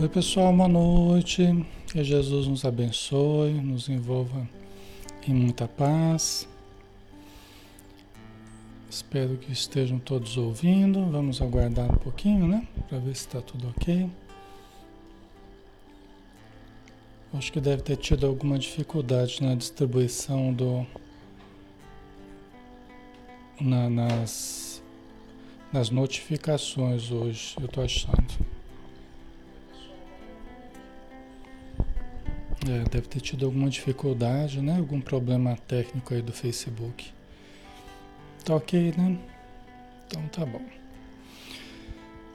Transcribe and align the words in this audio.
Oi, 0.00 0.08
pessoal, 0.08 0.52
boa 0.54 0.68
noite. 0.68 1.42
Que 1.88 2.04
Jesus 2.04 2.46
nos 2.46 2.64
abençoe, 2.64 3.54
nos 3.54 3.88
envolva 3.88 4.48
em 5.26 5.34
muita 5.34 5.66
paz. 5.66 6.48
Espero 8.88 9.36
que 9.38 9.50
estejam 9.50 9.98
todos 9.98 10.36
ouvindo. 10.36 11.04
Vamos 11.10 11.42
aguardar 11.42 11.90
um 11.90 11.96
pouquinho, 11.96 12.46
né? 12.46 12.64
Para 12.88 12.98
ver 12.98 13.16
se 13.16 13.26
está 13.26 13.40
tudo 13.40 13.70
ok. 13.70 14.08
Acho 17.34 17.52
que 17.52 17.60
deve 17.60 17.82
ter 17.82 17.96
tido 17.96 18.24
alguma 18.24 18.56
dificuldade 18.56 19.42
na 19.42 19.56
distribuição 19.56 20.52
do. 20.54 20.86
Na, 23.60 23.90
nas, 23.90 24.80
nas 25.72 25.90
notificações 25.90 27.10
hoje, 27.10 27.56
eu 27.58 27.66
estou 27.66 27.82
achando. 27.82 28.57
É, 32.68 32.84
deve 32.90 33.08
ter 33.08 33.20
tido 33.20 33.46
alguma 33.46 33.70
dificuldade, 33.70 34.60
né? 34.60 34.76
Algum 34.76 35.00
problema 35.00 35.56
técnico 35.56 36.12
aí 36.12 36.20
do 36.20 36.34
Facebook. 36.34 37.06
Tá 38.44 38.56
ok, 38.56 38.92
né? 38.94 39.18
Então 40.06 40.22
tá 40.28 40.44
bom. 40.44 40.60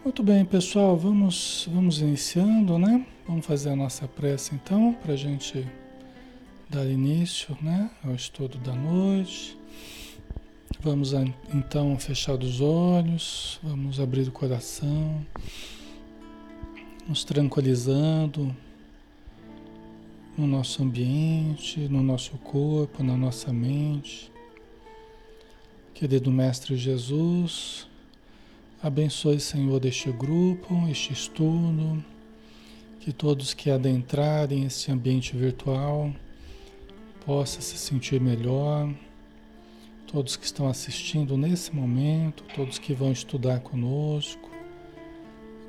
Muito 0.04 0.24
bem, 0.24 0.44
pessoal, 0.44 0.98
vamos, 0.98 1.70
vamos 1.72 2.02
iniciando, 2.02 2.80
né? 2.80 3.06
Vamos 3.28 3.46
fazer 3.46 3.70
a 3.70 3.76
nossa 3.76 4.08
prece 4.08 4.56
então, 4.56 4.94
para 4.94 5.14
a 5.14 5.16
gente 5.16 5.68
dar 6.68 6.84
início, 6.88 7.56
né? 7.62 7.92
Ao 8.04 8.16
estudo 8.16 8.58
da 8.58 8.74
noite. 8.74 9.56
Vamos 10.82 11.14
então 11.54 11.96
fechar 12.00 12.42
os 12.42 12.60
olhos, 12.60 13.60
vamos 13.62 14.00
abrir 14.00 14.28
o 14.28 14.32
coração, 14.32 15.24
nos 17.08 17.24
tranquilizando 17.24 18.54
no 20.38 20.48
nosso 20.48 20.82
ambiente, 20.82 21.80
no 21.88 22.02
nosso 22.02 22.38
corpo, 22.38 23.04
na 23.04 23.16
nossa 23.16 23.54
mente. 23.54 24.32
Querido 25.94 26.32
Mestre 26.32 26.76
Jesus, 26.76 27.88
abençoe, 28.82 29.40
Senhor, 29.40 29.86
este 29.86 30.12
grupo, 30.12 30.88
este 30.90 31.14
estudo, 31.14 32.04
que 33.00 33.14
todos 33.14 33.54
que 33.54 33.70
adentrarem 33.70 34.66
esse 34.66 34.92
ambiente 34.92 35.38
virtual 35.38 36.12
possam 37.24 37.62
se 37.62 37.78
sentir 37.78 38.20
melhor, 38.20 38.92
todos 40.08 40.36
que 40.36 40.46
estão 40.46 40.68
assistindo 40.68 41.38
nesse 41.38 41.74
momento, 41.76 42.44
todos 42.56 42.80
que 42.80 42.94
vão 42.94 43.12
estudar 43.12 43.60
conosco 43.60 44.50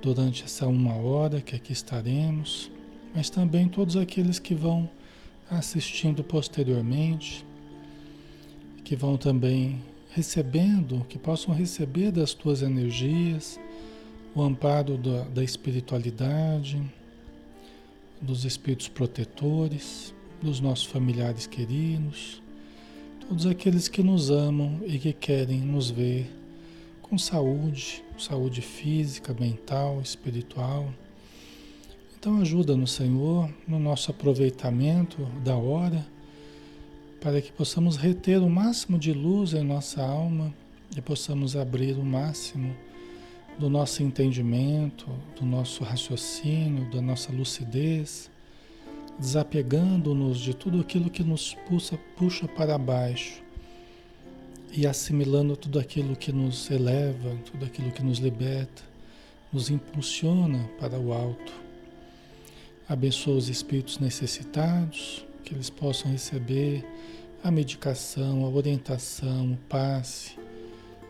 durante 0.00 0.44
essa 0.44 0.66
uma 0.66 0.94
hora 0.94 1.40
que 1.40 1.55
aqui 1.55 1.72
estaremos 1.72 2.70
mas 3.14 3.31
também 3.31 3.69
todos 3.69 3.96
aqueles 3.96 4.38
que 4.38 4.55
vão 4.55 4.90
assistindo 5.49 6.25
posteriormente, 6.25 7.44
que 8.82 8.96
vão 8.96 9.16
também 9.16 9.81
recebendo, 10.11 11.06
que 11.08 11.19
possam 11.19 11.55
receber 11.55 12.11
das 12.11 12.34
tuas 12.34 12.61
energias, 12.61 13.58
o 14.34 14.43
amparo 14.43 14.99
da, 14.99 15.22
da 15.25 15.44
espiritualidade, 15.44 16.82
dos 18.20 18.44
espíritos 18.44 18.88
protetores, 18.88 20.12
dos 20.43 20.61
nossos 20.61 20.87
familiares 20.87 21.46
queridos, 21.46 22.43
todos 23.28 23.46
aqueles 23.46 23.87
que 23.87 24.02
nos 24.02 24.31
amam 24.31 24.81
e 24.84 24.99
que 24.99 25.12
querem 25.12 25.61
nos 25.61 25.88
ver 25.88 26.31
com 27.00 27.16
saúde, 27.16 28.02
saúde 28.19 28.61
física, 28.61 29.34
mental, 29.38 30.00
espiritual 30.00 30.93
então 32.25 32.41
ajuda-nos, 32.41 32.93
Senhor, 32.93 33.50
no 33.69 33.79
nosso 33.79 34.11
aproveitamento 34.11 35.23
da 35.44 35.55
hora, 35.59 36.06
para 37.21 37.43
que 37.43 37.53
possamos 37.53 37.99
reter 37.99 38.38
o 38.38 38.49
máximo 38.49 38.99
de 38.99 39.12
luz 39.12 39.53
em 39.53 39.62
nossa 39.62 40.03
alma 40.03 40.50
e 40.97 41.03
possamos 41.03 41.55
abrir 41.55 41.93
o 41.99 42.03
máximo 42.03 42.75
do 43.59 43.69
nosso 43.69 44.03
entendimento, 44.03 45.06
do 45.38 45.44
nosso 45.44 45.85
raciocínio, 45.85 46.91
da 46.91 47.03
nossa 47.03 47.31
lucidez, 47.31 48.31
desapegando-nos 49.19 50.38
de 50.38 50.55
tudo 50.55 50.81
aquilo 50.81 51.11
que 51.11 51.23
nos 51.23 51.53
puxa, 51.69 51.99
puxa 52.17 52.49
para 52.49 52.79
baixo 52.79 53.43
e 54.73 54.87
assimilando 54.87 55.59
tudo 55.59 55.79
aquilo 55.79 56.17
que 56.17 56.32
nos 56.32 56.71
eleva, 56.71 57.37
tudo 57.44 57.67
aquilo 57.67 57.93
que 57.93 58.03
nos 58.03 58.17
liberta, 58.17 58.82
nos 59.53 59.69
impulsiona 59.69 60.71
para 60.81 60.99
o 60.99 61.12
alto 61.12 61.63
Abençoa 62.86 63.36
os 63.36 63.48
espíritos 63.48 63.98
necessitados, 63.98 65.25
que 65.42 65.54
eles 65.54 65.70
possam 65.70 66.10
receber 66.10 66.84
a 67.42 67.50
medicação, 67.50 68.44
a 68.44 68.48
orientação, 68.48 69.52
o 69.52 69.56
passe, 69.69 70.38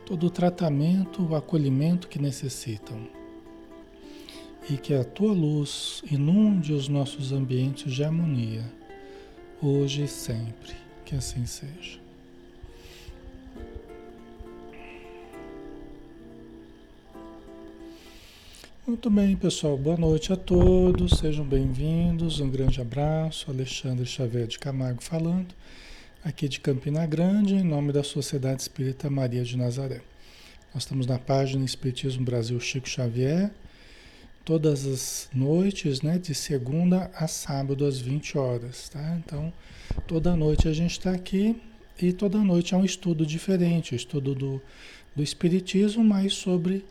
todo 0.07 0.27
o 0.27 0.31
tratamento, 0.31 1.23
o 1.23 1.35
acolhimento 1.35 2.07
que 2.07 2.21
necessitam. 2.21 3.09
E 4.71 4.77
que 4.77 4.95
a 4.95 5.05
tua 5.05 5.33
luz 5.33 6.03
inunde 6.11 6.73
os 6.73 6.89
nossos 6.89 7.33
ambientes 7.33 7.93
de 7.93 8.05
harmonia, 8.05 8.65
hoje 9.61 10.05
e 10.05 10.09
sempre. 10.09 10.75
Que 11.05 11.17
assim 11.17 11.45
seja. 11.45 12.04
Muito 18.87 19.09
bem, 19.09 19.35
pessoal. 19.35 19.79
Boa 19.79 19.97
noite 19.97 20.31
a 20.31 20.37
todos. 20.37 21.19
Sejam 21.19 21.43
bem-vindos. 21.43 22.39
Um 22.39 22.51
grande 22.51 22.83
abraço. 22.83 23.51
Alexandre 23.51 24.05
Xavier 24.05 24.47
de 24.47 24.59
Camargo 24.59 25.03
falando, 25.03 25.55
aqui 26.23 26.51
de 26.51 26.61
Campina 26.61 27.07
Grande, 27.07 27.55
em 27.55 27.63
nome 27.63 27.95
da 27.95 28.03
Sociedade 28.03 28.61
Espírita 28.61 29.09
Maria 29.09 29.43
de 29.43 29.57
Nazaré. 29.57 30.03
Nós 30.75 30.83
estamos 30.83 31.07
na 31.07 31.19
página 31.19 31.65
Espiritismo 31.65 32.27
Brasil 32.27 32.61
Chico 32.61 32.87
Xavier, 32.87 33.51
todas 34.45 34.87
as 34.87 35.31
noites, 35.33 36.03
né, 36.03 36.19
de 36.19 36.35
segunda 36.35 37.11
a 37.15 37.27
sábado 37.27 37.87
às 37.87 37.99
20 37.99 38.37
horas, 38.37 38.91
tá? 38.91 39.19
Então, 39.25 39.51
toda 40.07 40.37
noite 40.37 40.69
a 40.69 40.75
gente 40.75 40.93
está 40.93 41.11
aqui 41.11 41.59
e 41.99 42.13
toda 42.13 42.37
noite 42.37 42.75
é 42.75 42.77
um 42.77 42.85
estudo 42.85 43.25
diferente, 43.25 43.95
estudo 43.95 44.35
do, 44.35 44.63
do 45.17 45.23
Espiritismo, 45.23 46.05
mas 46.05 46.35
sobre 46.35 46.85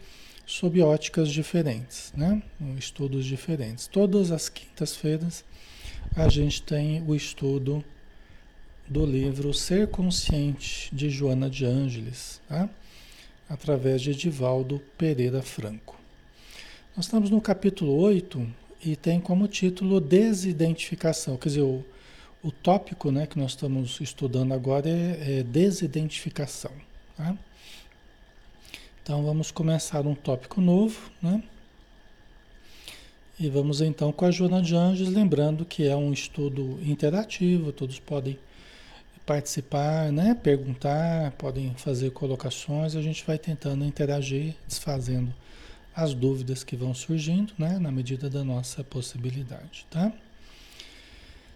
sob 0.54 0.80
óticas 0.84 1.32
diferentes, 1.32 2.14
né? 2.16 2.40
estudos 2.78 3.26
diferentes. 3.26 3.88
Todas 3.88 4.32
as 4.32 4.50
quintas-feiras 4.50 5.44
a 6.16 6.30
gente 6.30 6.62
tem 6.62 7.02
o 7.08 7.16
estudo 7.16 7.84
do 8.88 9.04
livro 9.04 9.52
Ser 9.52 9.88
Consciente 9.88 10.94
de 10.94 11.10
Joana 11.10 11.50
de 11.50 11.66
Ângeles, 11.66 12.40
tá? 12.48 12.70
através 13.50 14.00
de 14.04 14.12
Edivaldo 14.12 14.80
Pereira 14.96 15.42
Franco. 15.42 16.00
Nós 16.96 17.06
estamos 17.06 17.32
no 17.32 17.42
capítulo 17.42 17.96
8 17.96 18.48
e 18.86 18.96
tem 18.96 19.20
como 19.20 19.48
título 19.48 20.00
Desidentificação, 20.00 21.36
quer 21.36 21.50
dizer, 21.50 21.62
o, 21.62 21.84
o 22.44 22.52
tópico 22.52 23.10
né, 23.12 23.26
que 23.26 23.40
nós 23.40 23.52
estamos 23.52 24.00
estudando 24.00 24.54
agora 24.54 24.88
é, 24.88 25.40
é 25.40 25.44
desidentificação. 25.44 26.72
Tá? 27.18 27.36
Então 29.04 29.22
vamos 29.22 29.52
começar 29.52 30.08
um 30.08 30.16
tópico 30.16 30.62
novo, 30.62 31.12
né? 31.22 31.44
E 33.38 33.50
vamos 33.50 33.82
então 33.82 34.14
com 34.14 34.24
a 34.24 34.32
Joana 34.32 34.62
de 34.62 34.74
Anjos, 34.74 35.10
lembrando 35.10 35.66
que 35.66 35.86
é 35.86 35.94
um 35.94 36.14
estudo 36.14 36.80
interativo, 36.82 37.74
todos 37.74 38.00
podem 38.00 38.40
participar, 39.26 40.10
né? 40.10 40.34
perguntar, 40.34 41.32
podem 41.32 41.74
fazer 41.76 42.12
colocações, 42.12 42.96
a 42.96 43.02
gente 43.02 43.26
vai 43.26 43.38
tentando 43.38 43.84
interagir, 43.84 44.56
desfazendo 44.66 45.34
as 45.94 46.14
dúvidas 46.14 46.64
que 46.64 46.78
vão 46.78 46.94
surgindo, 46.94 47.52
né? 47.60 47.78
na 47.80 47.92
medida 47.92 48.30
da 48.30 48.42
nossa 48.42 48.86
possibilidade, 48.86 49.86
tá? 49.92 50.14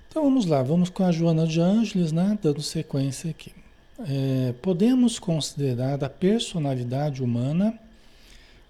Então 0.10 0.22
vamos 0.22 0.46
lá, 0.46 0.62
vamos 0.62 0.89
com 0.89 1.06
a 1.06 1.13
Joana 1.13 1.48
de 1.48 1.62
Ângeles, 1.62 2.12
né? 2.12 2.38
dando 2.42 2.62
sequência 2.62 3.30
aqui 3.30 3.54
é, 4.00 4.54
podemos 4.62 5.18
considerar 5.18 6.04
a 6.04 6.10
personalidade 6.10 7.24
humana 7.24 7.77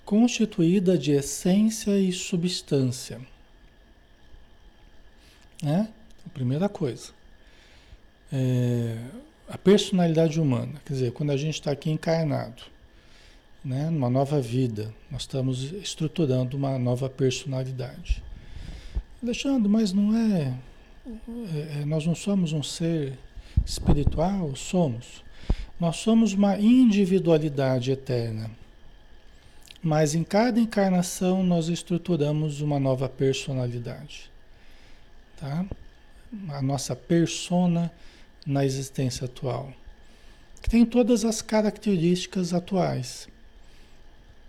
constituída 0.06 0.98
de 0.98 1.12
essência 1.12 2.00
e 2.00 2.14
substância. 2.14 3.20
Né? 5.62 5.90
A 6.26 6.30
primeira 6.30 6.70
coisa. 6.70 7.12
É, 8.32 8.98
a 9.50 9.58
personalidade 9.58 10.40
humana, 10.40 10.82
quer 10.86 10.94
dizer, 10.94 11.12
quando 11.12 11.32
a 11.32 11.38
gente 11.38 11.56
está 11.56 11.72
aqui 11.72 11.90
encarnado, 11.90 12.64
né, 13.64 13.90
numa 13.90 14.10
nova 14.10 14.40
vida, 14.40 14.94
nós 15.12 15.24
estamos 15.24 15.74
estruturando 15.74 16.56
uma 16.56 16.78
nova 16.80 17.10
personalidade. 17.10 18.24
Alexandre, 19.22 19.68
mas 19.68 19.92
não 19.92 20.16
é, 20.16 20.54
é, 21.06 21.82
é 21.82 21.86
nós 21.86 22.06
não 22.06 22.16
somos 22.16 22.54
um 22.54 22.64
ser 22.64 23.18
espiritual? 23.68 24.56
Somos. 24.56 25.24
Nós 25.80 25.98
somos 25.98 26.34
uma 26.34 26.58
individualidade 26.58 27.92
eterna. 27.92 28.50
mas 29.84 30.16
em 30.16 30.24
cada 30.24 30.60
encarnação 30.60 31.44
nós 31.44 31.70
estruturamos 31.70 32.62
uma 32.62 32.80
nova 32.80 33.08
personalidade. 33.08 34.30
Tá? 35.40 35.66
A 36.50 36.62
nossa 36.62 36.96
persona 36.96 37.92
na 38.46 38.66
existência 38.66 39.26
atual. 39.26 39.72
Que 40.62 40.70
tem 40.70 40.84
todas 40.84 41.24
as 41.24 41.42
características 41.42 42.54
atuais. 42.54 43.30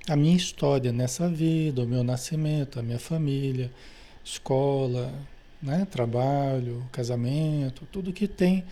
A 0.08 0.16
minha 0.16 0.36
história 0.36 0.90
nessa 0.90 1.28
vida, 1.28 1.82
o 1.82 1.86
meu 1.86 2.02
nascimento, 2.02 2.80
a 2.80 2.82
minha 2.82 2.98
família, 2.98 3.70
escola, 4.24 5.12
né, 5.62 5.86
trabalho, 5.90 6.84
casamento, 6.90 7.86
tudo 7.92 8.12
que 8.12 8.26
tem 8.26 8.64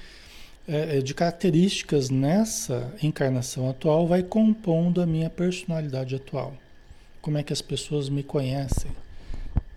é, 0.69 0.99
é, 0.99 1.01
de 1.01 1.15
características 1.15 2.11
nessa 2.11 2.93
encarnação 3.01 3.71
atual 3.71 4.07
vai 4.07 4.23
compondo 4.23 5.01
a 5.01 5.07
minha 5.07 5.31
personalidade 5.31 6.15
atual. 6.15 6.55
Como 7.21 7.39
é 7.39 7.43
que 7.43 7.53
as 7.53 7.63
pessoas 7.63 8.09
me 8.09 8.23
conhecem, 8.23 8.91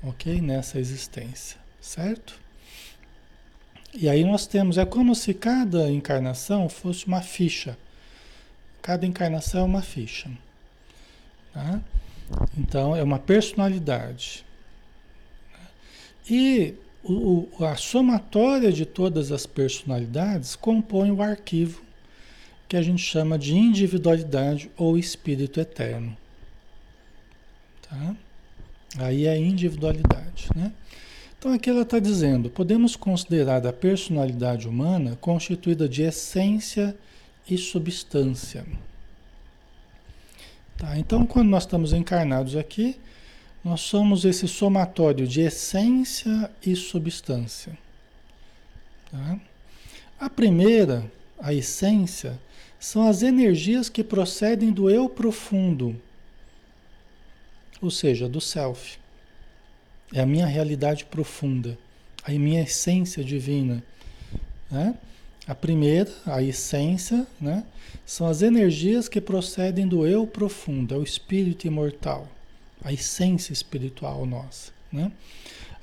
ok? 0.04 0.42
Nessa 0.42 0.80
existência, 0.80 1.58
certo? 1.80 2.40
E 3.94 4.10
aí 4.10 4.24
nós 4.24 4.48
temos, 4.48 4.78
é 4.78 4.86
como 4.86 5.16
se 5.16 5.34
cada 5.34 5.90
encarnação 5.92 6.70
fosse 6.70 7.08
uma 7.08 7.22
ficha. 7.22 7.78
Cada 8.82 9.06
encarnação 9.06 9.62
é 9.62 9.64
uma 9.64 9.82
ficha. 9.82 10.30
Tá? 11.54 11.82
Então 12.58 12.96
é 12.96 13.04
uma 13.04 13.20
personalidade. 13.20 14.46
E 16.30 16.76
o, 17.04 17.48
a 17.64 17.76
somatória 17.76 18.72
de 18.72 18.86
todas 18.86 19.32
as 19.32 19.46
personalidades 19.46 20.56
compõe 20.56 21.12
o 21.12 21.22
arquivo 21.22 21.82
que 22.68 22.78
a 22.78 22.82
gente 22.82 23.02
chama 23.02 23.38
de 23.38 23.56
individualidade 23.56 24.70
ou 24.78 24.98
espírito 24.98 25.60
eterno. 25.60 26.16
Tá? 27.82 28.16
Aí 29.00 29.26
é 29.26 29.38
individualidade, 29.38 30.50
né? 30.56 30.72
Então 31.38 31.54
aqui 31.54 31.70
ela 31.70 31.84
está 31.84 32.00
dizendo, 32.00 32.50
podemos 32.50 32.96
considerar 32.96 33.66
a 33.66 33.72
personalidade 33.72 34.68
humana 34.68 35.18
constituída 35.22 35.88
de 35.88 36.04
essência 36.04 36.96
e 37.50 37.58
substância. 37.58 38.66
Tá? 40.78 41.00
Então 41.00 41.26
quando 41.26 41.48
nós 41.48 41.64
estamos 41.64 41.94
encarnados 41.94 42.56
aqui, 42.58 43.00
nós 43.64 43.82
somos 43.82 44.24
esse 44.24 44.48
somatório 44.48 45.28
de 45.28 45.42
essência 45.42 46.50
e 46.66 46.76
substância. 46.76 47.78
Tá? 49.12 49.40
A 50.20 50.30
primeira, 50.30 51.10
a 51.40 51.54
essência, 51.54 52.40
são 52.80 53.08
as 53.08 53.22
energias 53.22 53.90
que 53.90 54.04
procedem 54.04 54.72
do 54.72 54.90
eu 54.90 55.10
profundo, 55.10 56.00
ou 57.82 57.92
seja, 57.92 58.30
do 58.30 58.40
self. 58.40 58.98
É 60.14 60.22
a 60.22 60.26
minha 60.26 60.46
realidade 60.46 61.06
profunda, 61.06 61.78
a 62.24 62.32
minha 62.32 62.62
essência 62.62 63.24
divina. 63.24 63.84
Né? 64.72 64.96
A 65.46 65.54
primeira, 65.54 66.12
a 66.26 66.42
essência, 66.42 67.28
né? 67.42 67.66
são 68.06 68.26
as 68.28 68.42
energias 68.42 69.10
que 69.10 69.20
procedem 69.20 69.86
do 69.86 70.08
eu 70.08 70.26
profundo, 70.26 70.96
é 70.96 70.98
o 70.98 71.04
espírito 71.04 71.68
imortal 71.68 72.30
a 72.84 72.94
essência 72.94 73.54
espiritual 73.54 74.26
nossa. 74.26 74.72
Né? 74.92 75.12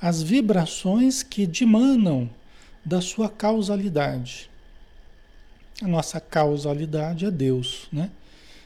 As 0.00 0.22
vibrações 0.22 1.22
que 1.22 1.46
dimanam 1.46 2.28
da 2.84 3.00
sua 3.00 3.28
causalidade. 3.28 4.50
A 5.82 5.88
nossa 5.88 6.20
causalidade 6.20 7.24
é 7.24 7.30
Deus. 7.30 7.88
Né? 7.92 8.10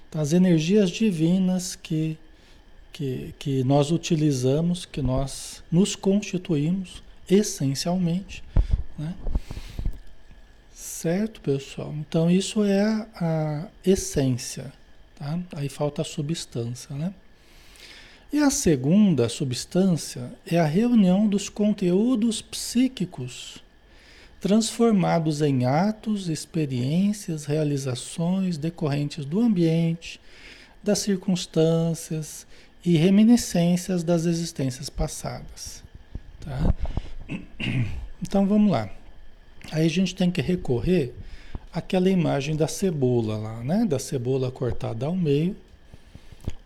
Então, 0.09 0.21
as 0.21 0.33
energias 0.33 0.91
divinas 0.91 1.75
que, 1.75 2.19
que, 2.93 3.35
que 3.39 3.65
nós 3.65 3.91
utilizamos, 3.91 4.85
que 4.85 5.01
nós 5.01 5.63
nos 5.71 5.97
constituímos 5.97 7.03
essencialmente. 7.29 8.43
Né? 8.99 9.15
Certo, 10.75 11.41
pessoal? 11.41 11.95
Então, 11.95 12.31
isso 12.31 12.63
é 12.63 12.83
a, 12.83 13.07
a 13.15 13.69
essência. 13.85 14.73
Tá? 15.17 15.39
Aí 15.53 15.69
falta 15.69 16.03
a 16.03 16.05
substância, 16.05 16.95
né? 16.95 17.15
E 18.33 18.39
a 18.39 18.49
segunda 18.49 19.29
substância 19.29 20.33
é 20.47 20.57
a 20.57 20.65
reunião 20.65 21.27
dos 21.27 21.49
conteúdos 21.49 22.41
psíquicos, 22.41 23.61
transformados 24.41 25.43
em 25.43 25.65
atos, 25.65 26.29
experiências, 26.29 27.45
realizações 27.45 28.57
decorrentes 28.57 29.25
do 29.25 29.41
ambiente, 29.41 30.21
das 30.81 31.01
circunstâncias 31.01 32.47
e 32.85 32.97
reminiscências 32.97 34.05
das 34.05 34.27
existências 34.27 34.89
passadas. 34.89 35.83
Tá? 36.41 36.75
Então 38.23 38.47
vamos 38.47 38.71
lá. 38.71 38.91
Aí 39.73 39.87
a 39.87 39.89
gente 39.89 40.15
tem 40.15 40.31
que 40.31 40.43
recorrer 40.43 41.15
àquela 41.73 42.11
imagem 42.11 42.55
da 42.55 42.69
cebola 42.69 43.39
lá, 43.39 43.65
né? 43.65 43.87
Da 43.87 43.99
cebola 43.99 44.51
cortada 44.51 45.07
ao 45.07 45.17
meio 45.17 45.57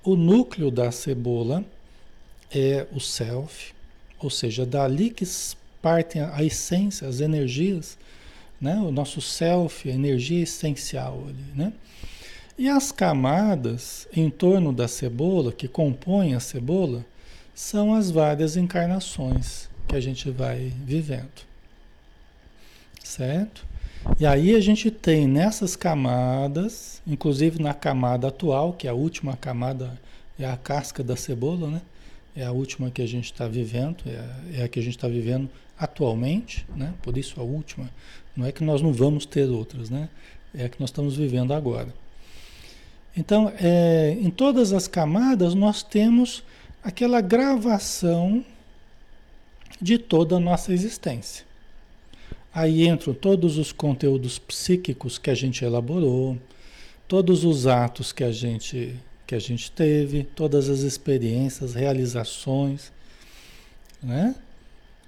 o 0.04 0.14
núcleo 0.14 0.70
da 0.70 0.92
cebola 0.92 1.64
é 2.50 2.86
o 2.92 3.00
self, 3.00 3.72
ou 4.18 4.30
seja, 4.30 4.66
dali 4.66 5.10
que 5.10 5.24
partem 5.80 6.22
a 6.22 6.42
essência, 6.44 7.08
as 7.08 7.20
energias, 7.20 7.98
né? 8.60 8.76
o 8.76 8.90
nosso 8.90 9.20
self, 9.20 9.90
a 9.90 9.92
energia 9.92 10.42
essencial 10.42 11.24
ali, 11.26 11.44
né? 11.54 11.72
E 12.56 12.68
as 12.68 12.92
camadas 12.92 14.06
em 14.14 14.30
torno 14.30 14.72
da 14.72 14.86
cebola, 14.86 15.50
que 15.50 15.66
compõem 15.66 16.34
a 16.34 16.40
cebola, 16.40 17.04
são 17.52 17.94
as 17.94 18.10
várias 18.10 18.56
encarnações 18.56 19.68
que 19.88 19.96
a 19.96 20.00
gente 20.00 20.30
vai 20.30 20.72
vivendo. 20.84 21.42
Certo? 23.02 23.66
E 24.18 24.26
aí 24.26 24.54
a 24.54 24.60
gente 24.60 24.90
tem 24.90 25.26
nessas 25.26 25.74
camadas, 25.74 27.02
inclusive 27.06 27.60
na 27.60 27.72
camada 27.72 28.28
atual, 28.28 28.72
que 28.72 28.86
é 28.86 28.90
a 28.90 28.94
última 28.94 29.36
camada, 29.36 29.98
é 30.38 30.44
a 30.44 30.56
casca 30.56 31.02
da 31.02 31.16
cebola, 31.16 31.68
né? 31.68 31.82
É 32.36 32.44
a 32.44 32.52
última 32.52 32.90
que 32.90 33.00
a 33.00 33.06
gente 33.06 33.26
está 33.26 33.48
vivendo, 33.48 33.96
é 34.06 34.16
a, 34.16 34.60
é 34.60 34.64
a, 34.64 34.68
que 34.68 34.78
a 34.78 34.82
gente 34.82 34.96
está 34.96 35.08
vivendo 35.08 35.48
atualmente, 35.78 36.66
né? 36.76 36.92
Por 37.02 37.16
isso 37.16 37.40
a 37.40 37.42
última. 37.42 37.88
Não 38.36 38.46
é 38.46 38.52
que 38.52 38.62
nós 38.62 38.82
não 38.82 38.92
vamos 38.92 39.24
ter 39.24 39.48
outras, 39.48 39.88
né? 39.90 40.08
É 40.54 40.64
a 40.64 40.68
que 40.68 40.78
nós 40.78 40.90
estamos 40.90 41.16
vivendo 41.16 41.52
agora. 41.52 41.92
Então, 43.16 43.52
é, 43.60 44.16
em 44.20 44.30
todas 44.30 44.72
as 44.72 44.86
camadas 44.86 45.54
nós 45.54 45.82
temos 45.82 46.42
aquela 46.82 47.20
gravação 47.20 48.44
de 49.80 49.98
toda 49.98 50.36
a 50.36 50.40
nossa 50.40 50.72
existência. 50.72 51.44
Aí 52.54 52.86
entram 52.86 53.12
todos 53.12 53.58
os 53.58 53.72
conteúdos 53.72 54.38
psíquicos 54.38 55.18
que 55.18 55.28
a 55.28 55.34
gente 55.34 55.64
elaborou, 55.64 56.38
todos 57.08 57.44
os 57.44 57.66
atos 57.66 58.12
que 58.12 58.22
a 58.22 58.30
gente 58.30 58.94
que 59.26 59.34
a 59.34 59.38
gente 59.38 59.72
teve, 59.72 60.22
todas 60.22 60.68
as 60.68 60.80
experiências, 60.80 61.74
realizações, 61.74 62.92
né? 64.02 64.34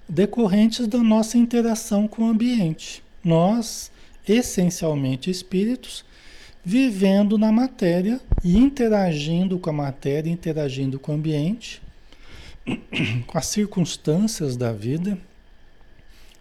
decorrentes 0.09 0.87
da 0.87 0.97
nossa 0.97 1.37
interação 1.37 2.07
com 2.07 2.23
o 2.23 2.29
ambiente. 2.29 3.03
Nós, 3.23 3.91
essencialmente 4.27 5.29
espíritos, 5.29 6.03
vivendo 6.65 7.37
na 7.37 7.51
matéria 7.51 8.19
e 8.43 8.57
interagindo 8.57 9.59
com 9.59 9.69
a 9.69 9.73
matéria, 9.73 10.31
interagindo 10.31 10.99
com 10.99 11.11
o 11.11 11.15
ambiente, 11.15 11.79
com 13.27 13.37
as 13.37 13.45
circunstâncias 13.45 14.57
da 14.57 14.73
vida 14.73 15.17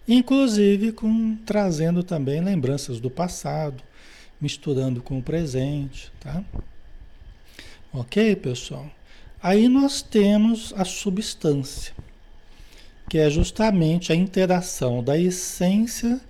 inclusive 0.08 0.92
com 0.92 1.36
trazendo 1.44 2.02
também 2.02 2.40
lembranças 2.40 3.00
do 3.00 3.10
passado, 3.10 3.82
misturando 4.40 5.02
com 5.02 5.18
o 5.18 5.22
presente, 5.22 6.12
tá? 6.20 6.42
Ok, 7.92 8.36
pessoal? 8.36 8.90
Aí 9.42 9.68
nós 9.68 10.02
temos 10.02 10.72
a 10.76 10.84
substância, 10.84 11.94
que 13.08 13.18
é 13.18 13.30
justamente 13.30 14.12
a 14.12 14.16
interação 14.16 15.02
da 15.02 15.18
essência 15.18 16.20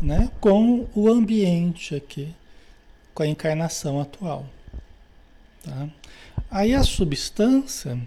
né, 0.00 0.30
com 0.40 0.86
o 0.94 1.08
ambiente 1.08 1.94
aqui, 1.94 2.34
com 3.14 3.22
a 3.22 3.26
encarnação 3.26 4.00
atual. 4.00 4.46
Tá? 5.62 5.88
Aí 6.50 6.74
a 6.74 6.82
substância 6.82 7.98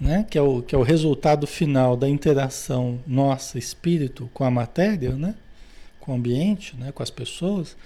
né? 0.00 0.24
que, 0.28 0.38
é 0.38 0.42
o, 0.42 0.62
que 0.62 0.74
é 0.74 0.78
o 0.78 0.82
resultado 0.82 1.46
final 1.46 1.96
da 1.96 2.08
interação 2.08 3.00
nossa, 3.06 3.58
espírito, 3.58 4.30
com 4.32 4.44
a 4.44 4.50
matéria, 4.50 5.14
né? 5.14 5.34
com 6.00 6.12
o 6.12 6.14
ambiente, 6.14 6.76
né? 6.76 6.92
com 6.92 7.02
as 7.02 7.10
pessoas, 7.10 7.76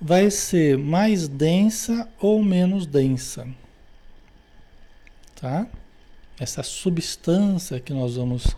vai 0.00 0.30
ser 0.30 0.78
mais 0.78 1.28
densa 1.28 2.08
ou 2.20 2.42
menos 2.42 2.86
densa. 2.86 3.46
Tá? 5.40 5.66
Essa 6.38 6.62
substância 6.62 7.80
que 7.80 7.92
nós 7.92 8.16
vamos 8.16 8.56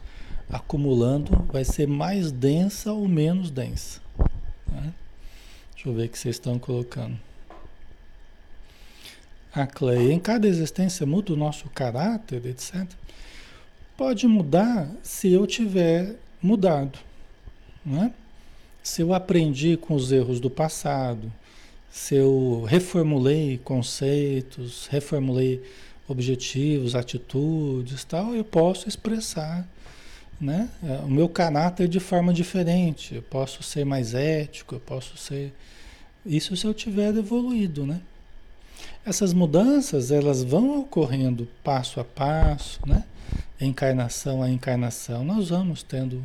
acumulando 0.49 1.47
vai 1.53 1.65
ser 1.65 1.87
mais 1.87 2.31
densa 2.31 2.93
ou 2.93 3.09
menos 3.09 3.51
densa. 3.51 4.01
Tá? 4.19 4.93
Deixa 5.75 5.89
eu 5.89 5.95
ver 5.95 6.07
o 6.07 6.09
que 6.09 6.19
vocês 6.19 6.37
estão 6.37 6.59
colocando. 6.59 7.19
A 9.55 9.67
Cleia, 9.67 10.13
em 10.13 10.19
cada 10.19 10.47
existência 10.47 11.05
muda 11.05 11.33
o 11.33 11.37
nosso 11.37 11.69
caráter, 11.71 12.45
etc. 12.47 12.87
Pode 13.97 14.27
mudar 14.27 14.89
se 15.03 15.31
eu 15.31 15.47
tiver 15.47 16.17
mudado, 16.41 16.99
né? 17.85 18.13
Se 18.83 19.03
eu 19.03 19.13
aprendi 19.13 19.77
com 19.77 19.95
os 19.95 20.11
erros 20.11 20.41
do 20.41 20.49
passado, 20.49 21.31
se 21.91 22.15
eu 22.15 22.65
reformulei 22.67 23.59
conceitos, 23.59 24.87
reformulei 24.87 25.63
objetivos, 26.09 26.95
atitudes, 26.95 28.05
tal, 28.05 28.35
eu 28.35 28.45
posso 28.45 28.89
expressar, 28.89 29.69
né? 30.41 30.71
O 31.05 31.11
meu 31.11 31.29
caráter 31.29 31.89
de 31.89 32.01
forma 32.01 32.33
diferente. 32.33 33.17
Eu 33.17 33.23
posso 33.23 33.63
ser 33.63 33.85
mais 33.85 34.15
ético, 34.15 34.77
eu 34.77 34.81
posso 34.81 35.17
ser 35.17 35.53
isso 36.25 36.57
se 36.57 36.67
eu 36.67 36.73
tiver 36.73 37.15
evoluído, 37.15 37.85
né? 37.85 38.01
Essas 39.05 39.33
mudanças, 39.33 40.11
elas 40.11 40.43
vão 40.43 40.81
ocorrendo 40.81 41.49
passo 41.65 42.01
a 42.01 42.05
passo, 42.05 42.81
né? 42.87 43.05
Encarnação 43.61 44.43
a 44.43 44.51
encarnação, 44.51 45.25
nós 45.25 45.51
vamos 45.51 45.83
tendo 45.83 46.23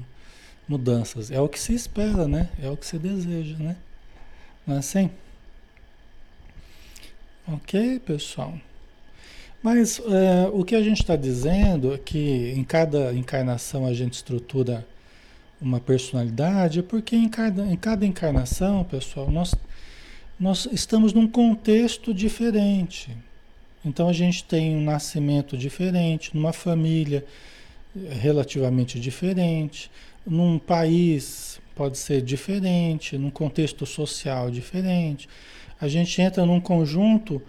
mudanças. 0.68 1.32
É 1.32 1.40
o 1.40 1.48
que 1.48 1.60
se 1.60 1.74
espera, 1.74 2.28
né? 2.28 2.50
É 2.62 2.70
o 2.70 2.78
que 2.78 2.86
se 2.86 2.98
deseja, 2.98 3.56
né? 3.58 3.76
Não 4.66 4.76
é 4.76 4.80
assim? 4.80 5.10
Ok, 7.48 8.00
pessoal? 8.00 8.54
Mas 9.62 10.00
é, 10.00 10.50
o 10.52 10.64
que 10.64 10.76
a 10.76 10.82
gente 10.82 11.02
está 11.02 11.16
dizendo 11.16 11.94
é 11.94 11.98
que 11.98 12.52
em 12.56 12.64
cada 12.64 13.14
encarnação 13.14 13.86
a 13.86 13.94
gente 13.94 14.14
estrutura 14.14 14.86
uma 15.62 15.80
personalidade, 15.80 16.84
porque 16.84 17.16
em 17.16 17.30
cada, 17.30 17.66
em 17.66 17.76
cada 17.76 18.06
encarnação, 18.06 18.84
pessoal, 18.84 19.32
nós 19.32 19.56
nós 20.40 20.68
estamos 20.72 21.14
num 21.14 21.28
contexto 21.28 22.14
diferente. 22.14 23.16
Então 23.84 24.10
a 24.10 24.14
gente 24.14 24.44
tem 24.44 24.76
um 24.76 24.84
nascimento 24.84 25.58
diferente, 25.58 26.36
numa 26.36 26.52
família 26.52 27.24
relativamente 28.22 29.00
diferente, 29.00 29.90
num 30.26 30.60
país 30.60 31.62
pode 31.76 31.98
ser 31.98 32.22
diferente, 32.22 33.18
num 33.18 33.30
contexto 33.30 33.86
social 33.86 34.50
diferente. 34.50 35.30
A 35.80 35.88
gente 35.88 36.22
entra 36.22 36.46
num 36.46 36.60
conjunto 36.60 37.42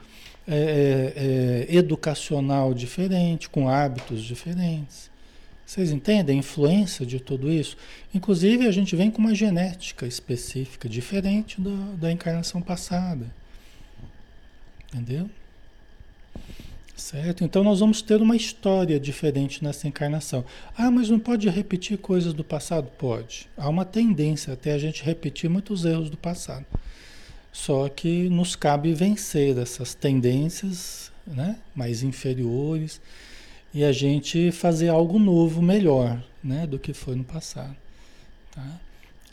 é, 0.46 1.66
é 1.68 1.74
educacional 1.74 2.74
diferente, 2.74 3.48
com 3.48 3.68
hábitos 3.68 4.22
diferentes. 4.22 5.10
Vocês 5.66 5.90
entendem 5.90 6.36
a 6.36 6.38
influência 6.38 7.04
de 7.04 7.18
tudo 7.18 7.50
isso? 7.50 7.76
Inclusive, 8.14 8.68
a 8.68 8.70
gente 8.70 8.94
vem 8.94 9.10
com 9.10 9.18
uma 9.18 9.34
genética 9.34 10.06
específica, 10.06 10.88
diferente 10.88 11.60
da, 11.60 11.94
da 11.96 12.12
encarnação 12.12 12.62
passada. 12.62 13.26
Entendeu? 14.88 15.28
Certo? 16.96 17.42
Então, 17.42 17.64
nós 17.64 17.80
vamos 17.80 18.00
ter 18.00 18.22
uma 18.22 18.36
história 18.36 18.98
diferente 19.00 19.62
nessa 19.64 19.88
encarnação. 19.88 20.44
Ah, 20.78 20.88
mas 20.88 21.10
não 21.10 21.18
pode 21.18 21.48
repetir 21.48 21.98
coisas 21.98 22.32
do 22.32 22.44
passado? 22.44 22.88
Pode. 22.96 23.48
Há 23.56 23.68
uma 23.68 23.84
tendência 23.84 24.52
até 24.52 24.72
a 24.72 24.78
gente 24.78 25.02
repetir 25.02 25.50
muitos 25.50 25.84
erros 25.84 26.08
do 26.08 26.16
passado. 26.16 26.64
Só 27.52 27.88
que 27.88 28.28
nos 28.28 28.54
cabe 28.54 28.94
vencer 28.94 29.58
essas 29.58 29.94
tendências 29.94 31.10
né, 31.26 31.56
mais 31.74 32.04
inferiores 32.04 33.00
e 33.72 33.84
a 33.84 33.92
gente 33.92 34.50
fazer 34.52 34.88
algo 34.88 35.18
novo, 35.18 35.60
melhor, 35.60 36.22
né, 36.42 36.66
do 36.66 36.78
que 36.78 36.92
foi 36.92 37.14
no 37.14 37.24
passado, 37.24 37.76
tá? 38.50 38.80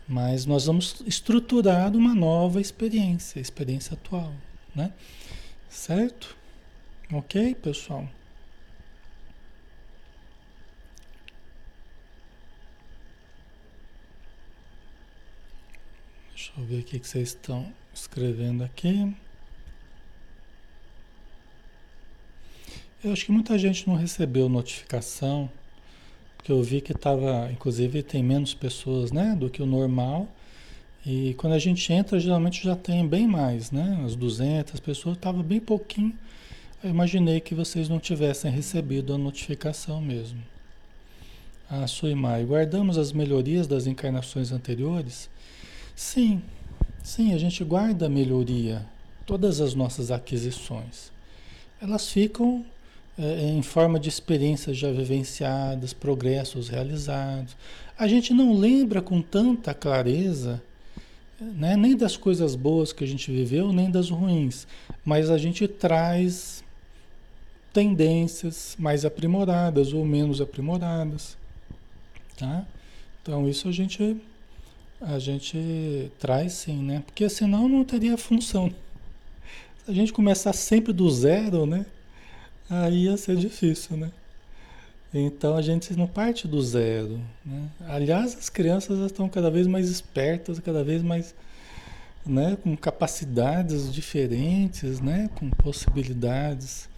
Mas 0.07 0.45
nós 0.45 0.65
vamos 0.65 1.01
estruturar 1.05 1.95
uma 1.95 2.13
nova 2.13 2.59
experiência, 2.59 3.39
experiência 3.39 3.93
atual, 3.93 4.33
né? 4.75 4.91
Certo? 5.69 6.35
Ok, 7.11 7.55
pessoal? 7.55 8.07
Deixa 16.31 16.51
eu 16.57 16.65
ver 16.65 16.81
o 16.81 16.83
que 16.83 16.99
vocês 16.99 17.29
estão 17.29 17.73
escrevendo 17.93 18.63
aqui. 18.63 19.15
Eu 23.03 23.11
acho 23.11 23.25
que 23.25 23.33
muita 23.33 23.59
gente 23.59 23.85
não 23.85 23.95
recebeu 23.95 24.47
notificação, 24.47 25.49
porque 26.37 26.49
eu 26.49 26.63
vi 26.63 26.79
que 26.79 26.93
estava, 26.93 27.51
inclusive 27.51 28.01
tem 28.01 28.23
menos 28.23 28.53
pessoas, 28.53 29.11
né, 29.11 29.35
do 29.37 29.49
que 29.49 29.61
o 29.61 29.65
normal. 29.65 30.25
E 31.05 31.33
quando 31.33 31.51
a 31.51 31.59
gente 31.59 31.91
entra, 31.91 32.17
geralmente 32.17 32.63
já 32.63 32.77
tem 32.77 33.05
bem 33.05 33.27
mais, 33.27 33.71
né? 33.71 34.01
As 34.05 34.15
200 34.15 34.79
pessoas, 34.79 35.17
estava 35.17 35.43
bem 35.43 35.59
pouquinho. 35.59 36.17
Eu 36.81 36.91
imaginei 36.91 37.41
que 37.41 37.53
vocês 37.53 37.89
não 37.89 37.99
tivessem 37.99 38.49
recebido 38.49 39.13
a 39.13 39.17
notificação 39.17 40.01
mesmo. 40.01 40.41
Ah, 41.69 41.85
Suimai, 41.87 42.45
guardamos 42.45 42.97
as 42.97 43.11
melhorias 43.11 43.67
das 43.67 43.85
encarnações 43.85 44.53
anteriores? 44.53 45.29
Sim, 45.93 46.41
sim, 47.03 47.33
a 47.33 47.37
gente 47.37 47.65
guarda 47.65 48.05
a 48.05 48.09
melhoria, 48.09 48.85
todas 49.25 49.59
as 49.59 49.75
nossas 49.75 50.09
aquisições. 50.09 51.11
Elas 51.81 52.09
ficam 52.09 52.65
é, 53.17 53.49
em 53.49 53.61
forma 53.61 53.99
de 53.99 54.09
experiências 54.09 54.77
já 54.77 54.91
vivenciadas, 54.91 55.93
progressos 55.93 56.69
realizados. 56.69 57.55
A 57.97 58.07
gente 58.07 58.33
não 58.33 58.53
lembra 58.53 59.01
com 59.01 59.21
tanta 59.21 59.73
clareza 59.73 60.61
né, 61.39 61.75
nem 61.75 61.95
das 61.95 62.15
coisas 62.15 62.55
boas 62.55 62.93
que 62.93 63.03
a 63.03 63.07
gente 63.07 63.31
viveu, 63.31 63.73
nem 63.73 63.89
das 63.89 64.09
ruins, 64.09 64.65
mas 65.03 65.29
a 65.29 65.37
gente 65.37 65.67
traz 65.67 66.63
tendências 67.71 68.75
mais 68.79 69.03
aprimoradas 69.03 69.93
ou 69.93 70.05
menos 70.05 70.39
aprimoradas. 70.39 71.35
Tá? 72.37 72.65
Então 73.21 73.47
isso 73.49 73.67
a 73.67 73.71
gente 73.71 74.17
a 75.01 75.19
gente 75.19 76.09
traz 76.17 76.53
sim, 76.53 76.81
né? 76.81 77.03
Porque 77.05 77.27
senão 77.27 77.67
não 77.67 77.83
teria 77.83 78.17
função. 78.17 78.73
Se 79.83 79.91
a 79.91 79.93
gente 79.93 80.13
começar 80.13 80.53
sempre 80.53 80.93
do 80.93 81.09
zero, 81.09 81.65
né? 81.65 81.85
Aí 82.69 83.05
ia 83.05 83.17
ser 83.17 83.35
difícil, 83.35 83.97
né? 83.97 84.11
Então 85.13 85.55
a 85.55 85.61
gente 85.61 85.95
não 85.95 86.07
parte 86.07 86.47
do 86.47 86.61
zero. 86.61 87.21
Né? 87.45 87.69
Aliás, 87.87 88.35
as 88.35 88.49
crianças 88.49 88.99
estão 88.99 89.29
cada 89.29 89.51
vez 89.51 89.67
mais 89.67 89.89
espertas, 89.89 90.59
cada 90.59 90.83
vez 90.83 91.03
mais 91.03 91.35
né, 92.25 92.57
com 92.63 92.75
capacidades 92.75 93.93
diferentes, 93.93 94.99
né, 94.99 95.29
com 95.35 95.49
possibilidades 95.51 96.89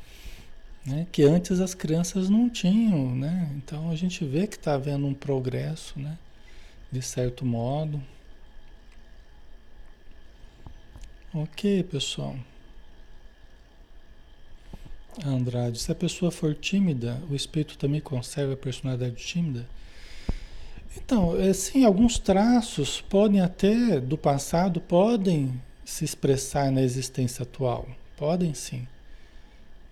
né, 0.85 1.07
que 1.11 1.23
antes 1.23 1.59
as 1.59 1.73
crianças 1.73 2.29
não 2.29 2.49
tinham. 2.49 3.13
Né? 3.13 3.51
Então 3.57 3.89
a 3.89 3.95
gente 3.95 4.23
vê 4.23 4.47
que 4.47 4.55
está 4.55 4.75
havendo 4.75 5.05
um 5.05 5.13
progresso, 5.13 5.99
né, 5.99 6.17
de 6.89 7.01
certo 7.01 7.45
modo. 7.45 8.01
Ok, 11.33 11.83
pessoal. 11.83 12.37
Andrade, 15.23 15.79
se 15.79 15.91
a 15.91 15.95
pessoa 15.95 16.31
for 16.31 16.53
tímida, 16.53 17.21
o 17.29 17.35
espírito 17.35 17.77
também 17.77 18.01
conserva 18.01 18.53
a 18.53 18.57
personalidade 18.57 19.15
tímida? 19.15 19.65
Então, 20.97 21.39
é, 21.39 21.53
sim, 21.53 21.85
alguns 21.85 22.17
traços 22.19 23.01
podem 23.01 23.41
até 23.41 23.99
do 23.99 24.17
passado 24.17 24.81
podem 24.81 25.61
se 25.83 26.03
expressar 26.03 26.71
na 26.71 26.81
existência 26.81 27.43
atual, 27.43 27.87
podem 28.17 28.53
sim, 28.53 28.87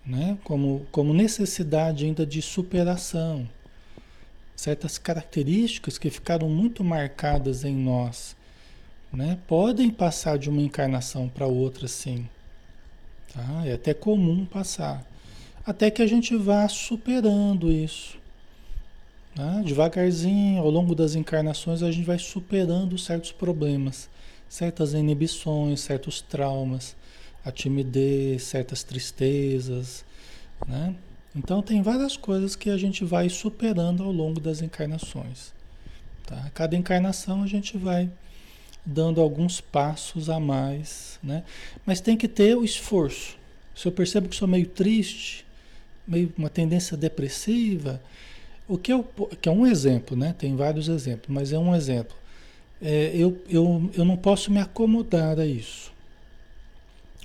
né? 0.04 0.36
Como 0.44 0.86
como 0.90 1.14
necessidade 1.14 2.04
ainda 2.04 2.26
de 2.26 2.42
superação, 2.42 3.48
certas 4.56 4.98
características 4.98 5.98
que 5.98 6.10
ficaram 6.10 6.48
muito 6.48 6.82
marcadas 6.82 7.64
em 7.64 7.76
nós, 7.76 8.36
né? 9.12 9.38
Podem 9.46 9.90
passar 9.90 10.36
de 10.38 10.50
uma 10.50 10.62
encarnação 10.62 11.28
para 11.28 11.46
outra, 11.46 11.86
sim. 11.86 12.28
Tá? 13.32 13.62
É 13.66 13.74
até 13.74 13.94
comum 13.94 14.44
passar 14.44 15.04
até 15.66 15.90
que 15.90 16.02
a 16.02 16.06
gente 16.06 16.36
vá 16.36 16.68
superando 16.68 17.72
isso. 17.72 18.18
Né? 19.34 19.62
Devagarzinho, 19.64 20.60
ao 20.60 20.70
longo 20.70 20.94
das 20.94 21.14
encarnações, 21.14 21.82
a 21.82 21.90
gente 21.90 22.04
vai 22.04 22.18
superando 22.18 22.96
certos 22.98 23.32
problemas, 23.32 24.08
certas 24.48 24.92
inibições, 24.92 25.80
certos 25.80 26.20
traumas, 26.20 26.94
a 27.44 27.50
timidez, 27.50 28.44
certas 28.44 28.82
tristezas. 28.82 30.04
Né? 30.66 30.94
Então, 31.34 31.62
tem 31.62 31.82
várias 31.82 32.16
coisas 32.16 32.54
que 32.54 32.70
a 32.70 32.76
gente 32.76 33.04
vai 33.04 33.28
superando 33.28 34.02
ao 34.02 34.12
longo 34.12 34.40
das 34.40 34.62
encarnações. 34.62 35.52
Tá? 36.26 36.50
Cada 36.54 36.76
encarnação 36.76 37.42
a 37.42 37.46
gente 37.46 37.76
vai 37.76 38.08
dando 38.84 39.20
alguns 39.20 39.60
passos 39.60 40.28
a 40.28 40.38
mais, 40.38 41.18
né? 41.22 41.42
Mas 41.86 42.00
tem 42.00 42.16
que 42.16 42.28
ter 42.28 42.54
o 42.54 42.64
esforço. 42.64 43.36
Se 43.74 43.88
eu 43.88 43.92
percebo 43.92 44.28
que 44.28 44.36
sou 44.36 44.46
meio 44.46 44.66
triste, 44.66 45.43
meio 46.06 46.32
uma 46.36 46.50
tendência 46.50 46.96
depressiva. 46.96 48.00
O 48.66 48.78
que, 48.78 48.92
eu, 48.92 49.04
que 49.40 49.48
é 49.48 49.52
um 49.52 49.66
exemplo, 49.66 50.16
né? 50.16 50.34
Tem 50.36 50.56
vários 50.56 50.88
exemplos, 50.88 51.28
mas 51.28 51.52
é 51.52 51.58
um 51.58 51.74
exemplo. 51.74 52.16
É, 52.80 53.12
eu, 53.14 53.40
eu, 53.48 53.90
eu 53.94 54.04
não 54.04 54.16
posso 54.16 54.50
me 54.50 54.58
acomodar 54.58 55.38
a 55.38 55.46
isso. 55.46 55.92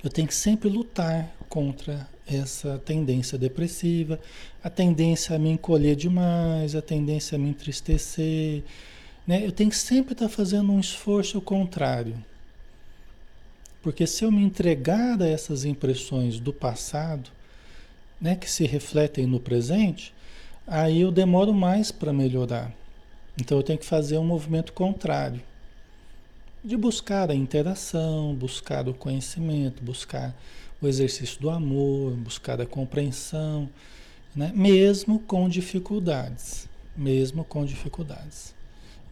Eu 0.02 0.10
tenho 0.10 0.26
que 0.26 0.34
sempre 0.34 0.68
lutar 0.68 1.30
contra 1.48 2.08
essa 2.26 2.78
tendência 2.78 3.36
depressiva, 3.36 4.20
a 4.62 4.70
tendência 4.70 5.34
a 5.34 5.38
me 5.38 5.50
encolher 5.50 5.96
demais, 5.96 6.74
a 6.74 6.80
tendência 6.80 7.36
a 7.36 7.38
me 7.38 7.50
entristecer. 7.50 8.62
Né? 9.26 9.44
Eu 9.44 9.52
tenho 9.52 9.70
que 9.70 9.76
sempre 9.76 10.12
estar 10.12 10.28
fazendo 10.28 10.72
um 10.72 10.80
esforço 10.80 11.40
contrário. 11.40 12.16
Porque 13.82 14.06
se 14.06 14.24
eu 14.24 14.30
me 14.30 14.42
entregar 14.42 15.20
a 15.20 15.26
essas 15.26 15.64
impressões 15.64 16.38
do 16.38 16.52
passado, 16.52 17.30
né, 18.20 18.36
que 18.36 18.50
se 18.50 18.66
refletem 18.66 19.26
no 19.26 19.40
presente, 19.40 20.12
aí 20.66 21.00
eu 21.00 21.10
demoro 21.10 21.54
mais 21.54 21.90
para 21.90 22.12
melhorar. 22.12 22.72
Então 23.40 23.58
eu 23.58 23.62
tenho 23.62 23.78
que 23.78 23.86
fazer 23.86 24.18
um 24.18 24.24
movimento 24.24 24.72
contrário. 24.72 25.40
De 26.62 26.76
buscar 26.76 27.30
a 27.30 27.34
interação, 27.34 28.34
buscar 28.34 28.86
o 28.86 28.92
conhecimento, 28.92 29.82
buscar 29.82 30.36
o 30.80 30.86
exercício 30.86 31.40
do 31.40 31.48
amor, 31.48 32.12
buscar 32.12 32.60
a 32.60 32.66
compreensão, 32.66 33.68
né? 34.36 34.52
mesmo 34.54 35.18
com 35.20 35.48
dificuldades. 35.48 36.68
Mesmo 36.96 37.44
com 37.44 37.64
dificuldades. 37.64 38.54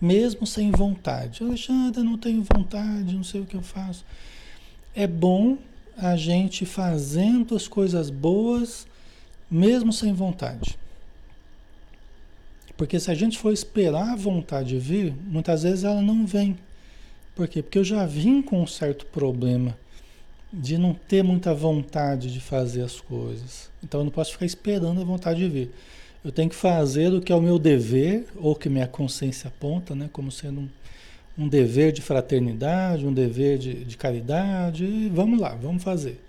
Mesmo 0.00 0.46
sem 0.46 0.70
vontade. 0.70 1.42
Alexandre, 1.42 2.02
não 2.02 2.18
tenho 2.18 2.44
vontade, 2.54 3.14
não 3.14 3.24
sei 3.24 3.40
o 3.40 3.46
que 3.46 3.56
eu 3.56 3.62
faço. 3.62 4.04
É 4.94 5.06
bom 5.06 5.56
a 5.96 6.16
gente 6.16 6.66
fazendo 6.66 7.56
as 7.56 7.66
coisas 7.66 8.10
boas, 8.10 8.86
mesmo 9.50 9.92
sem 9.92 10.12
vontade. 10.12 10.78
Porque 12.76 13.00
se 13.00 13.10
a 13.10 13.14
gente 13.14 13.38
for 13.38 13.52
esperar 13.52 14.12
a 14.12 14.16
vontade 14.16 14.78
vir, 14.78 15.12
muitas 15.26 15.64
vezes 15.64 15.84
ela 15.84 16.00
não 16.00 16.24
vem. 16.24 16.56
Por 17.34 17.48
quê? 17.48 17.62
Porque 17.62 17.78
eu 17.78 17.84
já 17.84 18.06
vim 18.06 18.40
com 18.40 18.62
um 18.62 18.66
certo 18.66 19.06
problema 19.06 19.76
de 20.52 20.78
não 20.78 20.94
ter 20.94 21.22
muita 21.22 21.52
vontade 21.52 22.32
de 22.32 22.40
fazer 22.40 22.82
as 22.82 23.00
coisas. 23.00 23.70
Então 23.82 24.00
eu 24.00 24.04
não 24.04 24.12
posso 24.12 24.32
ficar 24.32 24.46
esperando 24.46 25.00
a 25.00 25.04
vontade 25.04 25.40
de 25.40 25.48
vir. 25.48 25.70
Eu 26.24 26.32
tenho 26.32 26.48
que 26.48 26.56
fazer 26.56 27.12
o 27.12 27.20
que 27.20 27.32
é 27.32 27.36
o 27.36 27.40
meu 27.40 27.58
dever, 27.58 28.26
ou 28.36 28.54
que 28.54 28.68
minha 28.68 28.86
consciência 28.86 29.48
aponta, 29.48 29.94
né, 29.94 30.08
como 30.12 30.30
sendo 30.30 30.60
um, 30.60 30.68
um 31.38 31.48
dever 31.48 31.92
de 31.92 32.02
fraternidade, 32.02 33.06
um 33.06 33.12
dever 33.12 33.58
de, 33.58 33.84
de 33.84 33.96
caridade. 33.96 34.84
E 34.84 35.08
vamos 35.08 35.40
lá, 35.40 35.54
vamos 35.54 35.82
fazer. 35.82 36.20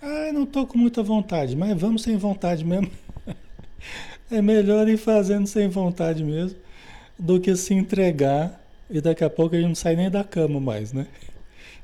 Ah, 0.00 0.32
não 0.32 0.44
estou 0.44 0.66
com 0.66 0.78
muita 0.78 1.02
vontade, 1.02 1.56
mas 1.56 1.78
vamos 1.78 2.02
sem 2.02 2.16
vontade 2.16 2.64
mesmo. 2.64 2.90
É 4.30 4.42
melhor 4.42 4.86
ir 4.90 4.98
fazendo 4.98 5.46
sem 5.46 5.68
vontade 5.68 6.22
mesmo 6.22 6.58
do 7.18 7.40
que 7.40 7.56
se 7.56 7.72
entregar 7.72 8.62
e 8.90 9.00
daqui 9.00 9.24
a 9.24 9.30
pouco 9.30 9.54
a 9.54 9.58
gente 9.58 9.68
não 9.68 9.74
sai 9.74 9.96
nem 9.96 10.10
da 10.10 10.22
cama 10.22 10.60
mais, 10.60 10.92
né? 10.92 11.06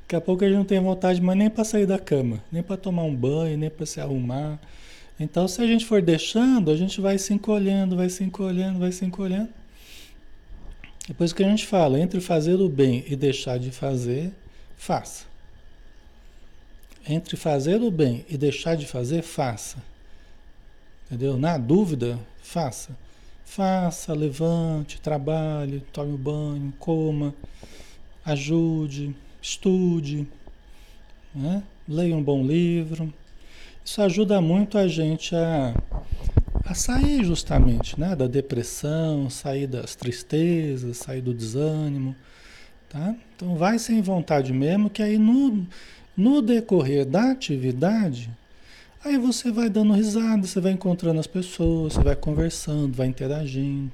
Daqui 0.01 0.15
a 0.15 0.21
pouco 0.21 0.43
a 0.43 0.47
gente 0.47 0.57
não 0.57 0.65
tem 0.65 0.79
vontade 0.79 1.19
mais 1.21 1.39
nem 1.39 1.49
para 1.49 1.63
sair 1.63 1.87
da 1.87 1.97
cama, 1.97 2.43
nem 2.51 2.61
para 2.61 2.77
tomar 2.77 3.01
um 3.01 3.15
banho, 3.15 3.57
nem 3.57 3.69
para 3.69 3.85
se 3.87 3.99
arrumar. 3.99 4.59
Então, 5.19 5.47
se 5.47 5.61
a 5.61 5.65
gente 5.65 5.85
for 5.85 6.01
deixando, 6.01 6.69
a 6.69 6.75
gente 6.75 7.01
vai 7.01 7.17
se 7.17 7.33
encolhendo, 7.33 7.95
vai 7.95 8.09
se 8.09 8.23
encolhendo, 8.23 8.77
vai 8.77 8.91
se 8.91 9.03
encolhendo. 9.03 9.49
Depois 11.07 11.33
que 11.33 11.43
a 11.43 11.47
gente 11.47 11.65
fala, 11.65 11.99
entre 11.99 12.19
fazer 12.19 12.55
o 12.55 12.69
bem 12.69 13.03
e 13.07 13.15
deixar 13.15 13.57
de 13.57 13.71
fazer, 13.71 14.31
faça. 14.77 15.25
Entre 17.07 17.37
fazer 17.37 17.81
o 17.81 17.91
bem 17.91 18.25
e 18.27 18.37
deixar 18.37 18.75
de 18.75 18.85
fazer, 18.85 19.21
faça. 19.21 19.77
Entendeu? 21.05 21.37
Na 21.37 21.57
dúvida, 21.57 22.19
faça. 22.41 22.97
Faça, 23.45 24.11
levante, 24.13 24.99
trabalhe, 24.99 25.83
tome 25.93 26.13
o 26.13 26.17
banho, 26.17 26.73
coma, 26.79 27.33
ajude, 28.25 29.15
estude, 29.39 30.27
né? 31.33 31.61
leia 31.87 32.15
um 32.15 32.23
bom 32.23 32.43
livro. 32.43 33.13
Isso 33.83 34.01
ajuda 34.01 34.41
muito 34.41 34.79
a 34.79 34.87
gente 34.87 35.35
a, 35.35 35.75
a 36.65 36.73
sair 36.73 37.23
justamente 37.23 37.99
né? 37.99 38.15
da 38.15 38.25
depressão, 38.25 39.29
sair 39.29 39.67
das 39.67 39.95
tristezas, 39.95 40.97
sair 40.97 41.21
do 41.21 41.35
desânimo. 41.35 42.15
Tá? 42.89 43.15
Então 43.35 43.55
vai 43.55 43.77
sem 43.77 44.01
vontade 44.01 44.51
mesmo, 44.51 44.89
que 44.89 45.03
aí 45.03 45.19
no, 45.19 45.67
no 46.15 46.41
decorrer 46.41 47.05
da 47.05 47.31
atividade 47.31 48.29
Aí 49.05 49.19
você 49.19 49.51
vai 49.51 49.69
dando 49.69 49.93
risada, 49.93 50.47
você 50.47 50.59
vai 50.59 50.71
encontrando 50.71 51.19
as 51.19 51.27
pessoas, 51.27 51.93
você 51.93 52.01
vai 52.01 52.15
conversando, 52.15 52.91
vai 52.91 53.05
interagindo. 53.05 53.91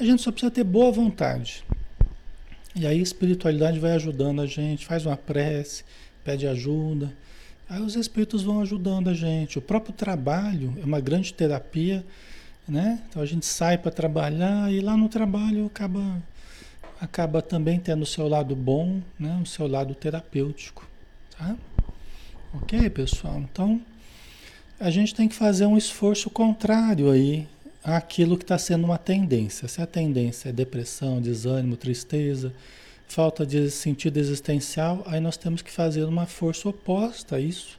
A 0.00 0.02
gente 0.02 0.22
só 0.22 0.32
precisa 0.32 0.50
ter 0.50 0.64
boa 0.64 0.90
vontade. 0.90 1.62
E 2.74 2.86
aí 2.86 2.98
a 2.98 3.02
espiritualidade 3.02 3.78
vai 3.78 3.92
ajudando 3.92 4.40
a 4.40 4.46
gente, 4.46 4.86
faz 4.86 5.04
uma 5.04 5.18
prece, 5.18 5.84
pede 6.24 6.46
ajuda. 6.46 7.12
Aí 7.68 7.82
os 7.82 7.94
espíritos 7.94 8.42
vão 8.42 8.62
ajudando 8.62 9.10
a 9.10 9.12
gente. 9.12 9.58
O 9.58 9.62
próprio 9.62 9.92
trabalho 9.92 10.72
é 10.80 10.84
uma 10.86 10.98
grande 10.98 11.34
terapia, 11.34 12.02
né? 12.66 13.02
Então 13.10 13.20
a 13.20 13.26
gente 13.26 13.44
sai 13.44 13.76
para 13.76 13.90
trabalhar 13.90 14.72
e 14.72 14.80
lá 14.80 14.96
no 14.96 15.10
trabalho 15.10 15.66
acaba 15.66 16.22
acaba 16.98 17.42
também 17.42 17.78
tendo 17.78 18.00
o 18.00 18.06
seu 18.06 18.26
lado 18.28 18.56
bom, 18.56 19.02
né? 19.18 19.38
O 19.42 19.46
seu 19.46 19.66
lado 19.66 19.94
terapêutico, 19.94 20.88
tá? 21.38 21.56
OK, 22.54 22.88
pessoal? 22.90 23.38
Então, 23.38 23.80
a 24.78 24.90
gente 24.90 25.14
tem 25.14 25.28
que 25.28 25.34
fazer 25.34 25.66
um 25.66 25.76
esforço 25.76 26.30
contrário 26.30 27.10
aí 27.10 27.46
àquilo 27.82 28.36
que 28.36 28.44
está 28.44 28.58
sendo 28.58 28.84
uma 28.84 28.98
tendência. 28.98 29.68
Se 29.68 29.80
a 29.82 29.86
tendência 29.86 30.48
é 30.48 30.52
depressão, 30.52 31.20
desânimo, 31.20 31.76
tristeza, 31.76 32.52
falta 33.06 33.44
de 33.46 33.70
sentido 33.70 34.18
existencial, 34.18 35.02
aí 35.06 35.20
nós 35.20 35.36
temos 35.36 35.62
que 35.62 35.70
fazer 35.70 36.04
uma 36.04 36.26
força 36.26 36.68
oposta 36.68 37.36
a 37.36 37.40
isso, 37.40 37.78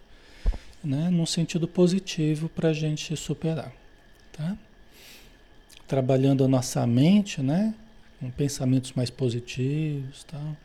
né? 0.83 1.09
num 1.09 1.25
sentido 1.25 1.67
positivo 1.67 2.49
para 2.49 2.69
a 2.69 2.73
gente 2.73 3.15
superar. 3.17 3.71
Tá? 4.31 4.57
Trabalhando 5.87 6.43
a 6.43 6.47
nossa 6.47 6.85
mente, 6.85 7.41
né? 7.41 7.73
com 8.19 8.29
pensamentos 8.31 8.93
mais 8.93 9.09
positivos 9.09 10.23
tal. 10.23 10.55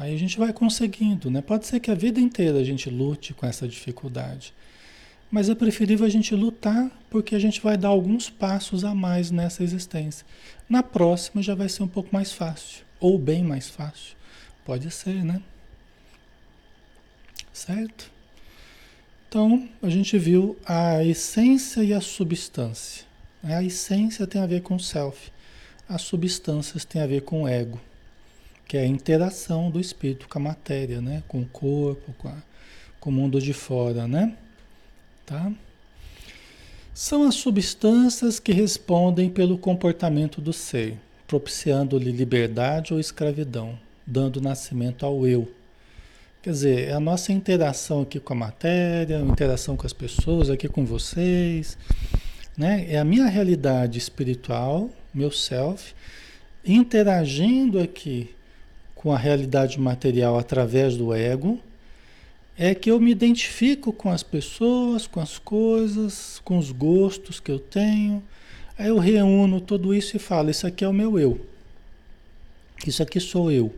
Aí 0.00 0.14
a 0.14 0.18
gente 0.18 0.38
vai 0.38 0.50
conseguindo, 0.50 1.30
né? 1.30 1.42
Pode 1.42 1.66
ser 1.66 1.78
que 1.78 1.90
a 1.90 1.94
vida 1.94 2.18
inteira 2.18 2.58
a 2.58 2.64
gente 2.64 2.88
lute 2.88 3.34
com 3.34 3.44
essa 3.44 3.68
dificuldade. 3.68 4.54
Mas 5.30 5.50
é 5.50 5.54
preferível 5.54 6.06
a 6.06 6.08
gente 6.08 6.34
lutar 6.34 6.90
porque 7.10 7.34
a 7.34 7.38
gente 7.38 7.60
vai 7.60 7.76
dar 7.76 7.88
alguns 7.88 8.30
passos 8.30 8.82
a 8.82 8.94
mais 8.94 9.30
nessa 9.30 9.62
existência. 9.62 10.26
Na 10.66 10.82
próxima 10.82 11.42
já 11.42 11.54
vai 11.54 11.68
ser 11.68 11.82
um 11.82 11.86
pouco 11.86 12.08
mais 12.14 12.32
fácil, 12.32 12.82
ou 12.98 13.18
bem 13.18 13.44
mais 13.44 13.68
fácil. 13.68 14.16
Pode 14.64 14.90
ser, 14.90 15.22
né? 15.22 15.42
Certo? 17.52 18.10
Então, 19.28 19.68
a 19.82 19.90
gente 19.90 20.16
viu 20.16 20.56
a 20.64 21.04
essência 21.04 21.84
e 21.84 21.92
a 21.92 22.00
substância. 22.00 23.04
A 23.42 23.62
essência 23.62 24.26
tem 24.26 24.40
a 24.40 24.46
ver 24.46 24.62
com 24.62 24.76
o 24.76 24.80
self, 24.80 25.30
as 25.86 26.00
substâncias 26.00 26.86
têm 26.86 27.02
a 27.02 27.06
ver 27.06 27.20
com 27.20 27.42
o 27.42 27.48
ego, 27.48 27.78
que 28.70 28.76
é 28.76 28.82
a 28.82 28.86
interação 28.86 29.68
do 29.68 29.80
espírito 29.80 30.28
com 30.28 30.38
a 30.38 30.42
matéria, 30.42 31.00
né? 31.00 31.24
com 31.26 31.40
o 31.40 31.46
corpo, 31.46 32.14
com, 32.16 32.28
a, 32.28 32.36
com 33.00 33.10
o 33.10 33.12
mundo 33.12 33.40
de 33.40 33.52
fora, 33.52 34.06
né? 34.06 34.36
Tá? 35.26 35.50
São 36.94 37.24
as 37.24 37.34
substâncias 37.34 38.38
que 38.38 38.52
respondem 38.52 39.28
pelo 39.28 39.58
comportamento 39.58 40.40
do 40.40 40.52
ser, 40.52 40.96
propiciando-lhe 41.26 42.12
liberdade 42.12 42.94
ou 42.94 43.00
escravidão, 43.00 43.76
dando 44.06 44.40
nascimento 44.40 45.04
ao 45.04 45.26
eu. 45.26 45.52
Quer 46.40 46.50
dizer, 46.50 46.88
é 46.90 46.92
a 46.92 47.00
nossa 47.00 47.32
interação 47.32 48.02
aqui 48.02 48.20
com 48.20 48.34
a 48.34 48.36
matéria, 48.36 49.18
a 49.18 49.22
interação 49.22 49.76
com 49.76 49.84
as 49.84 49.92
pessoas, 49.92 50.48
aqui 50.48 50.68
com 50.68 50.86
vocês, 50.86 51.76
né? 52.56 52.86
É 52.88 53.00
a 53.00 53.04
minha 53.04 53.26
realidade 53.26 53.98
espiritual, 53.98 54.88
meu 55.12 55.32
self, 55.32 55.92
interagindo 56.64 57.80
aqui 57.80 58.36
com 59.00 59.12
a 59.12 59.16
realidade 59.16 59.80
material 59.80 60.38
através 60.38 60.94
do 60.94 61.14
ego, 61.14 61.58
é 62.54 62.74
que 62.74 62.90
eu 62.90 63.00
me 63.00 63.10
identifico 63.10 63.94
com 63.94 64.10
as 64.10 64.22
pessoas, 64.22 65.06
com 65.06 65.20
as 65.20 65.38
coisas, 65.38 66.38
com 66.44 66.58
os 66.58 66.70
gostos 66.70 67.40
que 67.40 67.50
eu 67.50 67.58
tenho. 67.58 68.22
Aí 68.76 68.88
eu 68.88 68.98
reúno 68.98 69.58
tudo 69.58 69.94
isso 69.94 70.16
e 70.16 70.18
falo: 70.18 70.50
Isso 70.50 70.66
aqui 70.66 70.84
é 70.84 70.88
o 70.88 70.92
meu 70.92 71.18
eu. 71.18 71.40
Isso 72.86 73.02
aqui 73.02 73.18
sou 73.18 73.50
eu. 73.50 73.74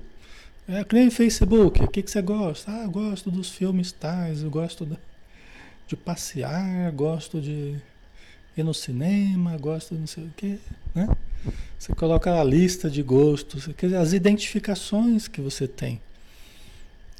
É 0.67 0.83
que 0.83 0.93
nem 0.93 1.09
Facebook. 1.09 1.85
O 1.85 1.87
que, 1.87 2.03
que 2.03 2.11
você 2.11 2.21
gosta? 2.21 2.73
Ah, 2.73 2.83
eu 2.83 2.91
gosto 2.91 3.31
dos 3.31 3.49
filmes 3.51 3.93
tais, 3.93 4.43
eu 4.43 4.51
gosto 4.51 4.85
de 5.87 5.95
passear, 5.95 6.91
gosto 6.91 7.41
de 7.41 7.77
ir 8.57 8.63
no 8.63 8.75
cinema, 8.75 9.57
gosto 9.57 9.95
de 9.95 10.01
não 10.01 10.07
sei 10.07 10.25
o 10.25 10.33
quê. 10.37 10.59
Né? 10.95 11.09
Você 11.79 11.95
coloca 11.95 12.41
a 12.41 12.45
lista 12.45 12.91
de 12.91 13.03
gostos, 13.03 13.69
as 14.01 14.13
identificações 14.13 15.27
que 15.29 15.41
você 15.41 15.67
tem 15.67 16.01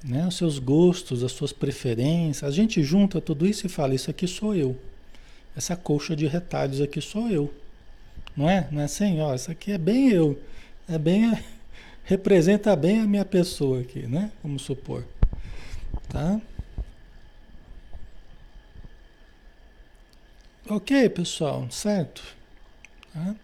né? 0.05 0.27
os 0.27 0.37
seus 0.37 0.59
gostos, 0.59 1.23
as 1.23 1.33
suas 1.33 1.53
preferências. 1.53 2.43
A 2.43 2.51
gente 2.51 2.83
junta 2.83 3.21
tudo 3.21 3.47
isso 3.47 3.67
e 3.67 3.69
fala: 3.69 3.95
Isso 3.95 4.11
aqui 4.11 4.27
sou 4.27 4.55
eu. 4.55 4.77
Essa 5.57 5.77
colcha 5.77 6.17
de 6.17 6.27
retalhos 6.27 6.81
aqui 6.81 7.01
sou 7.01 7.29
eu. 7.29 7.53
Não 8.37 8.49
é? 8.49 8.67
Não 8.71 8.81
é 8.81 8.85
assim? 8.85 9.21
Ó, 9.21 9.35
isso 9.35 9.51
aqui 9.51 9.73
é 9.73 9.79
bem 9.79 10.11
eu. 10.11 10.39
É 10.89 10.99
bem. 10.99 11.39
representa 12.05 12.75
bem 12.75 13.01
a 13.01 13.07
minha 13.07 13.25
pessoa 13.25 13.81
aqui, 13.81 14.07
né? 14.07 14.31
Vamos 14.43 14.63
supor. 14.63 15.05
Tá? 16.09 16.41
Ok, 20.75 21.11
pessoal, 21.11 21.71
certo? 21.71 22.23
Tá? 23.13 23.37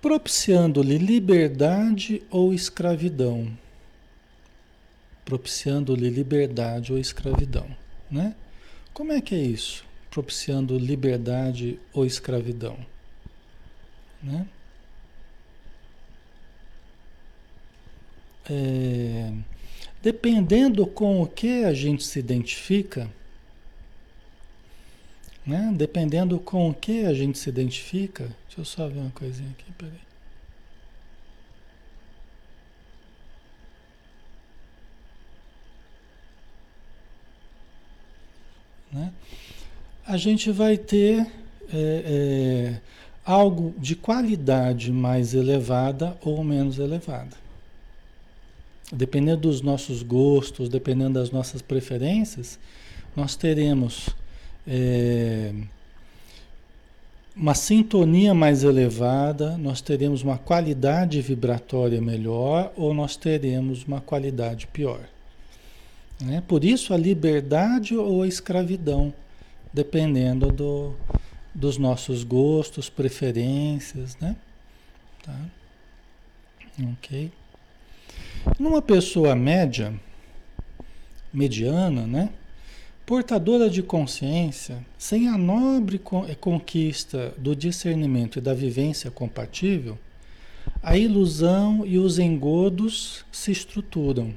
Propiciando-lhe 0.00 0.96
liberdade 0.96 2.22
ou 2.30 2.54
escravidão. 2.54 3.52
Propiciando-lhe 5.22 6.08
liberdade 6.08 6.94
ou 6.94 6.98
escravidão, 6.98 7.68
né? 8.10 8.34
Como 8.94 9.12
é 9.12 9.20
que 9.20 9.34
é 9.34 9.38
isso? 9.38 9.84
Propiciando 10.10 10.78
liberdade 10.78 11.78
ou 11.92 12.06
escravidão, 12.06 12.78
né? 14.22 14.48
É, 18.48 19.30
dependendo 20.02 20.86
com 20.86 21.20
o 21.20 21.26
que 21.26 21.64
a 21.64 21.74
gente 21.74 22.02
se 22.02 22.18
identifica, 22.18 23.10
né? 25.48 25.72
Dependendo 25.74 26.38
com 26.38 26.68
o 26.68 26.74
que 26.74 27.06
a 27.06 27.14
gente 27.14 27.38
se 27.38 27.48
identifica. 27.48 28.24
Deixa 28.46 28.60
eu 28.60 28.64
só 28.66 28.86
ver 28.86 28.98
uma 28.98 29.10
coisinha 29.10 29.48
aqui, 29.50 29.72
peraí. 29.72 29.94
Né? 38.92 39.12
A 40.06 40.18
gente 40.18 40.50
vai 40.50 40.76
ter 40.76 41.26
é, 41.72 41.72
é, 41.72 42.80
algo 43.24 43.74
de 43.78 43.96
qualidade 43.96 44.92
mais 44.92 45.32
elevada 45.32 46.16
ou 46.20 46.44
menos 46.44 46.78
elevada. 46.78 47.36
Dependendo 48.92 49.42
dos 49.42 49.62
nossos 49.62 50.02
gostos, 50.02 50.68
dependendo 50.68 51.14
das 51.14 51.30
nossas 51.30 51.62
preferências, 51.62 52.58
nós 53.16 53.34
teremos 53.34 54.10
é, 54.68 55.52
uma 57.34 57.54
sintonia 57.54 58.34
mais 58.34 58.64
elevada, 58.64 59.56
nós 59.56 59.80
teremos 59.80 60.22
uma 60.22 60.36
qualidade 60.36 61.22
vibratória 61.22 62.00
melhor 62.00 62.72
ou 62.76 62.92
nós 62.92 63.16
teremos 63.16 63.84
uma 63.84 64.00
qualidade 64.00 64.66
pior. 64.66 65.00
Né? 66.20 66.42
Por 66.46 66.64
isso 66.64 66.92
a 66.92 66.96
liberdade 66.96 67.96
ou 67.96 68.22
a 68.22 68.28
escravidão, 68.28 69.14
dependendo 69.72 70.50
do, 70.50 70.94
dos 71.54 71.78
nossos 71.78 72.24
gostos, 72.24 72.90
preferências, 72.90 74.16
né? 74.16 74.36
Tá? 75.22 75.38
Ok. 76.92 77.30
Numa 78.58 78.82
pessoa 78.82 79.34
média, 79.34 79.94
mediana, 81.32 82.06
né? 82.06 82.30
Portadora 83.08 83.70
de 83.70 83.82
consciência, 83.82 84.84
sem 84.98 85.28
a 85.28 85.38
nobre 85.38 85.98
eh, 86.28 86.34
conquista 86.34 87.32
do 87.38 87.56
discernimento 87.56 88.36
e 88.38 88.42
da 88.42 88.52
vivência 88.52 89.10
compatível, 89.10 89.98
a 90.82 90.94
ilusão 90.94 91.86
e 91.86 91.98
os 91.98 92.18
engodos 92.18 93.24
se 93.32 93.50
estruturam, 93.50 94.34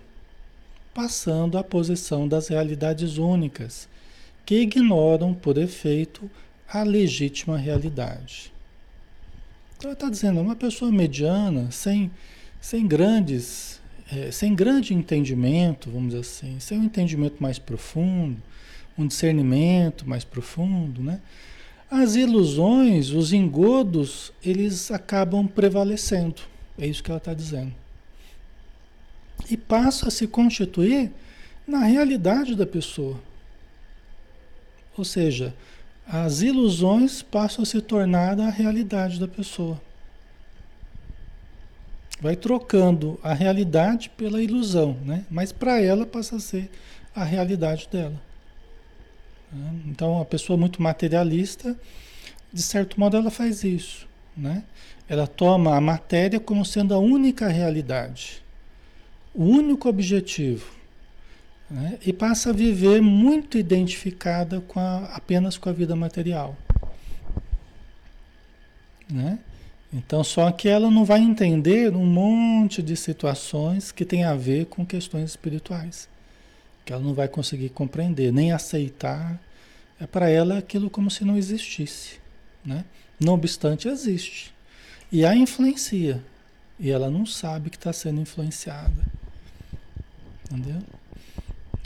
passando 0.94 1.58
à 1.58 1.64
posição 1.66 2.30
das 2.30 2.48
realidades 2.48 3.18
únicas, 3.18 3.90
que 4.46 4.62
ignoram, 4.62 5.34
por 5.34 5.58
efeito, 5.58 6.32
a 6.66 6.82
legítima 6.82 7.58
realidade. 7.58 8.54
Então, 9.78 9.92
está 9.92 10.10
dizendo, 10.10 10.40
uma 10.40 10.56
pessoa 10.56 10.90
mediana, 10.90 11.70
sem, 11.72 12.10
sem 12.62 12.88
grandes, 12.88 13.81
é, 14.12 14.30
sem 14.30 14.54
grande 14.54 14.94
entendimento, 14.94 15.90
vamos 15.90 16.10
dizer 16.10 16.20
assim, 16.20 16.60
sem 16.60 16.78
um 16.78 16.84
entendimento 16.84 17.42
mais 17.42 17.58
profundo, 17.58 18.38
um 18.98 19.08
discernimento 19.08 20.08
mais 20.08 20.24
profundo, 20.24 21.02
né? 21.02 21.22
As 21.90 22.16
ilusões, 22.16 23.10
os 23.10 23.34
engodos, 23.34 24.32
eles 24.44 24.92
acabam 24.92 25.48
prevalecendo. 25.48 26.42
É 26.78 26.86
isso 26.86 27.04
que 27.04 27.12
ela 27.12 27.18
está 27.18 27.34
dizendo. 27.34 27.74
E 29.50 29.58
passa 29.58 30.08
a 30.08 30.12
se 30.12 30.28
constituir 30.28 31.12
na 31.68 31.80
realidade 31.80 32.56
da 32.56 32.66
pessoa. 32.66 33.20
Ou 34.98 35.04
seja, 35.04 35.54
as 36.06 36.42
ilusões 36.42 37.22
passam 37.22 37.64
a 37.64 37.66
se 37.66 37.82
tornar 37.82 38.40
a 38.40 38.50
realidade 38.50 39.20
da 39.20 39.28
pessoa. 39.28 39.82
Vai 42.22 42.36
trocando 42.36 43.20
a 43.24 43.34
realidade 43.34 44.10
pela 44.10 44.42
ilusão, 44.42 44.96
né? 45.04 45.26
Mas 45.30 45.52
para 45.52 45.82
ela 45.82 46.06
passa 46.06 46.36
a 46.36 46.40
ser 46.40 46.70
a 47.16 47.24
realidade 47.24 47.90
dela. 47.92 48.22
Né? 49.52 49.82
Então, 49.88 50.22
a 50.22 50.26
pessoa 50.26 50.56
muito 50.56 50.82
materialista, 50.82 51.76
de 52.54 52.62
certo 52.62 53.00
modo, 53.00 53.18
ela 53.18 53.32
faz 53.32 53.64
isso. 53.64 54.08
Né? 54.36 54.64
Ela 55.10 55.28
toma 55.28 55.76
a 55.76 55.82
matéria 55.82 56.40
como 56.40 56.64
sendo 56.64 56.94
a 56.94 57.00
única 57.00 57.48
realidade, 57.48 58.44
o 59.34 59.44
único 59.44 59.90
objetivo. 59.90 60.72
Né? 61.70 61.98
E 62.06 62.14
passa 62.14 62.50
a 62.50 62.54
viver 62.54 63.02
muito 63.02 63.58
identificada 63.58 64.62
com 64.62 64.80
a, 64.80 65.06
apenas 65.16 65.58
com 65.58 65.70
a 65.70 65.74
vida 65.74 65.96
material. 65.96 66.56
Né? 69.10 69.40
Então, 69.94 70.24
só 70.24 70.52
que 70.52 70.70
ela 70.70 70.90
não 70.90 71.04
vai 71.04 71.20
entender 71.20 71.94
um 71.94 72.06
monte 72.06 72.82
de 72.82 72.96
situações 72.96 73.92
que 73.92 74.06
tem 74.06 74.24
a 74.24 74.36
ver 74.36 74.68
com 74.68 74.86
questões 74.86 75.32
espirituais 75.32 76.10
que 76.86 76.94
ela 76.94 77.02
não 77.02 77.14
vai 77.14 77.28
conseguir 77.28 77.70
compreender, 77.70 78.32
nem 78.32 78.52
aceitar. 78.52 79.40
É 80.00 80.08
para 80.08 80.30
ela 80.30 80.58
aquilo 80.58 80.90
como 80.90 81.12
se 81.12 81.24
não 81.24 81.38
existisse. 81.38 82.20
Né? 82.66 82.84
Não 83.20 83.34
obstante, 83.34 83.88
existe. 83.88 84.54
E 85.12 85.26
a 85.26 85.36
influencia. 85.36 86.24
E 86.80 86.90
ela 86.90 87.10
não 87.10 87.26
sabe 87.26 87.70
que 87.70 87.78
está 87.78 87.94
sendo 87.94 88.22
influenciada. 88.22 89.06
Entendeu? 90.46 90.82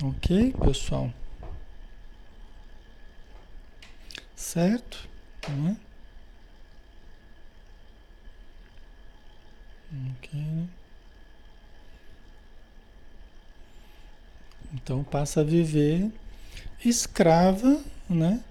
Ok, 0.02 0.54
pessoal? 0.64 1.14
Certo? 4.36 5.08
Né? 5.50 5.78
Então 14.74 15.04
passa 15.04 15.42
a 15.42 15.44
viver 15.44 16.12
escrava, 16.84 17.80
né, 18.10 18.42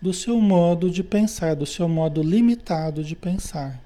do 0.00 0.12
seu 0.12 0.40
modo 0.40 0.90
de 0.90 1.02
pensar, 1.02 1.54
do 1.54 1.66
seu 1.66 1.88
modo 1.88 2.22
limitado 2.22 3.02
de 3.02 3.14
pensar. 3.16 3.80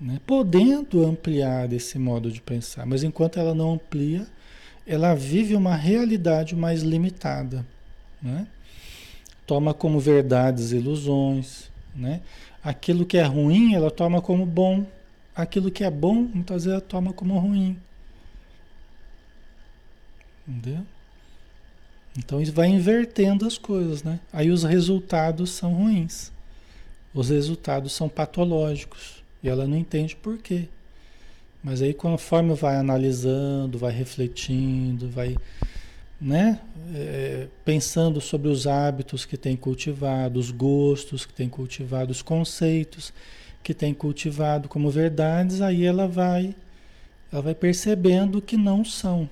Né? 0.00 0.20
Podendo 0.26 1.04
ampliar 1.04 1.72
esse 1.72 1.98
modo 1.98 2.30
de 2.30 2.40
pensar, 2.40 2.86
mas 2.86 3.02
enquanto 3.02 3.38
ela 3.38 3.54
não 3.54 3.74
amplia, 3.74 4.26
ela 4.86 5.14
vive 5.14 5.54
uma 5.54 5.76
realidade 5.76 6.56
mais 6.56 6.82
limitada. 6.82 7.66
Né? 8.22 8.46
Toma 9.46 9.74
como 9.74 10.00
verdades 10.00 10.72
ilusões. 10.72 11.70
Né? 11.94 12.20
Aquilo 12.62 13.04
que 13.04 13.18
é 13.18 13.24
ruim, 13.24 13.74
ela 13.74 13.90
toma 13.90 14.22
como 14.22 14.46
bom. 14.46 14.86
Aquilo 15.40 15.70
que 15.70 15.84
é 15.84 15.90
bom, 15.90 16.14
muitas 16.14 16.64
vezes 16.64 16.82
toma 16.88 17.12
como 17.12 17.38
ruim. 17.38 17.78
Entendeu? 20.46 20.84
Então 22.18 22.40
isso 22.40 22.52
vai 22.52 22.66
invertendo 22.66 23.46
as 23.46 23.56
coisas, 23.56 24.02
né? 24.02 24.20
Aí 24.32 24.50
os 24.50 24.64
resultados 24.64 25.50
são 25.50 25.72
ruins. 25.72 26.30
Os 27.14 27.30
resultados 27.30 27.92
são 27.92 28.08
patológicos. 28.08 29.22
E 29.42 29.48
ela 29.48 29.66
não 29.66 29.76
entende 29.76 30.14
por 30.14 30.38
quê. 30.38 30.68
Mas 31.62 31.80
aí 31.80 31.94
conforme 31.94 32.54
vai 32.54 32.76
analisando, 32.76 33.78
vai 33.78 33.92
refletindo, 33.92 35.08
vai 35.08 35.36
né, 36.20 36.60
é, 36.94 37.48
pensando 37.64 38.20
sobre 38.20 38.48
os 38.48 38.66
hábitos 38.66 39.24
que 39.24 39.36
tem 39.36 39.56
cultivado, 39.56 40.38
os 40.38 40.50
gostos 40.50 41.24
que 41.24 41.32
tem 41.32 41.48
cultivado, 41.48 42.10
os 42.12 42.20
conceitos 42.20 43.12
que 43.62 43.74
tem 43.74 43.92
cultivado 43.92 44.68
como 44.68 44.90
verdades, 44.90 45.60
aí 45.60 45.84
ela 45.84 46.08
vai, 46.08 46.54
ela 47.32 47.42
vai 47.42 47.54
percebendo 47.54 48.40
que 48.40 48.56
não 48.56 48.84
são. 48.84 49.28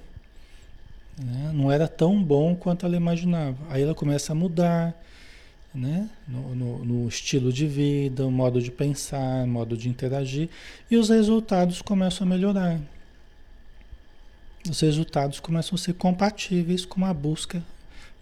Né? 1.18 1.50
Não 1.52 1.72
era 1.72 1.88
tão 1.88 2.22
bom 2.22 2.54
quanto 2.54 2.86
ela 2.86 2.96
imaginava. 2.96 3.56
Aí 3.70 3.82
ela 3.82 3.94
começa 3.94 4.32
a 4.32 4.34
mudar 4.34 4.94
né? 5.74 6.08
No, 6.26 6.54
no, 6.54 6.84
no, 6.84 7.08
estilo 7.08 7.52
de 7.52 7.66
vida, 7.66 8.26
o 8.26 8.30
modo 8.30 8.60
de 8.60 8.70
pensar, 8.70 9.46
modo 9.46 9.76
de 9.76 9.88
interagir, 9.88 10.48
e 10.90 10.96
os 10.96 11.08
resultados 11.08 11.82
começam 11.82 12.26
a 12.26 12.30
melhorar. 12.30 12.80
Os 14.68 14.80
resultados 14.80 15.40
começam 15.40 15.76
a 15.76 15.78
ser 15.78 15.94
compatíveis 15.94 16.84
com 16.84 17.04
a 17.04 17.14
busca 17.14 17.62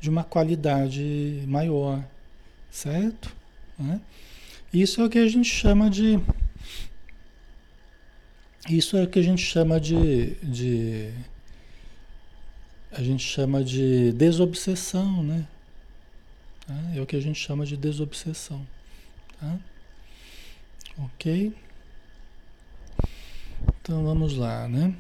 de 0.01 0.11
uma 0.11 0.23
qualidade 0.23 1.43
maior, 1.47 2.05
certo? 2.71 3.35
Né? 3.79 4.01
Isso 4.77 5.01
é 5.01 5.05
o 5.07 5.09
que 5.09 5.19
a 5.19 5.27
gente 5.27 5.49
chama 5.49 5.89
de. 5.89 6.21
Isso 8.69 8.95
é 8.95 9.05
o 9.05 9.09
que 9.09 9.19
a 9.19 9.23
gente 9.23 9.41
chama 9.41 9.81
de, 9.81 10.35
de 10.43 11.15
a 12.93 13.03
gente 13.03 13.25
chama 13.25 13.65
de 13.65 14.13
desobsessão, 14.13 15.23
né? 15.23 15.49
É 16.95 17.01
o 17.01 17.07
que 17.07 17.17
a 17.17 17.21
gente 17.21 17.41
chama 17.41 17.65
de 17.65 17.75
desobsessão. 17.75 18.67
Tá? 19.41 19.59
Ok? 20.99 21.55
Então 23.81 24.05
vamos 24.05 24.37
lá, 24.37 24.69
né? 24.69 24.95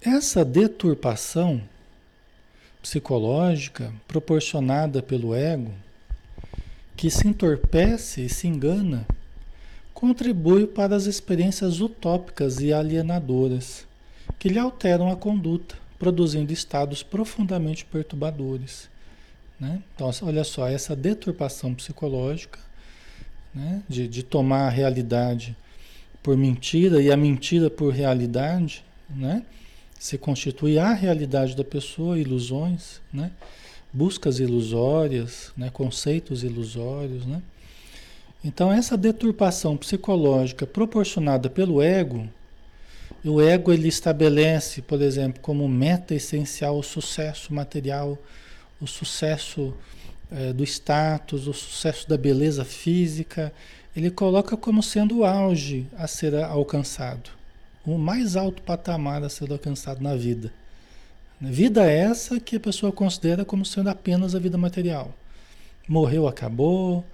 Essa 0.00 0.44
deturpação 0.44 1.62
psicológica 2.82 3.94
proporcionada 4.08 5.00
pelo 5.00 5.36
ego, 5.36 5.72
que 6.98 7.08
se 7.12 7.28
entorpece 7.28 8.22
e 8.22 8.28
se 8.28 8.48
engana, 8.48 9.06
contribui 9.94 10.66
para 10.66 10.96
as 10.96 11.06
experiências 11.06 11.80
utópicas 11.80 12.58
e 12.58 12.72
alienadoras, 12.72 13.86
que 14.36 14.48
lhe 14.48 14.58
alteram 14.58 15.08
a 15.08 15.14
conduta, 15.14 15.76
produzindo 15.96 16.52
estados 16.52 17.04
profundamente 17.04 17.84
perturbadores. 17.84 18.90
Né? 19.60 19.80
Então, 19.94 20.10
olha 20.22 20.42
só, 20.42 20.66
essa 20.66 20.96
deturpação 20.96 21.72
psicológica 21.72 22.58
né? 23.54 23.80
de, 23.88 24.08
de 24.08 24.24
tomar 24.24 24.66
a 24.66 24.70
realidade 24.70 25.56
por 26.20 26.36
mentira 26.36 27.00
e 27.00 27.12
a 27.12 27.16
mentira 27.16 27.70
por 27.70 27.92
realidade, 27.92 28.84
né? 29.08 29.44
se 30.00 30.18
constitui 30.18 30.80
a 30.80 30.92
realidade 30.92 31.54
da 31.54 31.64
pessoa, 31.64 32.18
ilusões, 32.18 33.00
né? 33.12 33.30
Buscas 33.92 34.38
ilusórias, 34.38 35.52
né? 35.56 35.70
conceitos 35.70 36.42
ilusórios. 36.42 37.26
Né? 37.26 37.42
Então, 38.44 38.72
essa 38.72 38.96
deturpação 38.96 39.76
psicológica 39.76 40.66
proporcionada 40.66 41.48
pelo 41.48 41.82
ego, 41.82 42.28
o 43.24 43.40
ego 43.40 43.72
ele 43.72 43.88
estabelece, 43.88 44.82
por 44.82 45.02
exemplo, 45.02 45.40
como 45.40 45.68
meta 45.68 46.14
essencial 46.14 46.78
o 46.78 46.82
sucesso 46.82 47.52
material, 47.52 48.16
o 48.80 48.86
sucesso 48.86 49.74
é, 50.30 50.52
do 50.52 50.62
status, 50.62 51.46
o 51.46 51.52
sucesso 51.52 52.08
da 52.08 52.16
beleza 52.16 52.64
física, 52.64 53.52
ele 53.96 54.10
coloca 54.10 54.56
como 54.56 54.82
sendo 54.82 55.18
o 55.18 55.24
auge 55.24 55.86
a 55.96 56.06
ser 56.06 56.34
alcançado 56.36 57.38
o 57.92 57.98
mais 57.98 58.36
alto 58.36 58.62
patamar 58.62 59.22
a 59.24 59.28
ser 59.28 59.50
alcançado 59.50 60.02
na 60.02 60.14
vida. 60.14 60.52
Vida 61.40 61.84
essa 61.84 62.40
que 62.40 62.56
a 62.56 62.60
pessoa 62.60 62.90
considera 62.90 63.44
como 63.44 63.64
sendo 63.64 63.88
apenas 63.88 64.34
a 64.34 64.40
vida 64.40 64.58
material. 64.58 65.14
Morreu, 65.86 66.26
acabou, 66.26 67.04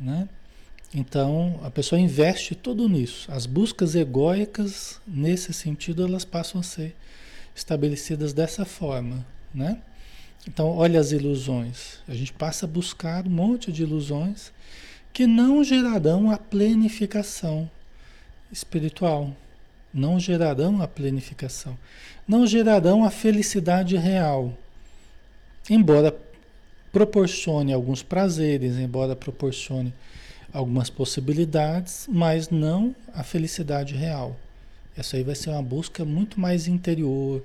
né? 0.00 0.26
Então, 0.94 1.60
a 1.62 1.70
pessoa 1.70 2.00
investe 2.00 2.54
tudo 2.54 2.88
nisso. 2.88 3.30
As 3.30 3.44
buscas 3.44 3.94
egóicas, 3.94 5.00
nesse 5.06 5.52
sentido, 5.52 6.06
elas 6.06 6.24
passam 6.24 6.60
a 6.60 6.64
ser 6.64 6.96
estabelecidas 7.54 8.32
dessa 8.32 8.64
forma, 8.64 9.26
né? 9.54 9.82
Então, 10.48 10.68
olha 10.68 10.98
as 10.98 11.12
ilusões. 11.12 11.98
A 12.08 12.14
gente 12.14 12.32
passa 12.32 12.64
a 12.64 12.68
buscar 12.68 13.26
um 13.26 13.30
monte 13.30 13.70
de 13.70 13.82
ilusões 13.82 14.50
que 15.12 15.26
não 15.26 15.62
gerarão 15.62 16.30
a 16.30 16.38
plenificação 16.38 17.70
espiritual 18.50 19.34
não 19.96 20.20
gerarão 20.20 20.82
a 20.82 20.86
planificação, 20.86 21.76
não 22.26 22.46
gerarão 22.46 23.04
a 23.04 23.10
felicidade 23.10 23.96
real. 23.96 24.52
Embora 25.68 26.16
proporcione 26.92 27.72
alguns 27.72 28.02
prazeres, 28.02 28.76
embora 28.76 29.14
proporcione 29.14 29.92
algumas 30.52 30.88
possibilidades, 30.88 32.06
mas 32.08 32.48
não 32.48 32.94
a 33.12 33.22
felicidade 33.22 33.94
real. 33.94 34.36
Essa 34.96 35.16
aí 35.16 35.22
vai 35.22 35.34
ser 35.34 35.50
uma 35.50 35.62
busca 35.62 36.04
muito 36.04 36.40
mais 36.40 36.66
interior, 36.66 37.44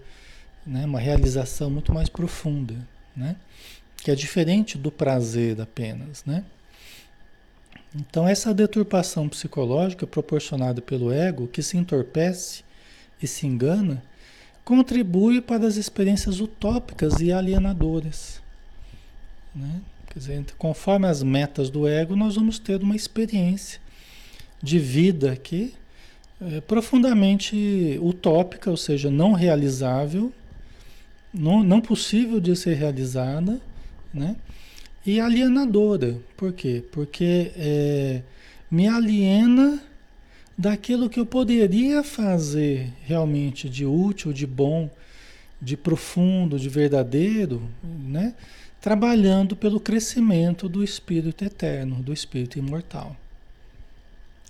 né? 0.65 0.85
uma 0.85 0.99
realização 0.99 1.69
muito 1.69 1.93
mais 1.93 2.07
profunda, 2.07 2.75
né? 3.15 3.35
que 3.97 4.09
é 4.09 4.15
diferente 4.15 4.77
do 4.77 4.89
prazer 4.89 5.59
apenas. 5.59 6.23
Né? 6.23 6.45
Então, 7.93 8.25
essa 8.25 8.53
deturpação 8.53 9.27
psicológica 9.27 10.07
proporcionada 10.07 10.81
pelo 10.81 11.11
ego, 11.11 11.47
que 11.47 11.61
se 11.61 11.77
entorpece 11.77 12.63
e 13.21 13.27
se 13.27 13.45
engana, 13.45 14.01
contribui 14.63 15.41
para 15.41 15.67
as 15.67 15.75
experiências 15.75 16.39
utópicas 16.39 17.19
e 17.19 17.31
alienadoras. 17.31 18.41
Né? 19.55 19.81
Quer 20.07 20.19
dizer, 20.19 20.45
conforme 20.57 21.07
as 21.07 21.23
metas 21.23 21.69
do 21.69 21.87
ego, 21.87 22.15
nós 22.15 22.35
vamos 22.35 22.59
ter 22.59 22.81
uma 22.81 22.95
experiência 22.95 23.79
de 24.61 24.77
vida 24.77 25.31
aqui 25.31 25.73
é, 26.41 26.59
profundamente 26.61 27.99
utópica, 28.01 28.69
ou 28.69 28.77
seja, 28.77 29.11
não 29.11 29.33
realizável, 29.33 30.31
não, 31.33 31.63
não 31.63 31.79
possível 31.79 32.39
de 32.39 32.55
ser 32.55 32.73
realizada, 32.73 33.61
né? 34.13 34.35
e 35.05 35.19
alienadora. 35.19 36.17
Por 36.35 36.51
quê? 36.53 36.83
Porque 36.91 37.51
é, 37.55 38.21
me 38.69 38.87
aliena 38.87 39.81
daquilo 40.61 41.09
que 41.09 41.19
eu 41.19 41.25
poderia 41.25 42.03
fazer 42.03 42.93
realmente 43.01 43.67
de 43.67 43.83
útil, 43.83 44.31
de 44.31 44.45
bom, 44.45 44.91
de 45.59 45.75
profundo, 45.75 46.59
de 46.59 46.69
verdadeiro, 46.69 47.67
né? 47.83 48.35
trabalhando 48.79 49.55
pelo 49.55 49.79
crescimento 49.79 50.69
do 50.69 50.83
espírito 50.83 51.43
eterno, 51.43 52.03
do 52.03 52.13
espírito 52.13 52.59
imortal. 52.59 53.15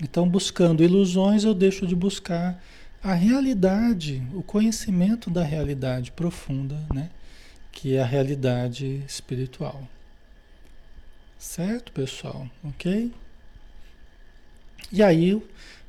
Então, 0.03 0.27
buscando 0.27 0.83
ilusões, 0.83 1.45
eu 1.45 1.53
deixo 1.53 1.87
de 1.87 1.95
buscar 1.95 2.61
a 3.01 3.13
realidade, 3.13 4.21
o 4.33 4.43
conhecimento 4.43 5.29
da 5.29 5.43
realidade 5.43 6.11
profunda, 6.11 6.77
né? 6.93 7.09
que 7.71 7.95
é 7.95 8.01
a 8.01 8.05
realidade 8.05 9.01
espiritual. 9.07 9.87
Certo, 11.39 11.93
pessoal? 11.93 12.49
Ok? 12.65 13.13
E 14.91 15.01
aí 15.01 15.41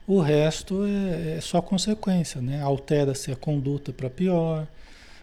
o 0.06 0.20
resto 0.20 0.84
é, 0.84 1.36
é 1.36 1.40
só 1.40 1.62
consequência, 1.62 2.40
né? 2.40 2.60
Altera-se 2.60 3.30
a 3.30 3.36
conduta 3.36 3.92
para 3.92 4.10
pior, 4.10 4.66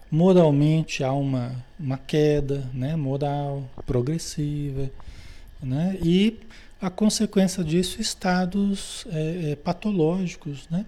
moralmente 0.09 1.03
há 1.03 1.11
uma, 1.11 1.63
uma 1.79 1.97
queda 1.97 2.69
né? 2.73 2.95
moral 2.95 3.69
progressiva, 3.85 4.89
né? 5.61 5.97
E 6.01 6.39
a 6.81 6.89
consequência 6.89 7.63
disso, 7.63 8.01
estados 8.01 9.05
é, 9.11 9.51
é, 9.51 9.55
patológicos, 9.55 10.67
né? 10.69 10.85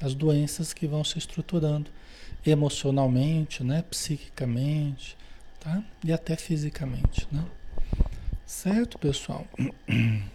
As 0.00 0.14
doenças 0.14 0.72
que 0.72 0.86
vão 0.86 1.02
se 1.02 1.18
estruturando 1.18 1.90
emocionalmente, 2.46 3.64
né? 3.64 3.82
Psiquicamente, 3.90 5.16
tá? 5.58 5.82
E 6.04 6.12
até 6.12 6.36
fisicamente, 6.36 7.26
né? 7.32 7.44
Certo, 8.46 8.98
pessoal? 8.98 9.44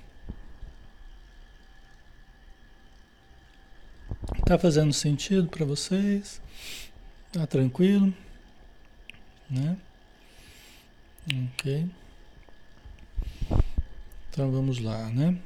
Tá 4.46 4.58
fazendo 4.58 4.94
sentido 4.94 5.48
para 5.48 5.66
vocês? 5.66 6.42
Tá 7.32 7.46
tranquilo? 7.46 8.14
Né? 9.50 9.78
Ok. 11.54 11.90
Então 14.30 14.52
vamos 14.52 14.80
lá, 14.80 15.10
né? 15.10 15.38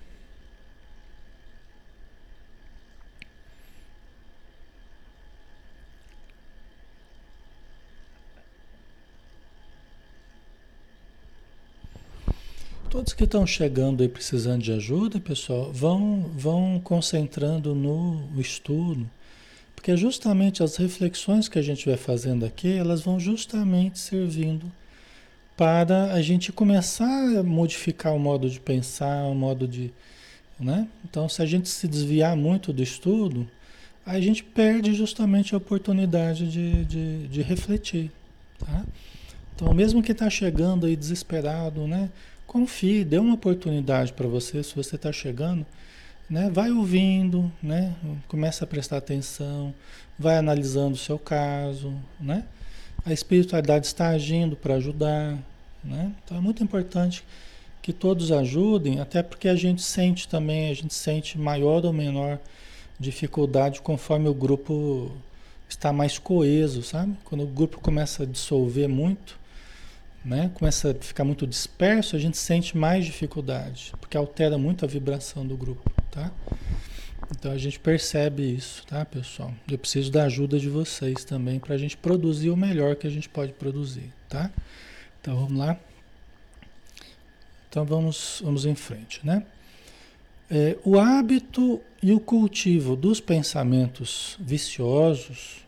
Todos 12.94 13.12
que 13.14 13.24
estão 13.24 13.44
chegando 13.48 14.04
aí 14.04 14.08
precisando 14.08 14.62
de 14.62 14.72
ajuda, 14.72 15.20
pessoal, 15.20 15.74
vão, 15.74 16.30
vão 16.38 16.80
concentrando 16.80 17.74
no 17.74 18.40
estudo, 18.40 19.10
porque 19.76 19.98
justamente 19.98 20.62
as 20.62 20.76
reflexões 20.76 21.50
que 21.50 21.58
a 21.58 21.62
gente 21.64 21.88
vai 21.88 21.98
fazendo 21.98 22.46
aqui, 22.46 22.72
elas 22.72 23.02
vão 23.02 23.20
justamente 23.20 23.98
servindo 23.98 24.72
para 25.58 26.14
a 26.14 26.22
gente 26.22 26.52
começar 26.52 27.40
a 27.40 27.42
modificar 27.42 28.14
o 28.14 28.20
modo 28.20 28.48
de 28.48 28.60
pensar, 28.60 29.24
o 29.24 29.34
modo 29.34 29.68
de. 29.68 29.92
Né? 30.60 30.88
Então, 31.04 31.28
se 31.28 31.42
a 31.42 31.48
gente 31.48 31.70
se 31.70 31.88
desviar 31.88 32.36
muito 32.36 32.72
do 32.72 32.84
estudo, 32.84 33.50
a 34.06 34.20
gente 34.22 34.44
perde 34.44 34.94
justamente 34.94 35.56
a 35.56 35.58
oportunidade 35.58 36.48
de, 36.48 36.86
de, 36.86 37.28
de 37.28 37.42
refletir. 37.42 38.12
Tá? 38.60 38.86
Então, 39.56 39.74
mesmo 39.74 40.04
que 40.04 40.12
está 40.12 40.30
chegando 40.30 40.86
aí 40.86 40.96
desesperado, 40.96 41.88
né? 41.88 42.12
Confie, 42.54 43.04
dê 43.04 43.18
uma 43.18 43.34
oportunidade 43.34 44.14
para 44.14 44.28
você, 44.28 44.62
se 44.62 44.76
você 44.76 44.96
está 44.96 45.12
chegando, 45.12 45.66
né? 46.30 46.52
Vai 46.54 46.70
ouvindo, 46.70 47.52
né? 47.64 47.96
Começa 48.28 48.64
a 48.64 48.68
prestar 48.68 48.98
atenção, 48.98 49.74
vai 50.20 50.38
analisando 50.38 50.94
o 50.94 51.00
seu 51.00 51.18
caso, 51.18 51.92
né? 52.20 52.46
A 53.04 53.12
espiritualidade 53.12 53.88
está 53.88 54.10
agindo 54.10 54.56
para 54.56 54.76
ajudar, 54.76 55.36
né? 55.84 56.14
Então 56.24 56.38
é 56.38 56.40
muito 56.40 56.64
importante 56.64 57.24
que 57.82 57.92
todos 57.92 58.32
ajudem, 58.32 59.00
até 59.00 59.24
porque 59.24 59.48
a 59.48 59.56
gente 59.56 59.82
sente 59.82 60.28
também, 60.28 60.70
a 60.70 60.76
gente 60.76 60.94
sente 60.94 61.40
maior 61.40 61.84
ou 61.84 61.92
menor 61.92 62.38
dificuldade 63.00 63.82
conforme 63.82 64.30
o 64.30 64.34
grupo 64.34 65.12
está 65.68 65.92
mais 65.92 66.20
coeso, 66.20 66.84
sabe? 66.84 67.16
Quando 67.26 67.46
o 67.46 67.48
grupo 67.48 67.80
começa 67.82 68.22
a 68.22 68.28
dissolver 68.28 68.88
muito, 68.88 69.42
né, 70.24 70.50
começa 70.54 70.92
a 70.92 70.94
ficar 70.94 71.24
muito 71.24 71.46
disperso, 71.46 72.16
a 72.16 72.20
gente 72.20 72.38
sente 72.38 72.78
mais 72.78 73.06
dificuldade, 73.06 73.94
porque 74.00 74.16
altera 74.16 74.58
muito 74.58 74.86
a 74.86 74.88
vibração 74.88 75.46
do 75.46 75.58
grupo, 75.58 75.92
tá? 76.10 76.32
Então 77.32 77.52
a 77.52 77.58
gente 77.58 77.80
percebe 77.80 78.56
isso, 78.56 78.86
tá, 78.86 79.04
pessoal? 79.04 79.54
Eu 79.70 79.78
preciso 79.78 80.12
da 80.12 80.24
ajuda 80.24 80.60
de 80.60 80.70
vocês 80.70 81.24
também 81.24 81.60
para 81.60 81.76
a 81.76 81.78
gente 81.78 81.98
produzir 81.98 82.50
o 82.50 82.58
melhor 82.58 82.96
que 82.96 83.08
a 83.08 83.10
gente 83.10 83.28
pode 83.28 83.52
produzir, 83.54 84.14
tá? 84.30 84.52
Então 85.20 85.36
vamos 85.36 85.58
lá. 85.58 85.78
Então 87.70 87.86
vamos, 87.86 88.42
vamos 88.44 88.66
em 88.66 88.76
frente, 88.76 89.20
né? 89.26 89.44
É, 90.50 90.78
o 90.86 91.00
hábito 91.00 91.82
e 92.02 92.12
o 92.12 92.20
cultivo 92.20 92.96
dos 92.96 93.20
pensamentos 93.20 94.38
viciosos, 94.40 95.66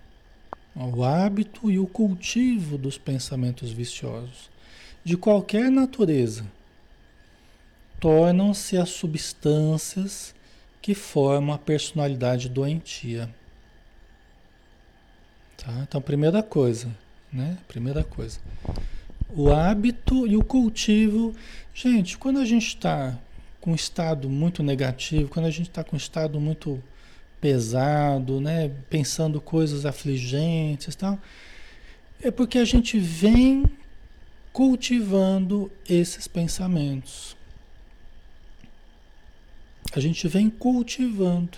o 0.76 1.03
hábito 1.03 1.71
e 1.71 1.80
o 1.80 1.88
cultivo 1.88 2.78
dos 2.78 2.97
pensamentos 2.97 3.71
viciosos, 3.71 4.49
de 5.03 5.15
qualquer 5.15 5.71
natureza, 5.71 6.45
tornam-se 7.99 8.78
as 8.78 8.89
substâncias 8.89 10.36
que 10.82 10.93
formam 10.93 11.55
a 11.55 11.57
personalidade 11.57 12.49
doentia. 12.49 13.34
Tá? 15.57 15.71
Então, 15.82 16.01
primeira 16.01 16.43
coisa, 16.43 16.89
né? 17.32 17.57
Primeira 17.67 18.03
coisa. 18.03 18.39
O 19.30 19.51
hábito 19.51 20.28
e 20.28 20.36
o 20.36 20.43
cultivo. 20.43 21.34
Gente, 21.73 22.17
quando 22.17 22.39
a 22.39 22.45
gente 22.45 22.67
está 22.67 23.17
com 23.61 23.71
um 23.71 23.76
estado 23.76 24.30
muito 24.30 24.61
negativo, 24.61 25.30
quando 25.30 25.45
a 25.45 25.51
gente 25.51 25.69
está 25.69 25.84
com 25.84 25.95
um 25.95 25.97
estado 25.97 26.39
muito 26.39 26.84
pesado, 27.45 28.41
né? 28.41 28.71
Pensando 28.89 29.39
coisas 29.39 29.85
afligentes 29.85 30.95
tal, 30.95 31.19
é 32.21 32.31
porque 32.31 32.57
a 32.57 32.65
gente 32.65 32.97
vem 32.97 33.65
cultivando 34.51 35.71
esses 35.87 36.27
pensamentos 36.27 37.35
a 39.95 39.99
gente 40.01 40.27
vem 40.27 40.49
cultivando, 40.49 41.57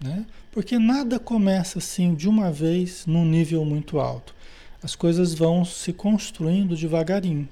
né? 0.00 0.24
Porque 0.52 0.78
nada 0.78 1.18
começa 1.18 1.78
assim 1.78 2.14
de 2.14 2.28
uma 2.28 2.50
vez 2.52 3.06
num 3.06 3.24
nível 3.24 3.64
muito 3.64 3.98
alto. 3.98 4.34
As 4.82 4.94
coisas 4.94 5.34
vão 5.34 5.64
se 5.64 5.92
construindo 5.92 6.76
devagarinho. 6.76 7.48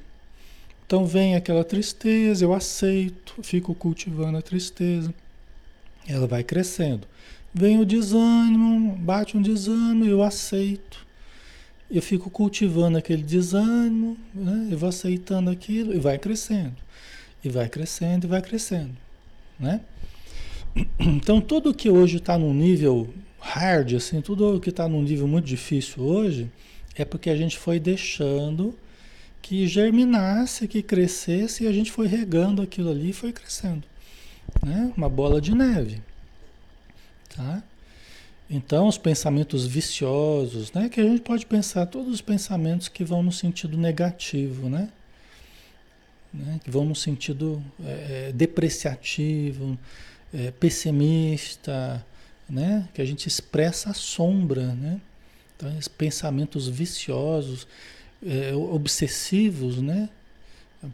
Então 0.87 1.05
vem 1.05 1.35
aquela 1.35 1.65
tristeza, 1.65 2.45
eu 2.45 2.55
aceito, 2.55 3.43
fico 3.43 3.75
cultivando 3.75 4.39
a 4.39 4.43
tristeza. 4.43 5.13
Ela 6.09 6.27
vai 6.27 6.45
crescendo. 6.45 7.07
Vem 7.53 7.81
o 7.81 7.85
desânimo, 7.85 8.97
bate 8.97 9.37
um 9.37 9.43
desânimo, 9.43 10.05
eu 10.05 10.23
aceito. 10.23 11.05
Eu 11.91 12.03
fico 12.03 12.29
cultivando 12.29 12.99
aquele 12.99 13.23
desânimo, 13.23 14.17
né? 14.35 14.69
eu 14.71 14.79
vou 14.79 14.89
aceitando 14.89 15.51
aquilo 15.51 15.95
e 15.95 15.99
vai 15.99 16.19
crescendo. 16.19 16.77
E 17.45 17.49
vai 17.49 17.69
crescendo 17.69 18.25
e 18.25 18.29
vai 18.29 18.43
crescendo 18.43 19.07
né? 19.59 19.81
Então 20.99 21.41
tudo 21.41 21.75
que 21.75 21.91
hoje 21.91 22.19
está 22.19 22.39
num 22.39 22.53
nível 22.53 23.09
hard, 23.41 23.95
assim, 23.95 24.21
tudo 24.21 24.61
que 24.61 24.71
está 24.71 24.89
num 24.89 25.03
nível 25.03 25.27
muito 25.27 25.47
difícil 25.47 26.03
hoje, 26.03 26.51
é 26.95 27.05
porque 27.05 27.31
a 27.31 27.37
gente 27.37 27.57
foi 27.57 27.79
deixando 27.79 28.75
que 29.41 29.67
germinasse, 29.67 30.67
que 30.67 30.83
crescesse 30.83 31.65
e 31.65 31.67
a 31.67 31.73
gente 31.73 31.93
foi 31.93 32.07
regando 32.07 32.61
aquilo 32.61 32.91
ali 32.91 33.11
e 33.11 33.13
foi 33.13 33.33
crescendo, 33.33 33.85
né? 34.65 34.93
Uma 34.97 35.09
bola 35.09 35.41
de 35.41 35.55
neve, 35.55 36.03
tá? 37.35 37.63
Então 38.49 38.87
os 38.87 38.99
pensamentos 38.99 39.67
viciosos, 39.67 40.73
né? 40.73 40.89
Que 40.89 41.01
a 41.01 41.05
gente 41.05 41.23
pode 41.23 41.47
pensar 41.47 41.87
todos 41.87 42.13
os 42.13 42.21
pensamentos 42.21 42.89
que 42.89 43.05
vão 43.05 43.23
no 43.23 43.33
sentido 43.33 43.77
negativo, 43.77 44.69
né? 44.69 44.89
né, 46.37 46.61
que 46.63 46.71
vão 46.71 46.85
no 46.85 46.95
sentido 46.95 47.63
é, 47.85 48.29
é, 48.29 48.33
depreciativo, 48.33 49.79
é, 50.33 50.51
pessimista, 50.51 52.05
né, 52.49 52.89
que 52.95 53.01
a 53.01 53.05
gente 53.05 53.27
expressa 53.27 53.91
a 53.91 53.95
sombra, 53.95 54.75
né? 54.75 55.01
Então, 55.57 55.75
pensamentos 55.97 56.69
viciosos, 56.69 57.67
é, 58.25 58.55
obsessivos, 58.55 59.81
né? 59.81 60.09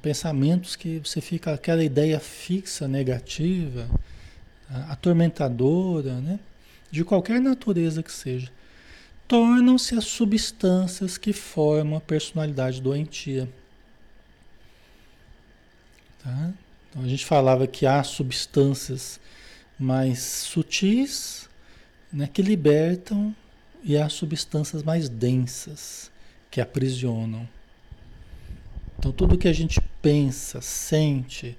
Pensamentos 0.00 0.76
que 0.76 0.98
você 0.98 1.20
fica 1.20 1.52
aquela 1.52 1.84
ideia 1.84 2.18
fixa, 2.18 2.88
negativa, 2.88 3.88
atormentadora, 4.88 6.20
né? 6.20 6.38
De 6.90 7.04
qualquer 7.04 7.40
natureza 7.40 8.02
que 8.02 8.12
seja, 8.12 8.50
tornam-se 9.26 9.96
as 9.96 10.04
substâncias 10.04 11.16
que 11.16 11.32
formam 11.32 11.96
a 11.96 12.00
personalidade 12.00 12.80
doentia. 12.80 13.48
Tá? 16.22 16.52
Então 16.90 17.02
a 17.02 17.08
gente 17.08 17.24
falava 17.24 17.66
que 17.66 17.86
há 17.86 18.02
substâncias 18.02 19.18
mais 19.78 20.20
sutis 20.20 21.48
né, 22.12 22.28
que 22.30 22.42
libertam 22.42 23.34
e 23.82 23.96
há 23.96 24.08
substâncias 24.08 24.82
mais 24.82 25.08
densas 25.08 26.10
que 26.50 26.60
aprisionam. 26.60 27.48
Então 29.02 29.10
tudo 29.10 29.36
que 29.36 29.48
a 29.48 29.52
gente 29.52 29.80
pensa, 30.00 30.60
sente, 30.60 31.58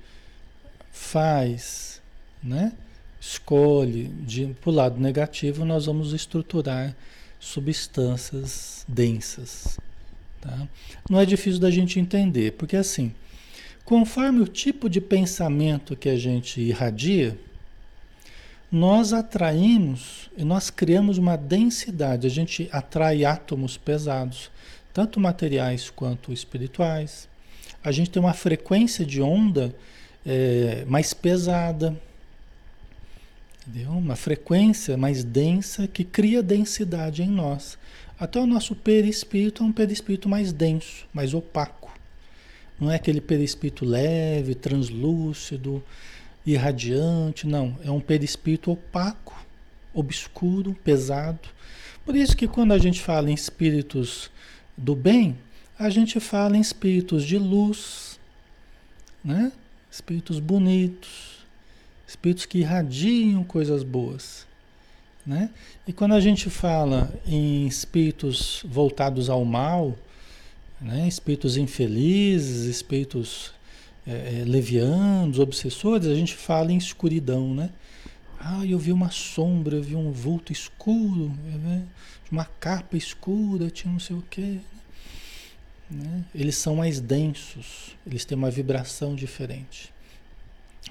faz, 0.93 2.01
né, 2.41 2.71
escolhe 3.19 4.07
de 4.07 4.47
para 4.61 4.69
o 4.69 4.73
lado 4.73 4.97
negativo, 4.97 5.65
nós 5.65 5.87
vamos 5.87 6.13
estruturar 6.13 6.95
substâncias 7.41 8.85
densas. 8.87 9.77
Tá? 10.39 10.67
Não 11.09 11.19
é 11.19 11.25
difícil 11.25 11.59
da 11.59 11.69
gente 11.69 11.99
entender, 11.99 12.53
porque 12.53 12.77
assim, 12.77 13.13
Conforme 13.85 14.39
o 14.39 14.47
tipo 14.47 14.89
de 14.89 15.01
pensamento 15.01 15.95
que 15.95 16.07
a 16.07 16.17
gente 16.17 16.61
irradia, 16.61 17.37
nós 18.71 19.11
atraímos 19.11 20.29
e 20.37 20.43
nós 20.43 20.69
criamos 20.69 21.17
uma 21.17 21.35
densidade. 21.35 22.25
A 22.25 22.29
gente 22.29 22.69
atrai 22.71 23.25
átomos 23.25 23.75
pesados, 23.75 24.49
tanto 24.93 25.19
materiais 25.19 25.89
quanto 25.89 26.31
espirituais. 26.31 27.27
A 27.83 27.91
gente 27.91 28.09
tem 28.09 28.21
uma 28.21 28.33
frequência 28.33 29.05
de 29.05 29.21
onda 29.21 29.75
é, 30.25 30.85
mais 30.87 31.13
pesada, 31.13 31.95
entendeu? 33.67 33.91
uma 33.91 34.15
frequência 34.15 34.95
mais 34.97 35.23
densa 35.23 35.87
que 35.87 36.03
cria 36.03 36.41
densidade 36.41 37.23
em 37.23 37.29
nós. 37.29 37.77
Até 38.19 38.39
o 38.39 38.45
nosso 38.45 38.75
perispírito 38.75 39.63
é 39.63 39.65
um 39.65 39.71
perispírito 39.71 40.29
mais 40.29 40.53
denso, 40.53 41.05
mais 41.13 41.33
opaco. 41.33 41.91
Não 42.79 42.91
é 42.91 42.95
aquele 42.95 43.21
perispírito 43.21 43.85
leve, 43.85 44.55
translúcido, 44.55 45.83
irradiante, 46.45 47.47
não. 47.47 47.77
É 47.83 47.91
um 47.91 47.99
perispírito 47.99 48.71
opaco, 48.71 49.35
obscuro, 49.93 50.75
pesado. 50.83 51.49
Por 52.05 52.15
isso 52.15 52.35
que 52.35 52.47
quando 52.47 52.73
a 52.73 52.77
gente 52.77 53.01
fala 53.01 53.29
em 53.29 53.33
espíritos 53.33 54.29
do 54.77 54.95
bem, 54.95 55.37
a 55.77 55.89
gente 55.89 56.19
fala 56.19 56.57
em 56.57 56.61
espíritos 56.61 57.23
de 57.23 57.37
luz, 57.37 58.19
né? 59.23 59.51
Espíritos 59.91 60.39
bonitos, 60.39 61.45
espíritos 62.07 62.45
que 62.45 62.59
irradiam 62.59 63.43
coisas 63.43 63.83
boas, 63.83 64.45
né? 65.25 65.49
E 65.87 65.93
quando 65.93 66.13
a 66.13 66.19
gente 66.19 66.49
fala 66.49 67.13
em 67.25 67.67
espíritos 67.67 68.63
voltados 68.65 69.29
ao 69.29 69.43
mal, 69.43 69.97
né? 70.79 71.07
espíritos 71.07 71.57
infelizes, 71.57 72.65
espíritos 72.65 73.51
é, 74.05 74.43
levianos, 74.45 75.39
obsessores, 75.39 76.07
a 76.07 76.15
gente 76.15 76.35
fala 76.35 76.71
em 76.71 76.77
escuridão, 76.77 77.53
né? 77.53 77.69
Ah, 78.39 78.65
eu 78.65 78.77
vi 78.77 78.91
uma 78.91 79.09
sombra, 79.09 79.77
eu 79.77 79.83
vi 79.83 79.95
um 79.95 80.11
vulto 80.11 80.51
escuro, 80.51 81.31
uma 82.29 82.43
capa 82.43 82.97
escura, 82.97 83.69
tinha 83.69 83.91
não 83.91 83.99
sei 83.99 84.17
o 84.17 84.23
quê. 84.29 84.59
Né? 85.93 86.25
Eles 86.33 86.55
são 86.55 86.75
mais 86.75 86.99
densos, 86.99 87.95
eles 88.05 88.25
têm 88.25 88.37
uma 88.37 88.49
vibração 88.49 89.13
diferente. 89.13 89.93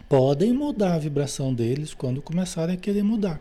Podem 0.09 0.53
mudar 0.53 0.94
a 0.94 0.98
vibração 0.98 1.53
deles 1.53 1.92
quando 1.92 2.22
começarem 2.22 2.76
a 2.76 2.78
querer 2.78 3.03
mudar, 3.03 3.40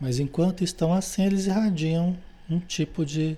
mas 0.00 0.18
enquanto 0.18 0.64
estão 0.64 0.92
assim, 0.92 1.24
eles 1.24 1.46
irradiam 1.46 2.16
um 2.48 2.58
tipo 2.58 3.04
de, 3.04 3.36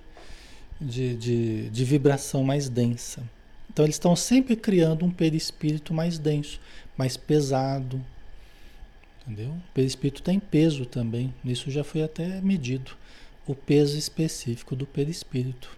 de, 0.80 1.16
de, 1.16 1.70
de 1.70 1.84
vibração 1.84 2.44
mais 2.44 2.68
densa. 2.68 3.22
Então 3.70 3.84
eles 3.84 3.96
estão 3.96 4.16
sempre 4.16 4.56
criando 4.56 5.04
um 5.04 5.10
perispírito 5.10 5.92
mais 5.92 6.18
denso, 6.18 6.60
mais 6.96 7.16
pesado. 7.16 8.02
Entendeu? 9.22 9.50
O 9.50 9.72
perispírito 9.74 10.22
tem 10.22 10.38
peso 10.38 10.86
também. 10.86 11.34
Isso 11.44 11.70
já 11.70 11.84
foi 11.84 12.02
até 12.02 12.40
medido. 12.40 12.92
O 13.46 13.54
peso 13.54 13.98
específico 13.98 14.74
do 14.74 14.86
perispírito. 14.86 15.76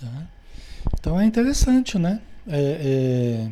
Tá? 0.00 0.26
Então 0.98 1.18
é 1.20 1.24
interessante, 1.24 1.98
né? 1.98 2.20
É, 2.46 3.50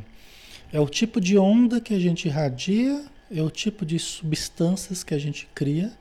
é, 0.73 0.77
é 0.77 0.81
o 0.81 0.89
tipo 0.89 1.21
de 1.21 1.39
onda 1.39 1.81
que 1.81 1.95
a 1.95 1.99
gente 1.99 2.29
irradia, 2.29 3.05
é 3.31 3.43
o 3.43 3.51
tipo 3.51 3.87
de 3.87 3.99
substâncias 3.99 5.03
que 5.03 5.15
a 5.15 5.19
gente 5.19 5.49
cria 5.55 5.93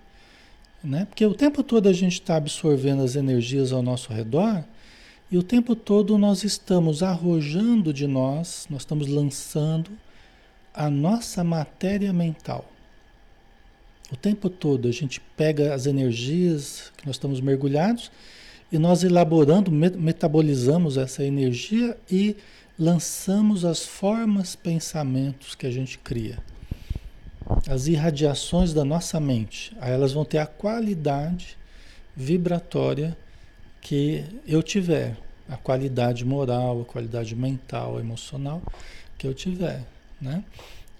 né? 0.83 1.05
Porque 1.05 1.25
o 1.25 1.33
tempo 1.33 1.63
todo 1.63 1.87
a 1.87 1.93
gente 1.93 2.13
está 2.13 2.35
absorvendo 2.37 3.03
as 3.03 3.15
energias 3.15 3.71
ao 3.71 3.83
nosso 3.83 4.11
redor 4.11 4.63
E 5.31 5.37
o 5.37 5.43
tempo 5.43 5.75
todo 5.75 6.17
nós 6.17 6.43
estamos 6.43 7.03
arrojando 7.03 7.93
de 7.93 8.07
nós, 8.07 8.67
nós 8.69 8.81
estamos 8.81 9.07
lançando 9.07 9.91
a 10.73 10.89
nossa 10.89 11.43
matéria 11.43 12.11
mental. 12.11 12.69
O 14.11 14.15
tempo 14.15 14.49
todo 14.49 14.87
a 14.87 14.91
gente 14.91 15.21
pega 15.37 15.73
as 15.73 15.85
energias 15.85 16.91
que 16.97 17.05
nós 17.05 17.15
estamos 17.15 17.39
mergulhados 17.39 18.11
e 18.71 18.77
nós 18.77 19.03
elaborando, 19.03 19.71
metabolizamos 19.71 20.97
essa 20.97 21.23
energia 21.23 21.97
e 22.09 22.37
lançamos 22.79 23.65
as 23.65 23.85
formas, 23.85 24.55
pensamentos 24.55 25.55
que 25.55 25.67
a 25.67 25.71
gente 25.71 25.97
cria. 25.99 26.39
As 27.69 27.87
irradiações 27.87 28.73
da 28.73 28.85
nossa 28.85 29.19
mente, 29.19 29.75
elas 29.81 30.13
vão 30.13 30.23
ter 30.23 30.37
a 30.37 30.45
qualidade 30.45 31.57
vibratória 32.15 33.17
que 33.81 34.23
eu 34.47 34.63
tiver, 34.63 35.17
a 35.49 35.57
qualidade 35.57 36.23
moral, 36.23 36.81
a 36.81 36.85
qualidade 36.85 37.35
mental, 37.35 37.99
emocional 37.99 38.61
que 39.17 39.27
eu 39.27 39.33
tiver, 39.33 39.83
né? 40.19 40.43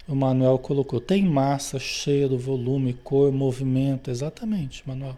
O 0.06 0.14
Manuel 0.14 0.58
colocou, 0.58 1.00
tem 1.00 1.24
massa, 1.24 1.78
cheiro, 1.78 2.36
volume, 2.36 2.92
cor, 2.92 3.32
movimento, 3.32 4.10
exatamente, 4.10 4.82
Manuel. 4.86 5.16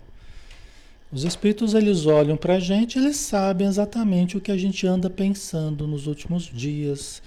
Os 1.14 1.22
espíritos 1.22 1.74
eles 1.74 2.06
olham 2.06 2.36
para 2.36 2.56
a 2.56 2.58
gente, 2.58 2.98
eles 2.98 3.16
sabem 3.18 3.68
exatamente 3.68 4.36
o 4.36 4.40
que 4.40 4.50
a 4.50 4.56
gente 4.56 4.84
anda 4.84 5.08
pensando 5.08 5.86
nos 5.86 6.08
últimos 6.08 6.42
dias, 6.42 7.22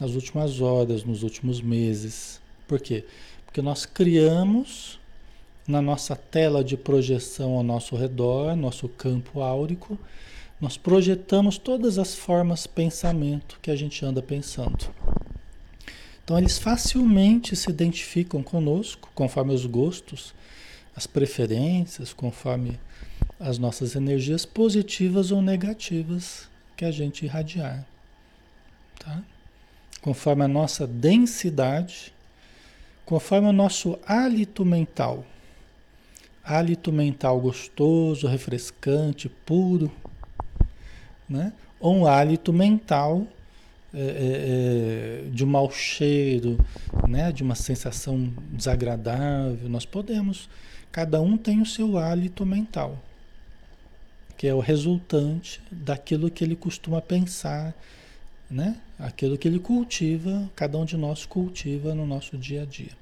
nas 0.00 0.16
últimas 0.16 0.60
horas, 0.60 1.04
nos 1.04 1.22
últimos 1.22 1.60
meses. 1.60 2.40
Por 2.66 2.80
quê? 2.80 3.04
Porque 3.46 3.62
nós 3.62 3.86
criamos 3.86 4.98
na 5.68 5.80
nossa 5.80 6.16
tela 6.16 6.64
de 6.64 6.76
projeção 6.76 7.52
ao 7.52 7.62
nosso 7.62 7.94
redor, 7.94 8.56
nosso 8.56 8.88
campo 8.88 9.40
áurico, 9.40 9.96
nós 10.60 10.76
projetamos 10.76 11.58
todas 11.58 11.96
as 11.96 12.16
formas 12.16 12.66
pensamento 12.66 13.60
que 13.62 13.70
a 13.70 13.76
gente 13.76 14.04
anda 14.04 14.20
pensando. 14.20 14.92
Então 16.24 16.36
eles 16.36 16.58
facilmente 16.58 17.54
se 17.54 17.70
identificam 17.70 18.42
conosco, 18.42 19.08
conforme 19.14 19.54
os 19.54 19.64
gostos, 19.64 20.34
as 20.96 21.06
preferências, 21.06 22.12
conforme 22.12 22.80
as 23.38 23.58
nossas 23.58 23.94
energias 23.94 24.44
positivas 24.44 25.30
ou 25.30 25.40
negativas 25.40 26.48
que 26.76 26.84
a 26.84 26.90
gente 26.90 27.24
irradiar. 27.24 27.86
Tá? 28.98 29.22
Conforme 30.00 30.44
a 30.44 30.48
nossa 30.48 30.86
densidade, 30.86 32.12
conforme 33.04 33.48
o 33.48 33.52
nosso 33.52 33.98
hálito 34.06 34.64
mental 34.64 35.24
hálito 36.48 36.90
mental 36.90 37.38
gostoso, 37.38 38.26
refrescante, 38.26 39.28
puro, 39.28 39.92
né? 41.28 41.52
ou 41.78 41.94
um 41.94 42.06
hálito 42.06 42.54
mental 42.54 43.26
é, 43.92 44.00
é, 44.00 45.26
é, 45.26 45.30
de 45.30 45.44
mau 45.44 45.70
cheiro, 45.70 46.58
né? 47.06 47.30
de 47.32 47.42
uma 47.42 47.54
sensação 47.54 48.32
desagradável. 48.50 49.68
Nós 49.68 49.84
podemos, 49.84 50.48
cada 50.90 51.20
um 51.20 51.36
tem 51.36 51.60
o 51.60 51.66
seu 51.66 51.98
hálito 51.98 52.46
mental, 52.46 52.98
que 54.38 54.46
é 54.46 54.54
o 54.54 54.60
resultante 54.60 55.60
daquilo 55.70 56.30
que 56.30 56.42
ele 56.42 56.56
costuma 56.56 57.02
pensar, 57.02 57.74
né? 58.50 58.80
aquilo 58.98 59.36
que 59.36 59.46
ele 59.46 59.58
cultiva, 59.58 60.50
cada 60.56 60.78
um 60.78 60.86
de 60.86 60.96
nós 60.96 61.26
cultiva 61.26 61.94
no 61.94 62.06
nosso 62.06 62.38
dia 62.38 62.62
a 62.62 62.64
dia 62.64 62.96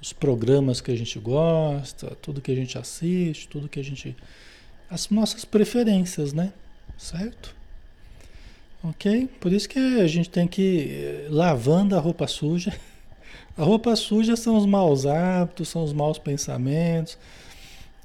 os 0.00 0.12
programas 0.12 0.80
que 0.80 0.90
a 0.90 0.96
gente 0.96 1.18
gosta, 1.18 2.16
tudo 2.22 2.40
que 2.40 2.52
a 2.52 2.54
gente 2.54 2.78
assiste, 2.78 3.48
tudo 3.48 3.68
que 3.68 3.80
a 3.80 3.84
gente. 3.84 4.16
as 4.90 5.08
nossas 5.10 5.44
preferências, 5.44 6.32
né? 6.32 6.52
Certo? 6.96 7.54
Ok? 8.82 9.28
Por 9.40 9.52
isso 9.52 9.68
que 9.68 9.78
a 9.78 10.06
gente 10.06 10.30
tem 10.30 10.46
que 10.46 10.62
ir 10.62 10.90
eh, 10.90 11.26
lavando 11.28 11.96
a 11.96 12.00
roupa 12.00 12.26
suja. 12.26 12.72
A 13.58 13.64
roupa 13.64 13.96
suja 13.96 14.36
são 14.36 14.58
os 14.58 14.66
maus 14.66 15.06
hábitos, 15.06 15.70
são 15.70 15.82
os 15.82 15.90
maus 15.94 16.18
pensamentos, 16.18 17.16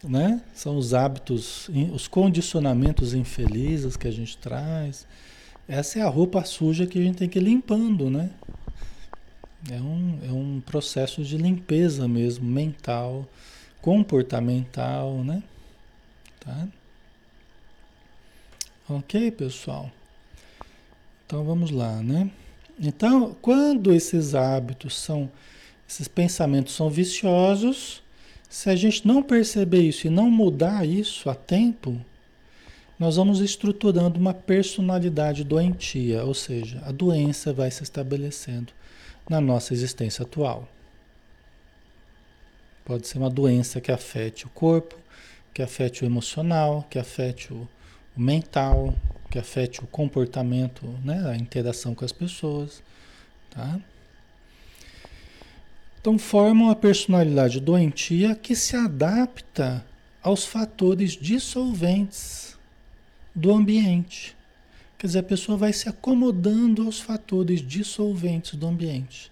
né? 0.03 0.41
São 0.53 0.77
os 0.77 0.93
hábitos, 0.93 1.69
os 1.93 2.07
condicionamentos 2.07 3.13
infelizes 3.13 3.95
que 3.95 4.07
a 4.07 4.11
gente 4.11 4.37
traz. 4.37 5.07
Essa 5.67 5.99
é 5.99 6.01
a 6.01 6.09
roupa 6.09 6.43
suja 6.43 6.87
que 6.87 6.99
a 6.99 7.03
gente 7.03 7.17
tem 7.17 7.29
que 7.29 7.39
ir 7.39 7.43
limpando, 7.43 8.09
né? 8.09 8.29
É 9.69 9.75
um, 9.75 10.19
é 10.27 10.31
um 10.31 10.61
processo 10.65 11.23
de 11.23 11.37
limpeza 11.37 12.07
mesmo, 12.07 12.45
mental, 12.45 13.27
comportamental, 13.81 15.23
né? 15.23 15.43
Tá? 16.39 16.67
Ok, 18.89 19.31
pessoal? 19.31 19.91
Então 21.25 21.45
vamos 21.45 21.69
lá, 21.69 22.01
né? 22.01 22.29
Então, 22.79 23.35
quando 23.41 23.93
esses 23.93 24.33
hábitos 24.33 24.97
são, 24.97 25.31
esses 25.87 26.07
pensamentos 26.07 26.73
são 26.73 26.89
viciosos, 26.89 28.00
se 28.51 28.69
a 28.69 28.75
gente 28.75 29.07
não 29.07 29.23
perceber 29.23 29.79
isso 29.79 30.07
e 30.07 30.09
não 30.09 30.29
mudar 30.29 30.85
isso 30.85 31.29
a 31.29 31.33
tempo, 31.33 31.99
nós 32.99 33.15
vamos 33.15 33.39
estruturando 33.39 34.19
uma 34.19 34.33
personalidade 34.33 35.45
doentia, 35.45 36.25
ou 36.25 36.33
seja, 36.33 36.81
a 36.85 36.91
doença 36.91 37.53
vai 37.53 37.71
se 37.71 37.81
estabelecendo 37.81 38.73
na 39.29 39.39
nossa 39.39 39.73
existência 39.73 40.23
atual. 40.23 40.67
Pode 42.83 43.07
ser 43.07 43.19
uma 43.19 43.29
doença 43.29 43.79
que 43.79 43.89
afete 43.89 44.45
o 44.45 44.49
corpo, 44.49 44.97
que 45.53 45.61
afete 45.61 46.03
o 46.03 46.05
emocional, 46.05 46.85
que 46.89 46.99
afete 46.99 47.53
o, 47.53 47.65
mental, 48.17 48.93
que 49.29 49.39
afete 49.39 49.81
o 49.81 49.87
comportamento, 49.87 50.85
né, 51.05 51.25
a 51.25 51.37
interação 51.37 51.95
com 51.95 52.03
as 52.03 52.11
pessoas, 52.11 52.83
tá? 53.49 53.79
Então 56.01 56.17
forma 56.17 56.65
uma 56.65 56.75
personalidade 56.75 57.59
doentia 57.59 58.33
que 58.33 58.55
se 58.55 58.75
adapta 58.75 59.85
aos 60.21 60.45
fatores 60.45 61.11
dissolventes 61.11 62.57
do 63.35 63.53
ambiente. 63.53 64.35
Quer 64.97 65.07
dizer, 65.07 65.19
a 65.19 65.23
pessoa 65.23 65.57
vai 65.57 65.71
se 65.71 65.87
acomodando 65.87 66.83
aos 66.83 66.99
fatores 66.99 67.61
dissolventes 67.61 68.55
do 68.55 68.67
ambiente. 68.67 69.31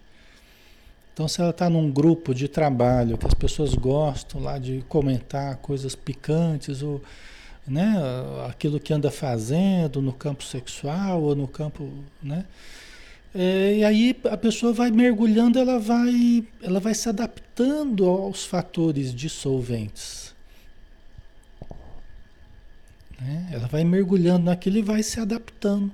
Então, 1.14 1.28
se 1.28 1.42
ela 1.42 1.50
está 1.50 1.70
num 1.70 1.92
grupo 1.92 2.34
de 2.34 2.48
trabalho 2.48 3.18
que 3.18 3.28
as 3.28 3.34
pessoas 3.34 3.74
gostam 3.74 4.40
lá 4.40 4.58
de 4.58 4.84
comentar 4.88 5.58
coisas 5.58 5.96
picantes 5.96 6.82
ou 6.82 7.02
né, 7.68 7.96
aquilo 8.48 8.80
que 8.80 8.94
anda 8.94 9.12
fazendo 9.12 10.02
no 10.02 10.14
campo 10.14 10.44
sexual 10.44 11.22
ou 11.22 11.36
no 11.36 11.48
campo, 11.48 11.92
né? 12.24 12.46
É, 13.34 13.76
e 13.78 13.84
aí 13.84 14.20
a 14.26 14.38
pessoa 14.38 14.74
vai 14.74 14.90
mergulhando, 14.90 15.60
ela 15.60 15.80
vai, 15.80 16.48
ela 16.64 16.80
vai 16.80 16.96
se 16.96 17.08
adaptando 17.08 18.06
aos 18.06 18.46
fatores 18.46 19.14
dissolventes. 19.14 20.34
Né? 23.22 23.50
Ela 23.52 23.68
vai 23.68 23.84
mergulhando 23.84 24.46
naquilo 24.46 24.78
e 24.78 24.82
vai 24.82 25.04
se 25.04 25.20
adaptando. 25.20 25.92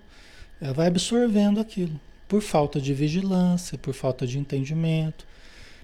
Ela 0.61 0.73
vai 0.73 0.87
absorvendo 0.87 1.59
aquilo. 1.59 1.99
Por 2.27 2.41
falta 2.41 2.79
de 2.79 2.93
vigilância, 2.93 3.77
por 3.77 3.93
falta 3.93 4.25
de 4.25 4.39
entendimento, 4.39 5.27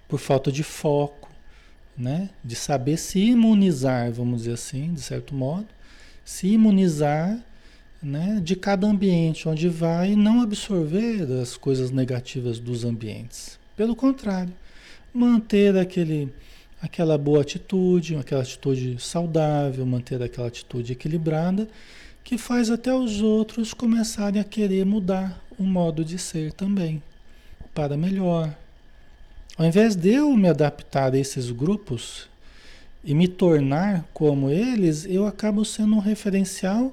por 0.08 0.20
falta 0.20 0.52
de 0.52 0.64
foco, 0.64 1.30
né? 1.97 2.30
de 2.43 2.56
saber 2.56 2.97
se 2.97 3.20
imunizar, 3.20 4.12
vamos 4.12 4.39
dizer 4.39 4.54
assim, 4.54 4.93
de 4.93 5.02
certo 5.02 5.36
modo, 5.36 5.68
se 6.24 6.47
imunizar 6.47 7.38
né, 8.02 8.39
de 8.43 8.56
cada 8.56 8.88
ambiente 8.88 9.47
onde 9.47 9.70
vai 9.70 10.16
não 10.16 10.41
absorver 10.41 11.24
as 11.41 11.56
coisas 11.56 11.91
negativas 11.91 12.60
dos 12.60 12.84
ambientes. 12.84 13.60
Pelo 13.76 13.95
contrário, 13.95 14.54
manter 15.14 15.78
aquele 15.78 16.32
aquela 16.82 17.16
boa 17.16 17.41
atitude, 17.41 18.16
aquela 18.16 18.41
atitude 18.41 18.95
saudável, 18.99 19.86
manter 19.86 20.22
aquela 20.22 20.47
atitude 20.47 20.93
equilibrada, 20.93 21.70
que 22.24 22.39
faz 22.39 22.72
até 22.72 22.91
os 22.91 23.22
outros 23.22 23.72
começarem 23.72 24.41
a 24.41 24.43
querer 24.43 24.84
mudar 24.84 25.39
o 25.60 25.64
modo 25.64 26.04
de 26.04 26.18
ser 26.18 26.52
também, 26.54 27.02
para 27.74 27.95
melhor. 27.95 28.56
Ao 29.56 29.66
invés 29.66 29.95
de 29.95 30.10
eu 30.10 30.36
me 30.36 30.49
adaptar 30.49 31.14
a 31.14 31.18
esses 31.20 31.52
grupos 31.52 32.28
e 33.04 33.14
me 33.14 33.28
tornar 33.28 34.04
como 34.12 34.49
eles, 34.49 35.06
eu 35.06 35.28
acabo 35.28 35.64
sendo 35.64 35.95
um 35.95 35.99
referencial 35.99 36.91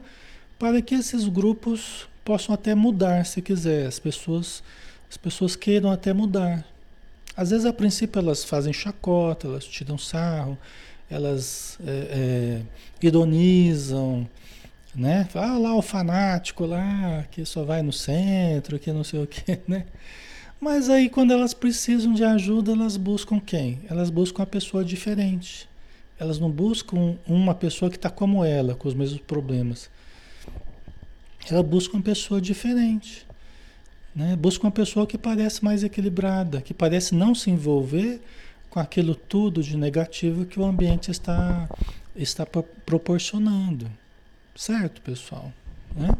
para 0.59 0.83
que 0.83 0.95
esses 0.95 1.29
grupos 1.29 2.09
possam 2.25 2.55
até 2.55 2.75
mudar, 2.75 3.25
se 3.25 3.41
quiser. 3.41 3.87
As 3.87 3.99
pessoas, 3.99 4.63
as 5.09 5.17
pessoas 5.17 5.57
queiram 5.57 5.91
até 5.91 6.13
mudar. 6.13 6.65
Às 7.37 7.51
vezes, 7.51 7.65
a 7.65 7.73
princípio, 7.73 8.19
elas 8.19 8.45
fazem 8.45 8.73
chacota, 8.73 9.47
elas 9.47 9.65
tiram 9.65 9.97
sarro, 9.97 10.59
elas 11.09 11.79
é, 11.87 11.91
é, 11.91 13.07
ironizam, 13.07 14.29
né? 14.95 15.29
Ah, 15.35 15.57
lá 15.57 15.75
o 15.77 15.81
fanático 15.81 16.67
lá, 16.67 17.25
que 17.31 17.45
só 17.45 17.65
vai 17.65 17.81
no 17.81 17.93
centro, 17.93 18.79
que 18.79 18.93
não 18.93 19.05
sei 19.05 19.23
o 19.23 19.27
quê, 19.27 19.61
né? 19.69 19.87
Mas 20.61 20.91
aí, 20.91 21.09
quando 21.09 21.33
elas 21.33 21.55
precisam 21.55 22.13
de 22.13 22.25
ajuda, 22.25 22.73
elas 22.73 22.97
buscam 22.97 23.39
quem? 23.39 23.81
Elas 23.89 24.11
buscam 24.11 24.43
a 24.43 24.47
pessoa 24.47 24.85
diferente. 24.85 25.69
Elas 26.19 26.41
não 26.41 26.51
buscam 26.51 27.17
uma 27.27 27.55
pessoa 27.55 27.89
que 27.89 27.97
está 27.97 28.11
como 28.11 28.45
ela, 28.45 28.75
com 28.75 28.89
os 28.89 28.95
mesmos 28.95 29.21
problemas. 29.21 29.89
Ela 31.51 31.63
busca 31.63 31.97
uma 31.97 32.03
pessoa 32.03 32.41
diferente. 32.41 33.27
Né? 34.15 34.37
Busca 34.37 34.65
uma 34.65 34.73
pessoa 34.73 35.07
que 35.07 35.17
parece 35.17 35.65
mais 35.65 35.85
equilibrada, 35.85 36.61
que 36.61 36.75
parece 36.75 37.15
não 37.15 37.35
se 37.35 37.51
envolver 37.51 38.21
com 38.69 38.81
aquilo 38.81 39.15
tudo 39.15 39.63
de 39.63 39.77
negativo 39.77 40.45
que 40.45 40.59
o 40.59 40.65
ambiente 40.65 41.11
está, 41.11 41.69
está 42.17 42.45
proporcionando. 42.45 43.91
Certo, 44.55 45.01
pessoal? 45.03 45.53
Né? 45.95 46.11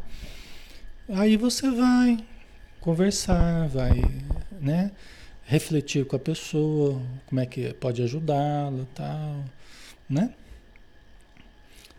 Aí 1.09 1.37
você 1.37 1.71
vai 1.71 2.19
conversar, 2.81 3.69
vai 3.69 4.01
né, 4.61 4.93
refletir 5.45 6.07
com 6.07 6.17
a 6.17 6.19
pessoa, 6.19 7.01
como 7.27 7.41
é 7.41 7.47
que 7.47 7.73
pode 7.75 8.03
ajudá-la 8.03 8.85
tal, 8.95 9.45
né? 10.09 10.33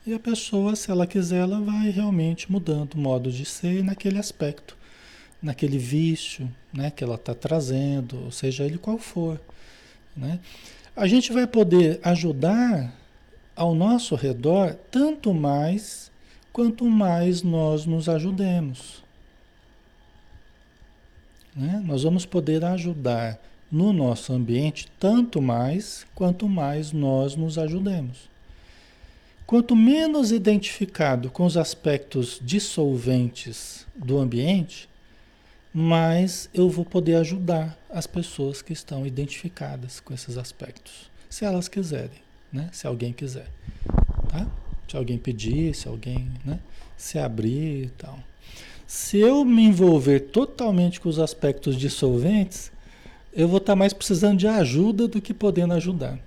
E 0.10 0.14
a 0.16 0.18
pessoa, 0.18 0.76
se 0.76 0.90
ela 0.90 1.06
quiser, 1.06 1.42
ela 1.42 1.62
vai 1.62 1.92
realmente 1.92 2.52
mudando 2.52 2.96
o 2.96 2.98
modo 2.98 3.32
de 3.32 3.46
ser 3.46 3.84
naquele 3.84 4.18
aspecto, 4.18 4.76
naquele 5.40 5.78
vício 5.78 6.50
né, 6.74 6.90
que 6.90 7.04
ela 7.04 7.14
está 7.14 7.36
trazendo, 7.36 8.32
seja 8.32 8.64
ele 8.64 8.80
qual 8.80 8.98
for. 8.98 9.40
Né? 10.18 10.40
A 10.96 11.06
gente 11.06 11.32
vai 11.32 11.46
poder 11.46 12.00
ajudar 12.02 12.92
ao 13.56 13.76
nosso 13.76 14.16
redor 14.16 14.74
tanto 14.90 15.32
mais 15.32 16.10
quanto 16.52 16.86
mais 16.86 17.44
nós 17.44 17.86
nos 17.86 18.10
ajudemos. 18.10 19.04
Né? 21.56 21.84
Nós 21.86 22.02
vamos 22.02 22.26
poder 22.26 22.66
ajudar 22.66 23.40
no 23.72 23.94
nosso 23.94 24.34
ambiente 24.34 24.88
tanto 25.00 25.40
mais 25.40 26.04
quanto 26.16 26.50
mais 26.50 26.92
nós 26.92 27.36
nos 27.36 27.60
ajudemos. 27.60 28.28
Quanto 29.50 29.76
menos 29.76 30.32
identificado 30.32 31.32
com 31.32 31.44
os 31.44 31.58
aspectos 31.58 32.40
dissolventes 32.40 33.84
do 33.96 34.20
ambiente, 34.20 34.88
mais 35.74 36.48
eu 36.54 36.70
vou 36.70 36.86
poder 36.86 37.16
ajudar 37.16 37.76
as 37.90 38.06
pessoas 38.06 38.62
que 38.62 38.74
estão 38.74 39.08
identificadas 39.08 40.00
com 40.00 40.14
esses 40.14 40.38
aspectos, 40.38 41.10
se 41.28 41.46
elas 41.46 41.68
quiserem, 41.68 42.20
né? 42.54 42.70
Se 42.72 42.86
alguém 42.86 43.12
quiser, 43.12 43.48
tá? 44.30 44.48
Se 44.88 44.96
alguém 44.96 45.18
pedir, 45.18 45.74
se 45.74 45.88
alguém, 45.88 46.32
né? 46.46 46.60
Se 46.96 47.18
abrir 47.18 47.86
e 47.86 47.90
tal. 47.98 48.20
Se 48.86 49.18
eu 49.18 49.44
me 49.44 49.64
envolver 49.64 50.20
totalmente 50.20 51.00
com 51.00 51.10
os 51.10 51.18
aspectos 51.18 51.76
dissolventes, 51.76 52.72
eu 53.34 53.48
vou 53.48 53.58
estar 53.58 53.76
mais 53.76 53.94
precisando 53.94 54.38
de 54.38 54.48
ajuda 54.48 55.08
do 55.08 55.20
que 55.20 55.34
podendo 55.34 55.74
ajudar. 55.74 56.20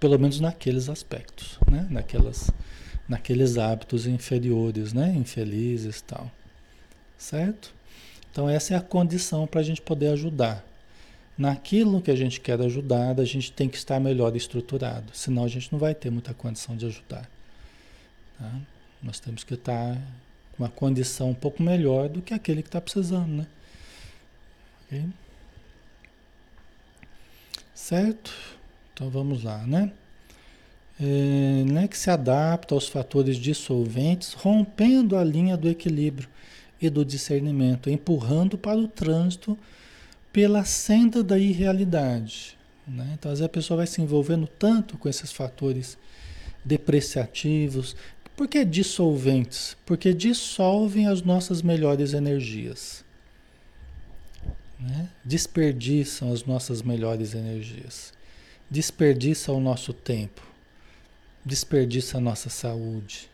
Pelo 0.00 0.18
menos 0.18 0.40
naqueles 0.40 0.88
aspectos, 0.88 1.58
né? 1.70 1.86
Naquelas, 1.90 2.50
naqueles 3.08 3.58
hábitos 3.58 4.06
inferiores, 4.06 4.92
né? 4.92 5.12
Infelizes 5.16 6.00
tal. 6.02 6.30
Certo? 7.16 7.74
Então, 8.30 8.48
essa 8.48 8.74
é 8.74 8.76
a 8.76 8.80
condição 8.80 9.46
para 9.46 9.60
a 9.60 9.64
gente 9.64 9.82
poder 9.82 10.08
ajudar. 10.08 10.64
Naquilo 11.36 12.00
que 12.02 12.10
a 12.10 12.16
gente 12.16 12.40
quer 12.40 12.60
ajudar, 12.60 13.18
a 13.20 13.24
gente 13.24 13.52
tem 13.52 13.68
que 13.68 13.76
estar 13.76 14.00
melhor 14.00 14.34
estruturado, 14.34 15.12
senão 15.12 15.44
a 15.44 15.48
gente 15.48 15.72
não 15.72 15.78
vai 15.78 15.94
ter 15.94 16.10
muita 16.10 16.34
condição 16.34 16.76
de 16.76 16.86
ajudar. 16.86 17.28
Tá? 18.38 18.52
Nós 19.02 19.20
temos 19.20 19.44
que 19.44 19.54
estar 19.54 19.96
com 20.52 20.64
uma 20.64 20.68
condição 20.68 21.30
um 21.30 21.34
pouco 21.34 21.62
melhor 21.62 22.08
do 22.08 22.20
que 22.20 22.34
aquele 22.34 22.62
que 22.62 22.68
está 22.68 22.80
precisando, 22.80 23.28
né? 23.28 23.46
Okay? 24.86 25.04
Certo? 27.72 28.57
Então 28.98 29.08
vamos 29.08 29.44
lá, 29.44 29.64
né? 29.64 29.92
É, 31.00 31.62
né, 31.64 31.86
que 31.86 31.96
se 31.96 32.10
adapta 32.10 32.74
aos 32.74 32.88
fatores 32.88 33.36
dissolventes, 33.36 34.32
rompendo 34.32 35.16
a 35.16 35.22
linha 35.22 35.56
do 35.56 35.68
equilíbrio 35.68 36.28
e 36.82 36.90
do 36.90 37.04
discernimento, 37.04 37.88
empurrando 37.88 38.58
para 38.58 38.76
o 38.76 38.88
trânsito 38.88 39.56
pela 40.32 40.64
senda 40.64 41.22
da 41.22 41.38
irrealidade. 41.38 42.58
Né? 42.88 43.12
Então, 43.16 43.30
às 43.30 43.38
vezes 43.38 43.46
a 43.46 43.48
pessoa 43.48 43.76
vai 43.76 43.86
se 43.86 44.02
envolvendo 44.02 44.48
tanto 44.48 44.98
com 44.98 45.08
esses 45.08 45.30
fatores 45.30 45.96
depreciativos. 46.64 47.94
Por 48.36 48.48
que 48.48 48.64
dissolventes? 48.64 49.76
Porque 49.86 50.12
dissolvem 50.12 51.06
as 51.06 51.22
nossas 51.22 51.62
melhores 51.62 52.14
energias. 52.14 53.04
Né? 54.80 55.08
Desperdiçam 55.24 56.32
as 56.32 56.44
nossas 56.44 56.82
melhores 56.82 57.32
energias. 57.32 58.17
Desperdiçam 58.70 59.56
o 59.56 59.60
nosso 59.60 59.92
tempo. 59.92 60.42
Desperdiça 61.44 62.18
a 62.18 62.20
nossa 62.20 62.50
saúde. 62.50 63.28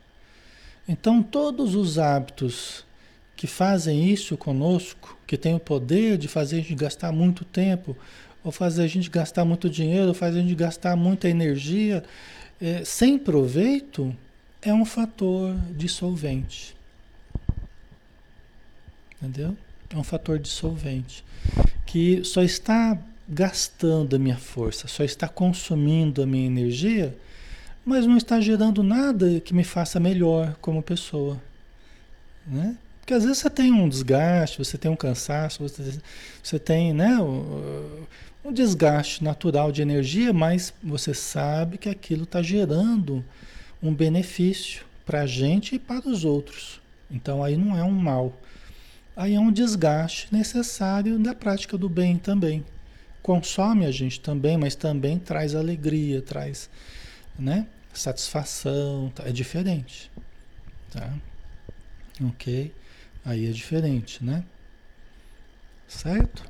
Então, 0.88 1.22
todos 1.22 1.74
os 1.74 1.98
hábitos 1.98 2.84
que 3.36 3.46
fazem 3.46 4.08
isso 4.08 4.36
conosco, 4.36 5.18
que 5.26 5.36
tem 5.36 5.54
o 5.54 5.60
poder 5.60 6.16
de 6.16 6.28
fazer 6.28 6.56
a 6.56 6.60
gente 6.60 6.74
gastar 6.74 7.10
muito 7.10 7.44
tempo, 7.44 7.96
ou 8.44 8.52
fazer 8.52 8.82
a 8.82 8.86
gente 8.86 9.10
gastar 9.10 9.44
muito 9.44 9.68
dinheiro, 9.68 10.08
ou 10.08 10.14
fazer 10.14 10.38
a 10.38 10.42
gente 10.42 10.54
gastar 10.54 10.94
muita 10.94 11.28
energia, 11.28 12.04
é, 12.60 12.84
sem 12.84 13.18
proveito, 13.18 14.14
é 14.62 14.72
um 14.72 14.84
fator 14.84 15.56
dissolvente. 15.76 16.76
Entendeu? 19.20 19.56
É 19.90 19.96
um 19.96 20.04
fator 20.04 20.38
dissolvente. 20.38 21.24
Que 21.86 22.22
só 22.24 22.42
está 22.42 22.98
gastando 23.28 24.16
a 24.16 24.18
minha 24.18 24.36
força, 24.36 24.86
só 24.86 25.02
está 25.02 25.26
consumindo 25.28 26.22
a 26.22 26.26
minha 26.26 26.46
energia, 26.46 27.16
mas 27.84 28.06
não 28.06 28.16
está 28.16 28.40
gerando 28.40 28.82
nada 28.82 29.40
que 29.40 29.54
me 29.54 29.64
faça 29.64 29.98
melhor 29.98 30.56
como 30.60 30.82
pessoa. 30.82 31.40
Né? 32.46 32.76
Porque 33.00 33.14
às 33.14 33.24
vezes 33.24 33.38
você 33.38 33.50
tem 33.50 33.72
um 33.72 33.88
desgaste, 33.88 34.58
você 34.58 34.78
tem 34.78 34.90
um 34.90 34.96
cansaço, 34.96 35.62
você, 36.42 36.58
tem 36.58 36.94
né, 36.94 37.18
um, 37.18 38.06
um 38.44 38.52
desgaste 38.52 39.22
natural 39.22 39.70
de 39.70 39.82
energia, 39.82 40.32
mas 40.32 40.72
você 40.82 41.12
sabe 41.12 41.76
que 41.76 41.88
aquilo 41.88 42.24
está 42.24 42.42
gerando 42.42 43.22
um 43.82 43.94
benefício 43.94 44.84
para 45.04 45.22
a 45.22 45.26
gente 45.26 45.74
e 45.74 45.78
para 45.78 46.08
os 46.08 46.24
outros. 46.24 46.80
Então 47.10 47.44
aí 47.44 47.56
não 47.56 47.76
é 47.76 47.82
um 47.82 47.92
mal. 47.92 48.32
Aí 49.14 49.34
é 49.34 49.40
um 49.40 49.52
desgaste 49.52 50.28
necessário 50.32 51.18
da 51.18 51.34
prática 51.34 51.76
do 51.76 51.88
bem 51.88 52.16
também. 52.16 52.64
Consome 53.24 53.86
a 53.86 53.90
gente 53.90 54.20
também, 54.20 54.58
mas 54.58 54.74
também 54.74 55.18
traz 55.18 55.54
alegria, 55.54 56.20
traz 56.20 56.68
né, 57.38 57.66
satisfação, 57.90 59.10
tá? 59.14 59.26
é 59.26 59.32
diferente. 59.32 60.10
Tá? 60.90 61.10
Ok? 62.22 62.70
Aí 63.24 63.48
é 63.48 63.50
diferente, 63.50 64.22
né? 64.22 64.44
Certo? 65.88 66.44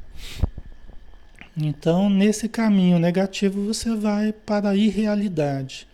Então, 1.57 2.11
nesse 2.11 2.49
caminho 2.49 2.99
negativo, 2.99 3.65
você 3.65 3.95
vai 3.95 4.33
para 4.33 4.71
a 4.71 4.77
irrealidade, 4.77 5.87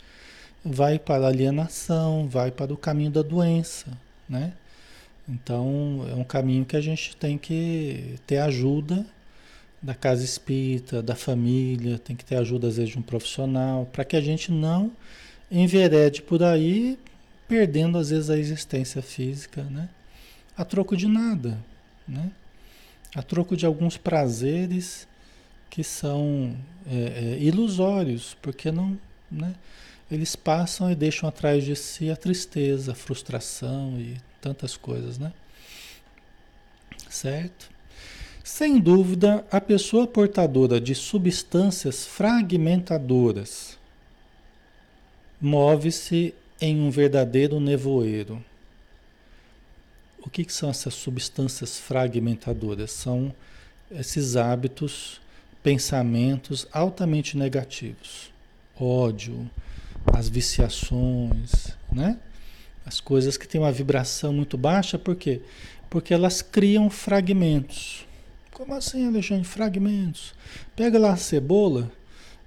vai 0.64 0.98
para 0.98 1.26
a 1.26 1.28
alienação, 1.28 2.26
vai 2.26 2.50
para 2.50 2.72
o 2.72 2.76
caminho 2.78 3.10
da 3.10 3.20
doença, 3.20 3.86
né? 4.26 4.54
Então, 5.28 6.06
é 6.10 6.14
um 6.14 6.24
caminho 6.24 6.64
que 6.64 6.74
a 6.74 6.80
gente 6.80 7.14
tem 7.16 7.36
que 7.36 8.18
ter 8.26 8.38
ajuda 8.38 9.04
da 9.82 9.94
casa 9.94 10.24
espírita, 10.24 11.02
da 11.02 11.14
família, 11.14 11.98
tem 11.98 12.14
que 12.14 12.24
ter 12.24 12.36
ajuda, 12.36 12.68
às 12.68 12.76
vezes, 12.76 12.92
de 12.92 12.98
um 12.98 13.02
profissional, 13.02 13.86
para 13.86 14.04
que 14.04 14.16
a 14.16 14.20
gente 14.20 14.52
não 14.52 14.92
enverede 15.50 16.22
por 16.22 16.42
aí, 16.42 16.98
perdendo, 17.48 17.96
às 17.98 18.10
vezes, 18.10 18.30
a 18.30 18.38
existência 18.38 19.00
física, 19.00 19.62
né? 19.64 19.88
a 20.56 20.64
troco 20.64 20.96
de 20.96 21.08
nada, 21.08 21.58
né? 22.06 22.30
a 23.14 23.22
troco 23.22 23.56
de 23.56 23.64
alguns 23.64 23.96
prazeres 23.96 25.08
que 25.70 25.82
são 25.82 26.54
é, 26.86 26.94
é, 26.94 27.38
ilusórios, 27.38 28.36
porque 28.42 28.70
não, 28.70 28.98
né? 29.30 29.54
eles 30.10 30.36
passam 30.36 30.90
e 30.90 30.94
deixam 30.94 31.28
atrás 31.28 31.64
de 31.64 31.74
si 31.74 32.10
a 32.10 32.16
tristeza, 32.16 32.92
a 32.92 32.94
frustração 32.94 33.98
e 33.98 34.16
tantas 34.40 34.76
coisas, 34.76 35.18
né? 35.18 35.32
Certo? 37.08 37.70
Sem 38.42 38.78
dúvida, 38.78 39.44
a 39.50 39.60
pessoa 39.60 40.06
portadora 40.06 40.80
de 40.80 40.94
substâncias 40.94 42.06
fragmentadoras 42.06 43.78
move-se 45.40 46.34
em 46.60 46.80
um 46.80 46.90
verdadeiro 46.90 47.60
nevoeiro. 47.60 48.42
O 50.24 50.28
que, 50.28 50.44
que 50.44 50.52
são 50.52 50.68
essas 50.68 50.94
substâncias 50.94 51.78
fragmentadoras? 51.78 52.90
São 52.92 53.34
esses 53.90 54.36
hábitos, 54.36 55.20
pensamentos 55.62 56.66
altamente 56.72 57.36
negativos. 57.36 58.30
Ódio, 58.78 59.50
as 60.12 60.28
viciações, 60.28 61.76
né? 61.92 62.18
As 62.84 63.00
coisas 63.00 63.36
que 63.36 63.46
têm 63.46 63.60
uma 63.60 63.72
vibração 63.72 64.32
muito 64.32 64.56
baixa, 64.56 64.98
por 64.98 65.14
quê? 65.14 65.40
Porque 65.88 66.14
elas 66.14 66.42
criam 66.42 66.88
fragmentos. 66.88 68.06
Como 68.52 68.74
assim, 68.74 69.06
Alexandre? 69.06 69.44
Fragmentos. 69.44 70.34
Pega 70.76 70.98
lá 70.98 71.12
a 71.12 71.16
cebola, 71.16 71.90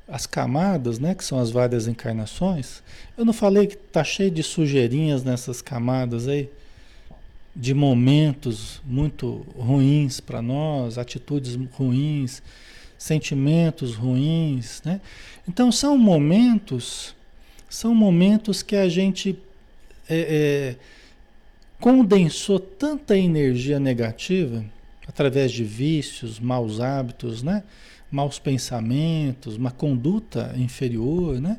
as 0.08 0.26
camadas, 0.26 1.00
né, 1.00 1.16
que 1.16 1.24
são 1.24 1.40
as 1.40 1.50
várias 1.50 1.88
encarnações. 1.88 2.84
Eu 3.18 3.26
não 3.26 3.34
falei 3.34 3.68
que 3.68 3.78
tá 3.78 4.04
cheio 4.04 4.32
de 4.32 4.44
sujeirinhas 4.44 5.24
nessas 5.24 5.62
camadas 5.62 6.28
aí? 6.28 6.50
de 7.56 7.74
momentos 7.74 8.82
muito 8.84 9.46
ruins 9.56 10.20
para 10.20 10.42
nós, 10.42 10.98
atitudes 10.98 11.56
ruins, 11.74 12.42
sentimentos 12.98 13.96
ruins, 13.96 14.82
né? 14.84 15.00
Então 15.48 15.72
são 15.72 15.98
momentos, 15.98 17.16
são 17.70 17.94
momentos 17.94 18.64
que 18.64 18.76
a 18.76 18.90
gente 18.90 19.38
é, 20.10 20.18
é, 20.18 20.76
condensou 21.80 22.60
tanta 22.60 23.18
energia 23.18 23.80
negativa 23.80 24.66
através 25.08 25.52
de 25.52 25.64
vícios, 25.64 26.40
maus 26.40 26.80
hábitos, 26.80 27.44
né? 27.44 27.64
maus 28.10 28.38
pensamentos, 28.40 29.56
uma 29.56 29.72
conduta 29.72 30.54
inferior, 30.56 31.42
né? 31.42 31.58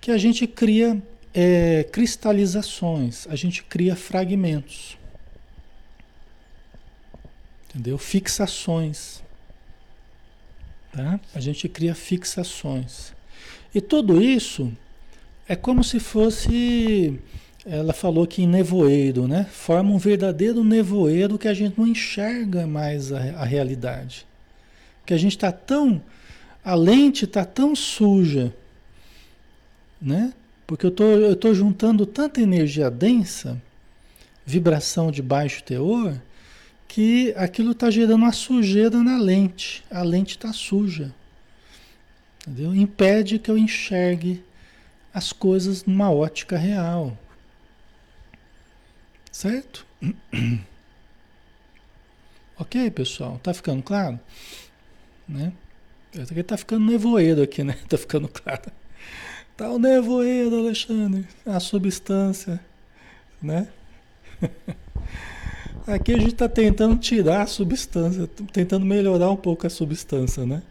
que 0.00 0.10
a 0.10 0.18
gente 0.18 0.46
cria 0.46 1.00
é, 1.34 1.84
cristalizações, 1.84 3.26
a 3.28 3.36
gente 3.36 3.62
cria 3.62 3.94
fragmentos. 3.94 4.98
Entendeu? 7.68 7.96
Fixações. 7.96 9.22
Tá? 10.92 11.18
A 11.34 11.40
gente 11.40 11.68
cria 11.68 11.94
fixações. 11.94 13.12
E 13.74 13.80
tudo 13.80 14.20
isso 14.20 14.72
é 15.48 15.56
como 15.56 15.82
se 15.82 15.98
fosse 15.98 17.18
ela 17.64 17.92
falou 17.92 18.26
que 18.26 18.42
em 18.42 18.46
nevoeiro, 18.46 19.28
né? 19.28 19.44
Forma 19.50 19.90
um 19.90 19.98
verdadeiro 19.98 20.64
nevoeiro 20.64 21.38
que 21.38 21.46
a 21.46 21.54
gente 21.54 21.78
não 21.78 21.86
enxerga 21.86 22.66
mais 22.66 23.12
a, 23.12 23.18
a 23.18 23.44
realidade. 23.44 24.26
Que 25.06 25.14
a 25.14 25.16
gente 25.16 25.36
está 25.36 25.52
tão. 25.52 26.02
A 26.64 26.74
lente 26.74 27.24
está 27.24 27.44
tão 27.44 27.74
suja, 27.74 28.52
né? 30.00 30.32
Porque 30.66 30.86
eu 30.86 30.90
tô, 30.90 31.04
eu 31.04 31.36
tô 31.36 31.54
juntando 31.54 32.06
tanta 32.06 32.40
energia 32.40 32.90
densa, 32.90 33.60
vibração 34.44 35.10
de 35.10 35.22
baixo 35.22 35.62
teor, 35.62 36.20
que 36.88 37.32
aquilo 37.36 37.72
está 37.72 37.90
gerando 37.90 38.16
uma 38.16 38.32
sujeira 38.32 39.02
na 39.02 39.18
lente. 39.18 39.84
A 39.90 40.02
lente 40.02 40.36
está 40.36 40.52
suja. 40.52 41.14
Entendeu? 42.40 42.74
Impede 42.74 43.38
que 43.38 43.50
eu 43.50 43.56
enxergue 43.56 44.42
as 45.14 45.32
coisas 45.32 45.84
numa 45.84 46.10
ótica 46.10 46.56
real. 46.56 47.16
Certo? 49.32 49.86
ok, 52.58 52.90
pessoal? 52.90 53.40
Tá 53.42 53.54
ficando 53.54 53.82
claro? 53.82 54.20
Né? 55.26 55.52
Tá 56.46 56.58
ficando 56.58 56.84
nevoeiro 56.84 57.42
aqui, 57.42 57.64
né? 57.64 57.78
Tá 57.88 57.96
ficando 57.96 58.28
claro. 58.28 58.70
Tá 59.56 59.70
o 59.70 59.78
nevoeiro, 59.78 60.58
Alexandre. 60.58 61.26
A 61.46 61.58
substância, 61.58 62.60
né? 63.42 63.68
Aqui 65.86 66.12
a 66.12 66.18
gente 66.18 66.34
está 66.34 66.48
tentando 66.48 66.96
tirar 66.96 67.42
a 67.42 67.46
substância, 67.46 68.28
tentando 68.52 68.86
melhorar 68.86 69.30
um 69.30 69.36
pouco 69.36 69.66
a 69.66 69.70
substância, 69.70 70.46
né? 70.46 70.62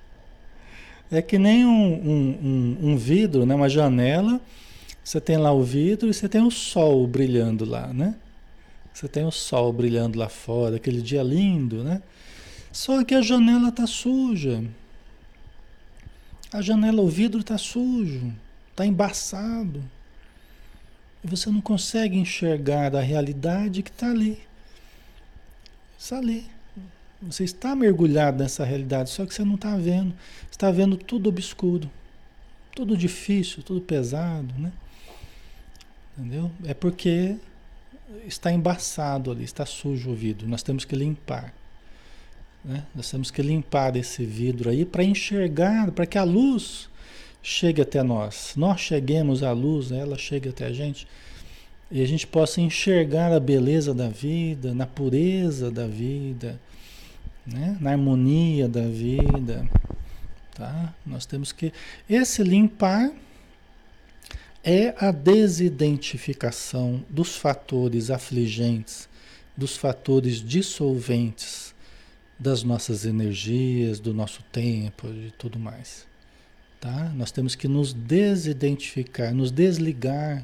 É 1.11 1.21
que 1.21 1.37
nem 1.37 1.65
um, 1.65 1.93
um, 1.93 2.37
um, 2.41 2.91
um 2.91 2.97
vidro, 2.97 3.45
né? 3.45 3.53
uma 3.53 3.67
janela, 3.67 4.39
você 5.03 5.19
tem 5.19 5.35
lá 5.35 5.51
o 5.51 5.63
vidro 5.63 6.09
e 6.09 6.13
você 6.13 6.29
tem 6.29 6.41
o 6.41 6.49
sol 6.49 7.05
brilhando 7.05 7.65
lá, 7.65 7.91
né? 7.91 8.15
Você 8.93 9.07
tem 9.07 9.25
o 9.25 9.31
sol 9.31 9.71
brilhando 9.71 10.19
lá 10.19 10.29
fora, 10.29 10.75
aquele 10.75 11.01
dia 11.01 11.23
lindo, 11.23 11.83
né? 11.83 12.01
Só 12.71 13.03
que 13.03 13.15
a 13.15 13.21
janela 13.21 13.69
está 13.69 13.87
suja. 13.87 14.63
A 16.51 16.61
janela, 16.61 17.01
o 17.01 17.07
vidro 17.07 17.39
está 17.39 17.57
sujo, 17.57 18.33
está 18.69 18.85
embaçado. 18.85 19.83
E 21.23 21.27
você 21.27 21.49
não 21.49 21.61
consegue 21.61 22.17
enxergar 22.17 22.95
a 22.95 23.01
realidade 23.01 23.81
que 23.83 23.89
está 23.89 24.09
ali. 24.09 24.39
Está 25.97 26.17
ali. 26.17 26.49
Você 27.21 27.43
está 27.43 27.75
mergulhado 27.75 28.41
nessa 28.41 28.65
realidade, 28.65 29.11
só 29.11 29.25
que 29.25 29.33
você 29.33 29.43
não 29.43 29.55
está 29.55 29.77
vendo. 29.77 30.13
Está 30.49 30.71
vendo 30.71 30.97
tudo 30.97 31.29
obscuro, 31.29 31.89
tudo 32.75 32.97
difícil, 32.97 33.61
tudo 33.61 33.79
pesado, 33.79 34.53
né? 34.57 34.71
Entendeu? 36.17 36.51
É 36.65 36.73
porque 36.73 37.37
está 38.25 38.51
embaçado 38.51 39.31
ali, 39.31 39.43
está 39.43 39.65
sujo 39.65 40.11
o 40.11 40.15
vidro. 40.15 40.47
Nós 40.47 40.63
temos 40.63 40.85
que 40.85 40.95
limpar. 40.95 41.53
Né? 42.63 42.83
Nós 42.95 43.09
temos 43.09 43.31
que 43.31 43.41
limpar 43.41 43.95
esse 43.95 44.23
vidro 44.23 44.69
aí 44.69 44.85
para 44.85 45.03
enxergar, 45.03 45.91
para 45.91 46.05
que 46.05 46.17
a 46.17 46.23
luz 46.23 46.89
chegue 47.41 47.81
até 47.81 48.03
nós. 48.03 48.53
Nós 48.55 48.79
cheguemos 48.81 49.43
à 49.43 49.51
luz, 49.51 49.91
ela 49.91 50.17
chegue 50.17 50.49
até 50.49 50.65
a 50.65 50.73
gente 50.73 51.07
e 51.91 52.01
a 52.01 52.07
gente 52.07 52.25
possa 52.25 52.61
enxergar 52.61 53.33
a 53.33 53.39
beleza 53.39 53.93
da 53.93 54.07
vida, 54.07 54.73
na 54.73 54.87
pureza 54.87 55.69
da 55.69 55.85
vida, 55.85 56.57
né? 57.45 57.77
na 57.81 57.91
harmonia 57.91 58.67
da 58.67 58.87
vida. 58.87 59.67
Tá? 60.55 60.93
Nós 61.05 61.25
temos 61.25 61.51
que. 61.51 61.73
Esse 62.09 62.43
limpar 62.43 63.11
é 64.63 64.93
a 64.97 65.11
desidentificação 65.11 67.03
dos 67.09 67.35
fatores 67.35 68.11
afligentes, 68.11 69.09
dos 69.57 69.75
fatores 69.75 70.37
dissolventes 70.37 71.73
das 72.37 72.63
nossas 72.63 73.05
energias, 73.05 73.99
do 73.99 74.13
nosso 74.13 74.43
tempo 74.51 75.07
e 75.07 75.31
tudo 75.37 75.59
mais. 75.59 76.05
Tá? 76.79 77.11
Nós 77.15 77.31
temos 77.31 77.55
que 77.55 77.67
nos 77.67 77.93
desidentificar, 77.93 79.33
nos 79.33 79.51
desligar 79.51 80.43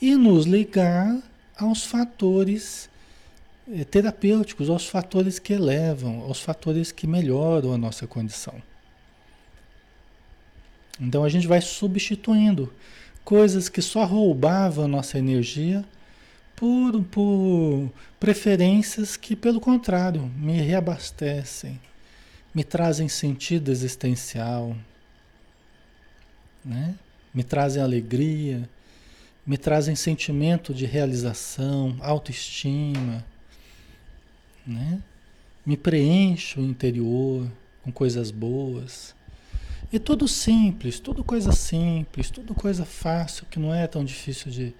e 0.00 0.14
nos 0.16 0.44
ligar 0.46 1.22
aos 1.56 1.84
fatores 1.84 2.90
eh, 3.72 3.84
terapêuticos, 3.84 4.68
aos 4.68 4.86
fatores 4.86 5.38
que 5.38 5.52
elevam, 5.52 6.20
aos 6.22 6.40
fatores 6.40 6.90
que 6.90 7.06
melhoram 7.06 7.72
a 7.72 7.78
nossa 7.78 8.06
condição. 8.06 8.60
Então 11.00 11.24
a 11.24 11.28
gente 11.28 11.46
vai 11.46 11.60
substituindo 11.60 12.72
coisas 13.26 13.68
que 13.68 13.82
só 13.82 14.04
roubavam 14.04 14.86
nossa 14.86 15.18
energia 15.18 15.84
por, 16.54 17.02
por 17.10 17.90
preferências 18.20 19.16
que, 19.16 19.34
pelo 19.34 19.60
contrário, 19.60 20.22
me 20.36 20.60
reabastecem, 20.60 21.80
me 22.54 22.62
trazem 22.62 23.08
sentido 23.08 23.72
existencial, 23.72 24.76
né? 26.64 26.94
me 27.34 27.42
trazem 27.42 27.82
alegria, 27.82 28.70
me 29.44 29.58
trazem 29.58 29.96
sentimento 29.96 30.72
de 30.72 30.86
realização, 30.86 31.96
autoestima, 31.98 33.24
né? 34.64 35.02
me 35.66 35.76
preencho 35.76 36.60
o 36.60 36.64
interior 36.64 37.50
com 37.82 37.90
coisas 37.90 38.30
boas. 38.30 39.15
E 39.92 39.98
tudo 39.98 40.26
simples, 40.26 40.98
tudo 40.98 41.22
coisa 41.22 41.52
simples, 41.52 42.30
tudo 42.30 42.54
coisa 42.54 42.84
fácil, 42.84 43.46
que 43.50 43.58
não 43.58 43.72
é 43.72 43.86
tão 43.86 44.04
difícil 44.04 44.50
de 44.50 44.74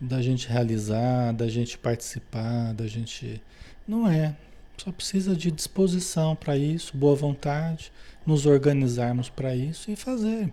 da 0.00 0.22
gente 0.22 0.48
realizar, 0.48 1.32
da 1.32 1.46
gente 1.46 1.76
participar, 1.76 2.72
da 2.72 2.86
gente. 2.86 3.42
Não 3.86 4.08
é. 4.08 4.34
Só 4.78 4.90
precisa 4.90 5.36
de 5.36 5.50
disposição 5.50 6.34
para 6.34 6.56
isso, 6.56 6.96
boa 6.96 7.14
vontade, 7.14 7.92
nos 8.24 8.46
organizarmos 8.46 9.28
para 9.28 9.54
isso 9.54 9.90
e 9.90 9.96
fazer. 9.96 10.50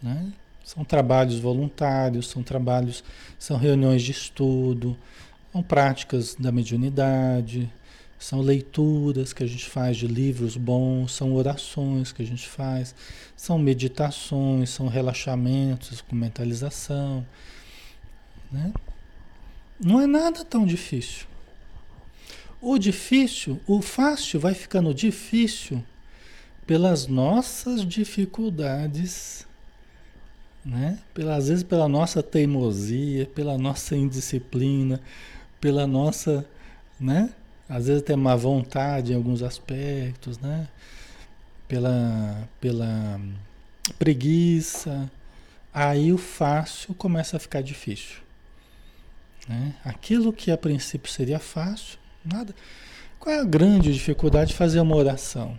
Né? 0.00 0.32
São 0.64 0.84
trabalhos 0.84 1.40
voluntários, 1.40 2.28
são 2.28 2.42
trabalhos, 2.42 3.02
são 3.36 3.56
reuniões 3.56 4.02
de 4.02 4.12
estudo, 4.12 4.96
são 5.50 5.60
práticas 5.60 6.36
da 6.36 6.52
mediunidade, 6.52 7.70
são 8.18 8.40
leituras 8.40 9.32
que 9.32 9.42
a 9.42 9.46
gente 9.46 9.66
faz 9.66 9.96
de 9.96 10.06
livros 10.06 10.56
bons, 10.56 11.12
são 11.12 11.34
orações 11.34 12.12
que 12.12 12.22
a 12.22 12.26
gente 12.26 12.48
faz, 12.48 12.94
são 13.36 13.58
meditações, 13.58 14.70
são 14.70 14.88
relaxamentos 14.88 16.00
com 16.00 16.16
mentalização. 16.16 17.26
Né? 18.50 18.72
Não 19.78 20.00
é 20.00 20.06
nada 20.06 20.44
tão 20.44 20.64
difícil. 20.64 21.26
O 22.60 22.78
difícil, 22.78 23.60
o 23.66 23.82
fácil 23.82 24.40
vai 24.40 24.54
ficando 24.54 24.94
difícil 24.94 25.84
pelas 26.66 27.06
nossas 27.06 27.86
dificuldades, 27.86 29.46
né? 30.64 30.98
Pela, 31.12 31.36
às 31.36 31.48
vezes 31.48 31.62
pela 31.62 31.86
nossa 31.86 32.22
teimosia, 32.22 33.26
pela 33.26 33.58
nossa 33.58 33.94
indisciplina, 33.94 34.98
pela 35.60 35.86
nossa, 35.86 36.46
né? 36.98 37.30
Às 37.68 37.86
vezes 37.86 38.02
tem 38.02 38.16
má 38.16 38.36
vontade 38.36 39.12
em 39.12 39.16
alguns 39.16 39.42
aspectos, 39.42 40.38
né? 40.38 40.68
Pela, 41.66 42.48
pela 42.60 43.20
preguiça. 43.98 45.10
Aí 45.72 46.12
o 46.12 46.18
fácil 46.18 46.94
começa 46.94 47.36
a 47.36 47.40
ficar 47.40 47.62
difícil. 47.62 48.22
Né? 49.48 49.74
Aquilo 49.84 50.32
que 50.32 50.50
a 50.50 50.56
princípio 50.56 51.10
seria 51.10 51.38
fácil, 51.38 51.98
nada. 52.24 52.54
Qual 53.18 53.34
é 53.34 53.40
a 53.40 53.44
grande 53.44 53.92
dificuldade 53.92 54.50
de 54.50 54.56
fazer 54.56 54.80
uma 54.80 54.96
oração? 54.96 55.58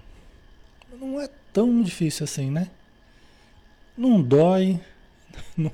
Não 0.99 1.19
é 1.19 1.29
tão 1.51 1.81
difícil 1.81 2.23
assim, 2.23 2.49
né? 2.49 2.69
Não 3.97 4.21
dói, 4.21 4.79
não, 5.57 5.71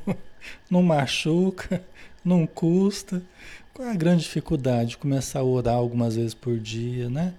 não 0.70 0.84
machuca, 0.84 1.84
não 2.24 2.46
custa, 2.46 3.22
Qual 3.74 3.88
é 3.88 3.92
a 3.92 3.96
grande 3.96 4.24
dificuldade? 4.24 4.98
Começar 4.98 5.40
a 5.40 5.44
orar 5.44 5.76
algumas 5.76 6.16
vezes 6.16 6.34
por 6.34 6.60
dia, 6.60 7.10
né? 7.10 7.34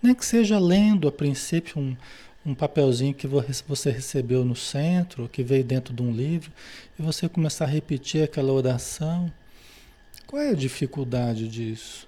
Nem 0.00 0.14
que 0.14 0.24
seja 0.24 0.58
lendo 0.58 1.08
a 1.08 1.12
princípio 1.12 1.80
um, 1.80 1.96
um 2.46 2.54
papelzinho 2.54 3.12
que 3.12 3.26
você 3.26 3.90
recebeu 3.90 4.44
no 4.44 4.54
centro, 4.54 5.28
que 5.28 5.42
veio 5.42 5.64
dentro 5.64 5.92
de 5.92 6.00
um 6.00 6.12
livro, 6.12 6.52
e 6.98 7.02
você 7.02 7.28
começar 7.28 7.64
a 7.64 7.68
repetir 7.68 8.22
aquela 8.22 8.52
oração. 8.52 9.32
Qual 10.26 10.40
é 10.40 10.50
a 10.50 10.54
dificuldade 10.54 11.48
disso? 11.48 12.06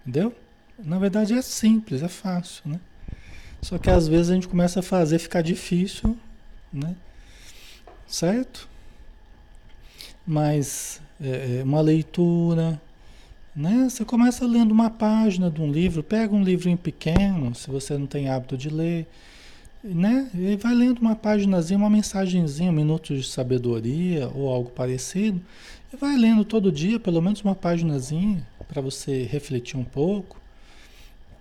Entendeu? 0.00 0.34
Na 0.78 0.98
verdade 0.98 1.34
é 1.34 1.42
simples, 1.42 2.02
é 2.02 2.08
fácil, 2.08 2.62
né? 2.64 2.80
Só 3.60 3.76
que 3.76 3.90
às 3.90 4.08
vezes 4.08 4.30
a 4.30 4.34
gente 4.34 4.48
começa 4.48 4.80
a 4.80 4.82
fazer 4.82 5.18
ficar 5.18 5.42
difícil, 5.42 6.16
né? 6.72 6.96
Certo? 8.06 8.66
Mas 10.26 11.00
é, 11.20 11.58
é 11.60 11.64
uma 11.64 11.80
leitura, 11.80 12.80
né? 13.54 13.88
Você 13.88 14.04
começa 14.04 14.46
lendo 14.46 14.72
uma 14.72 14.90
página 14.90 15.50
de 15.50 15.60
um 15.60 15.70
livro, 15.70 16.02
pega 16.02 16.34
um 16.34 16.42
livrinho 16.42 16.78
pequeno, 16.78 17.54
se 17.54 17.70
você 17.70 17.98
não 17.98 18.06
tem 18.06 18.28
hábito 18.28 18.56
de 18.56 18.68
ler, 18.68 19.06
né? 19.82 20.30
E 20.34 20.56
vai 20.56 20.74
lendo 20.74 20.98
uma 21.00 21.16
páginazinha, 21.16 21.78
uma 21.78 21.90
mensagenzinha, 21.90 22.70
um 22.70 22.74
minuto 22.74 23.14
de 23.14 23.24
sabedoria 23.24 24.28
ou 24.34 24.48
algo 24.48 24.70
parecido, 24.70 25.40
e 25.92 25.96
vai 25.96 26.16
lendo 26.16 26.44
todo 26.44 26.70
dia, 26.70 27.00
pelo 27.00 27.20
menos 27.20 27.42
uma 27.42 27.54
páginazinha, 27.54 28.46
para 28.68 28.80
você 28.80 29.24
refletir 29.24 29.76
um 29.76 29.84
pouco. 29.84 30.40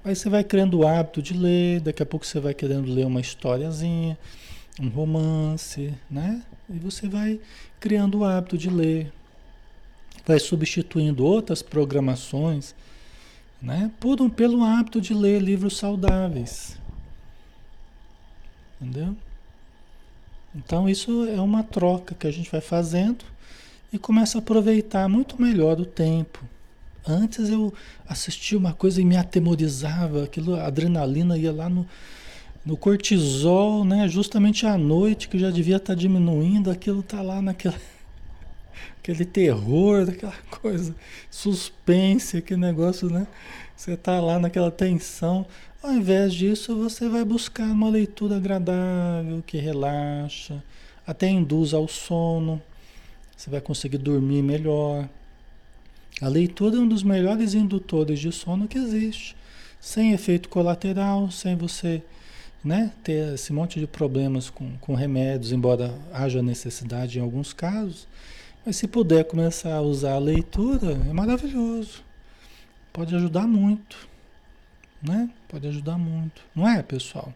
Aí 0.04 0.16
você 0.16 0.30
vai 0.30 0.44
criando 0.44 0.80
o 0.80 0.88
hábito 0.88 1.22
de 1.22 1.34
ler, 1.34 1.82
daqui 1.82 2.02
a 2.02 2.06
pouco 2.06 2.26
você 2.26 2.40
vai 2.40 2.54
querendo 2.54 2.92
ler 2.92 3.06
uma 3.06 3.20
historiazinha, 3.20 4.18
um 4.80 4.88
romance, 4.88 5.94
né? 6.10 6.42
E 6.70 6.80
você 6.80 7.08
vai 7.08 7.40
criando 7.80 8.20
o 8.20 8.26
hábito 8.26 8.58
de 8.58 8.70
ler, 8.70 9.12
vai 10.30 10.40
substituindo 10.40 11.26
outras 11.26 11.64
programações, 11.64 12.76
né? 13.60 13.90
Por 14.00 14.22
um, 14.22 14.30
pelo 14.30 14.64
hábito 14.64 15.02
de 15.02 15.12
ler 15.12 15.42
livros 15.42 15.76
saudáveis. 15.78 16.78
Entendeu? 18.80 19.18
Então 20.56 20.88
isso 20.88 21.28
é 21.28 21.42
uma 21.42 21.64
troca 21.64 22.14
que 22.14 22.28
a 22.28 22.32
gente 22.32 22.52
vai 22.52 22.62
fazendo 22.62 23.26
e 23.92 23.98
começa 23.98 24.38
a 24.38 24.40
aproveitar 24.40 25.10
muito 25.10 25.42
melhor 25.42 25.80
o 25.80 25.86
tempo. 25.86 26.46
Antes 27.08 27.50
eu 27.50 27.74
assistia 28.08 28.56
uma 28.56 28.72
coisa 28.72 29.02
e 29.02 29.06
me 29.06 29.18
atemorizava, 29.18 30.26
aquilo, 30.26 30.56
a 30.56 30.68
adrenalina 30.68 31.40
ia 31.40 31.52
lá 31.52 31.68
no, 31.68 31.88
no 32.64 32.78
cortisol, 32.78 33.84
né? 33.84 34.08
Justamente 34.08 34.68
à 34.68 34.78
noite, 34.78 35.28
que 35.28 35.40
já 35.40 35.50
devia 35.50 35.78
estar 35.78 35.96
tá 35.96 36.00
diminuindo, 36.00 36.70
aquilo 36.70 37.02
tá 37.02 37.20
lá 37.20 37.42
naquela 37.42 37.80
aquele 39.00 39.26
terror, 39.26 40.06
daquela 40.06 40.36
coisa, 40.62 40.96
suspense, 41.30 42.38
aquele 42.38 42.60
negócio, 42.60 43.10
né? 43.10 43.28
Você 43.76 43.96
tá 43.96 44.20
lá 44.20 44.38
naquela 44.40 44.72
tensão. 44.72 45.46
Ao 45.82 45.94
invés 45.94 46.34
disso, 46.34 46.76
você 46.76 47.08
vai 47.08 47.24
buscar 47.24 47.64
uma 47.64 47.90
leitura 47.90 48.36
agradável, 48.36 49.42
que 49.48 49.58
relaxa, 49.58 50.62
até 51.08 51.30
induz 51.30 51.74
ao 51.74 51.88
sono. 51.88 52.62
Você 53.36 53.50
vai 53.50 53.62
conseguir 53.62 53.98
dormir 53.98 54.42
melhor. 54.42 55.08
A 56.22 56.28
leitura 56.28 56.76
é 56.76 56.80
um 56.80 56.88
dos 56.88 57.04
melhores 57.04 57.54
indutores 57.54 58.20
de 58.20 58.32
sono 58.32 58.68
que 58.68 58.78
existe. 58.78 59.34
Sem 59.80 60.12
efeito 60.12 60.50
colateral, 60.50 61.32
sem 61.32 61.56
você 61.56 62.04
né, 62.62 62.92
ter 63.02 63.36
esse 63.36 63.54
monte 63.54 63.80
de 63.80 63.88
problemas 63.88 64.50
com, 64.50 64.76
com 64.82 64.94
remédios, 64.94 65.54
embora 65.54 65.94
haja 66.12 66.44
necessidade 66.44 67.18
em 67.18 67.22
alguns 67.22 67.54
casos. 67.54 68.06
Mas 68.70 68.76
se 68.76 68.88
puder 68.88 69.26
começar 69.26 69.74
a 69.74 69.82
usar 69.82 70.14
a 70.14 70.20
leitura, 70.20 70.92
é 70.92 71.12
maravilhoso. 71.12 72.04
Pode 72.94 73.16
ajudar 73.16 73.48
muito. 73.48 74.08
Né? 75.02 75.28
Pode 75.48 75.68
ajudar 75.68 75.98
muito. 75.98 76.44
Não 76.54 76.70
é, 76.70 76.84
pessoal? 76.84 77.34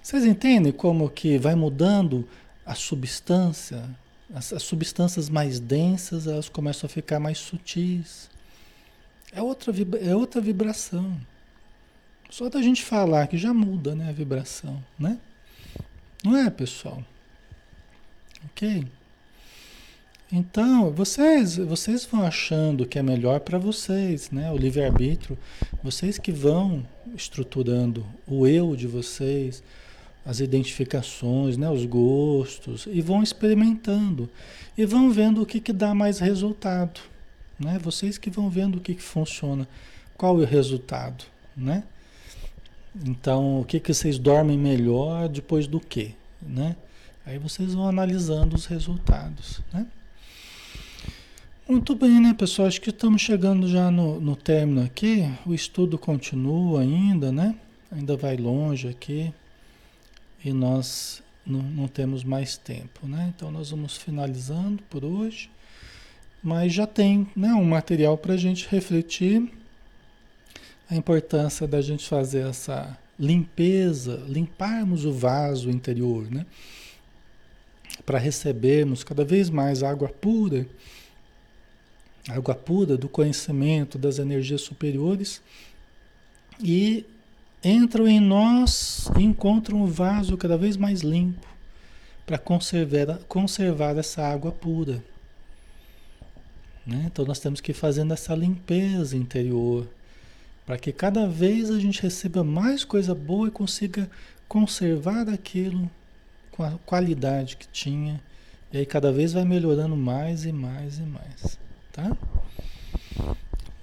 Vocês 0.00 0.24
entendem 0.24 0.70
como 0.70 1.10
que 1.10 1.38
vai 1.38 1.56
mudando 1.56 2.24
a 2.64 2.76
substância 2.76 3.82
as, 4.32 4.52
as, 4.52 4.62
substâncias 4.62 5.28
mais 5.28 5.58
densas 5.58 6.28
elas 6.28 6.48
começam 6.48 6.86
a 6.86 6.88
ficar 6.88 7.18
mais 7.18 7.38
sutis. 7.38 8.30
É 9.32 9.42
outra, 9.42 9.74
é 10.00 10.14
outra 10.14 10.40
vibração. 10.40 11.20
Só 12.30 12.48
da 12.48 12.62
gente 12.62 12.84
falar 12.84 13.26
que 13.26 13.36
já 13.36 13.52
muda 13.52 13.96
né, 13.96 14.08
a 14.08 14.12
vibração, 14.12 14.80
né? 14.96 15.18
Não 16.22 16.36
é, 16.36 16.48
pessoal? 16.48 17.02
Ok? 18.44 18.86
Então, 20.32 20.92
vocês, 20.92 21.56
vocês 21.56 22.04
vão 22.04 22.22
achando 22.22 22.86
que 22.86 22.98
é 22.98 23.02
melhor 23.02 23.40
para 23.40 23.58
vocês, 23.58 24.30
né? 24.30 24.52
O 24.52 24.56
livre-arbítrio, 24.56 25.36
vocês 25.82 26.18
que 26.18 26.30
vão 26.30 26.86
estruturando 27.16 28.06
o 28.28 28.46
eu 28.46 28.76
de 28.76 28.86
vocês, 28.86 29.60
as 30.24 30.38
identificações, 30.38 31.56
né, 31.56 31.68
os 31.68 31.84
gostos, 31.84 32.86
e 32.90 33.00
vão 33.00 33.22
experimentando 33.22 34.30
e 34.78 34.86
vão 34.86 35.10
vendo 35.10 35.42
o 35.42 35.46
que, 35.46 35.58
que 35.58 35.72
dá 35.72 35.94
mais 35.94 36.20
resultado. 36.20 37.00
Né? 37.58 37.78
Vocês 37.82 38.16
que 38.16 38.30
vão 38.30 38.48
vendo 38.48 38.76
o 38.76 38.80
que, 38.80 38.94
que 38.94 39.02
funciona, 39.02 39.66
qual 40.16 40.40
é 40.40 40.44
o 40.44 40.46
resultado. 40.46 41.24
Né? 41.56 41.82
Então, 43.04 43.60
o 43.60 43.64
que, 43.64 43.80
que 43.80 43.92
vocês 43.92 44.18
dormem 44.18 44.56
melhor 44.56 45.28
depois 45.28 45.66
do 45.66 45.80
que? 45.80 46.14
Né? 46.40 46.76
Aí 47.26 47.38
vocês 47.38 47.74
vão 47.74 47.88
analisando 47.88 48.54
os 48.54 48.66
resultados. 48.66 49.60
Né? 49.72 49.86
Muito 51.70 51.94
bem, 51.94 52.20
né, 52.20 52.34
pessoal? 52.34 52.66
Acho 52.66 52.80
que 52.80 52.90
estamos 52.90 53.22
chegando 53.22 53.68
já 53.68 53.92
no, 53.92 54.20
no 54.20 54.34
término 54.34 54.82
aqui. 54.82 55.30
O 55.46 55.54
estudo 55.54 55.96
continua 55.96 56.80
ainda, 56.80 57.30
né? 57.30 57.54
Ainda 57.92 58.16
vai 58.16 58.36
longe 58.36 58.88
aqui 58.88 59.32
e 60.44 60.52
nós 60.52 61.22
não, 61.46 61.62
não, 61.62 61.86
temos 61.86 62.24
mais 62.24 62.56
tempo, 62.56 63.06
né? 63.06 63.32
Então 63.32 63.52
nós 63.52 63.70
vamos 63.70 63.96
finalizando 63.96 64.82
por 64.90 65.04
hoje, 65.04 65.48
mas 66.42 66.72
já 66.72 66.88
tem 66.88 67.28
né, 67.36 67.52
um 67.52 67.64
material 67.64 68.18
para 68.18 68.34
a 68.34 68.36
gente 68.36 68.66
refletir 68.68 69.48
a 70.90 70.96
importância 70.96 71.68
da 71.68 71.80
gente 71.80 72.04
fazer 72.08 72.48
essa 72.48 72.98
limpeza, 73.16 74.24
limparmos 74.26 75.04
o 75.04 75.12
vaso 75.12 75.70
interior, 75.70 76.28
né? 76.28 76.44
Para 78.04 78.18
recebermos 78.18 79.04
cada 79.04 79.24
vez 79.24 79.48
mais 79.48 79.84
água 79.84 80.08
pura, 80.08 80.66
água 82.28 82.54
pura 82.54 82.96
do 82.96 83.08
conhecimento 83.08 83.98
das 83.98 84.18
energias 84.18 84.60
superiores 84.60 85.40
e 86.62 87.04
entram 87.64 88.06
em 88.06 88.20
nós 88.20 89.08
e 89.18 89.22
encontram 89.22 89.82
o 89.82 89.86
vaso 89.86 90.36
cada 90.36 90.56
vez 90.56 90.76
mais 90.76 91.00
limpo 91.00 91.46
para 92.26 92.38
conservar, 92.38 93.18
conservar 93.28 93.96
essa 93.96 94.22
água 94.22 94.52
pura. 94.52 95.02
Né? 96.86 97.04
Então 97.06 97.24
nós 97.24 97.40
temos 97.40 97.60
que 97.60 97.72
ir 97.72 97.74
fazendo 97.74 98.12
essa 98.12 98.34
limpeza 98.34 99.16
interior 99.16 99.88
para 100.66 100.78
que 100.78 100.92
cada 100.92 101.26
vez 101.26 101.70
a 101.70 101.80
gente 101.80 102.02
receba 102.02 102.44
mais 102.44 102.84
coisa 102.84 103.14
boa 103.14 103.48
e 103.48 103.50
consiga 103.50 104.08
conservar 104.46 105.28
aquilo 105.28 105.90
com 106.52 106.62
a 106.62 106.72
qualidade 106.86 107.56
que 107.56 107.66
tinha. 107.68 108.20
E 108.72 108.78
aí 108.78 108.86
cada 108.86 109.10
vez 109.10 109.32
vai 109.32 109.44
melhorando 109.44 109.96
mais 109.96 110.44
e 110.44 110.52
mais 110.52 110.98
e 110.98 111.02
mais, 111.02 111.58
tá? 111.92 112.16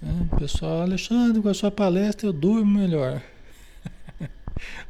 É, 0.03 0.37
pessoal, 0.37 0.81
Alexandre, 0.81 1.41
com 1.41 1.49
a 1.49 1.53
sua 1.53 1.71
palestra 1.71 2.27
eu 2.27 2.33
durmo 2.33 2.79
melhor. 2.79 3.21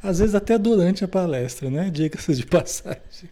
Às 0.02 0.18
vezes 0.18 0.34
até 0.34 0.58
durante 0.58 1.04
a 1.04 1.08
palestra, 1.08 1.70
né? 1.70 1.90
Dicas 1.90 2.36
de 2.36 2.44
passagem. 2.46 3.30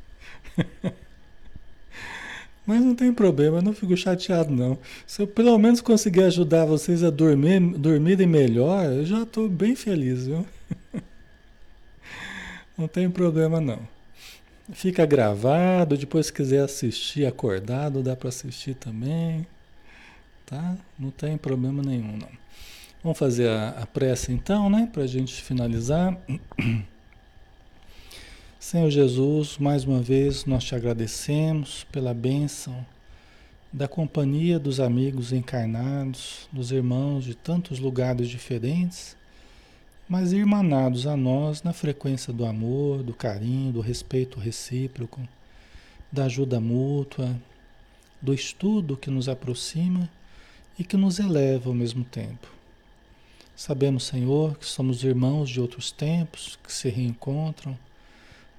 Mas 2.67 2.81
não 2.83 2.97
tem 2.97 3.13
problema, 3.13 3.59
eu 3.59 3.63
não 3.63 3.73
fico 3.73 3.97
chateado 3.97 4.51
não. 4.51 4.77
Se 5.07 5.23
eu 5.23 5.27
pelo 5.27 5.57
menos 5.57 5.81
conseguir 5.81 6.25
ajudar 6.25 6.65
vocês 6.65 7.05
a 7.05 7.11
dormir, 7.11 7.61
dormirem 7.61 8.27
melhor, 8.27 8.87
eu 8.87 9.07
já 9.07 9.23
estou 9.23 9.49
bem 9.49 9.77
feliz, 9.77 10.27
viu? 10.27 10.45
Não 12.77 12.87
tem 12.87 13.09
problema 13.09 13.59
não. 13.59 13.79
Fica 14.71 15.07
gravado, 15.07 15.97
depois 15.97 16.27
se 16.27 16.33
quiser 16.33 16.63
assistir 16.63 17.25
acordado, 17.25 18.03
dá 18.03 18.15
para 18.15 18.29
assistir 18.29 18.75
também, 18.75 19.47
tá? 20.47 20.77
Não 20.99 21.11
tem 21.11 21.37
problema 21.37 21.83
nenhum 21.83 22.17
não. 22.17 22.29
Vamos 23.03 23.19
fazer 23.19 23.49
a, 23.49 23.71
a 23.71 23.87
prece 23.87 24.33
então, 24.33 24.71
né? 24.71 24.89
Para 24.93 25.03
a 25.03 25.07
gente 25.07 25.35
finalizar. 25.43 26.17
Senhor 28.59 28.91
Jesus, 28.91 29.59
mais 29.59 29.85
uma 29.85 30.01
vez 30.01 30.45
nós 30.45 30.65
te 30.65 30.75
agradecemos 30.75 31.85
pela 31.93 32.15
bênção 32.15 32.85
da 33.73 33.87
companhia 33.87 34.59
dos 34.59 34.81
amigos 34.81 35.33
encarnados, 35.33 36.49
dos 36.53 36.73
irmãos 36.73 37.25
de 37.25 37.35
tantos 37.35 37.79
lugares 37.79 38.29
diferentes, 38.29 39.17
mas 40.09 40.33
irmanados 40.33 41.07
a 41.07 41.17
nós 41.17 41.63
na 41.63 41.73
frequência 41.73 42.33
do 42.33 42.47
amor, 42.47 43.03
do 43.03 43.13
carinho, 43.13 43.73
do 43.73 43.81
respeito 43.81 44.41
recíproco, 44.41 45.21
da 46.11 46.25
ajuda 46.25 46.59
mútua, 46.59 47.37
do 48.23 48.33
estudo 48.33 48.97
que 48.97 49.11
nos 49.11 49.29
aproxima 49.29 50.09
e 50.79 50.85
que 50.85 50.97
nos 50.97 51.19
eleva 51.19 51.71
ao 51.71 51.75
mesmo 51.75 52.05
tempo. 52.05 52.49
Sabemos, 53.55 54.05
Senhor, 54.05 54.59
que 54.59 54.67
somos 54.67 55.03
irmãos 55.03 55.49
de 55.49 55.61
outros 55.61 55.91
tempos 55.91 56.59
que 56.63 56.73
se 56.73 56.91
reencontram, 56.91 57.77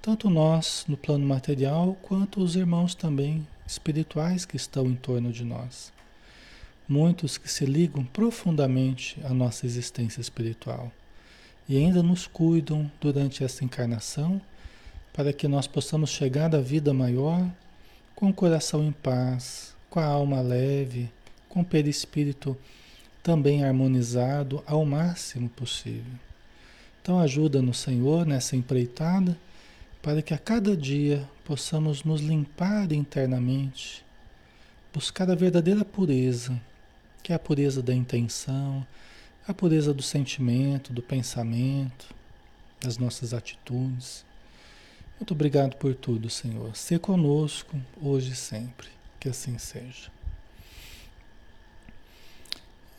tanto 0.01 0.30
nós 0.30 0.86
no 0.88 0.97
plano 0.97 1.26
material 1.26 1.95
quanto 2.01 2.41
os 2.41 2.55
irmãos 2.55 2.95
também 2.95 3.45
espirituais 3.68 4.45
que 4.45 4.55
estão 4.55 4.88
em 4.88 4.95
torno 4.95 5.32
de 5.32 5.43
nós. 5.43 5.93
Muitos 6.88 7.38
que 7.38 7.51
se 7.51 7.65
ligam 7.65 8.03
profundamente 8.05 9.20
à 9.24 9.34
nossa 9.34 9.65
existência 9.65 10.22
espiritual 10.22 10.91
e 11.70 11.78
ainda 11.78 12.01
nos 12.01 12.26
cuidam 12.26 12.89
durante 12.99 13.43
esta 13.43 13.63
encarnação 13.63 14.41
para 15.13 15.34
que 15.34 15.47
nós 15.47 15.68
possamos 15.68 16.09
chegar 16.09 16.55
à 16.55 16.59
vida 16.59 16.93
maior 16.93 17.47
com 18.15 18.30
o 18.30 18.34
coração 18.34 18.84
em 18.84 18.91
paz, 18.91 19.76
com 19.89 19.99
a 19.99 20.05
alma 20.05 20.41
leve, 20.41 21.11
com 21.50 21.62
o 21.62 21.66
perispírito 21.66 22.58
também 23.24 23.64
harmonizado 23.64 24.64
ao 24.66 24.86
máximo 24.86 25.50
possível. 25.50 26.14
Então 27.02 27.20
ajuda-nos, 27.20 27.78
Senhor, 27.80 28.26
nessa 28.26 28.56
empreitada, 28.56 29.38
para 30.02 30.22
que 30.22 30.34
a 30.34 30.38
cada 30.38 30.76
dia 30.76 31.28
possamos 31.43 32.04
nos 32.04 32.22
limpar 32.22 32.91
internamente, 32.91 34.06
buscar 34.93 35.30
a 35.30 35.36
verdadeira 35.36 35.84
pureza, 35.84 36.60
que 37.24 37.32
é 37.32 37.36
a 37.36 37.39
pureza 37.39 37.82
da 37.82 37.93
intenção, 37.93 38.86
a 39.48 39.54
pureza 39.54 39.93
do 39.93 40.04
sentimento, 40.04 40.91
do 40.91 41.02
pensamento, 41.02 42.14
das 42.82 42.98
nossas 42.98 43.34
atitudes. 43.34 44.26
Muito 45.20 45.34
obrigado 45.34 45.76
por 45.78 45.95
tudo, 45.95 46.30
Senhor. 46.30 46.76
Se 46.76 47.00
conosco 47.00 47.76
hoje 48.02 48.34
e 48.34 48.36
sempre. 48.36 48.88
Que 49.20 49.30
assim 49.30 49.58
seja. 49.58 50.16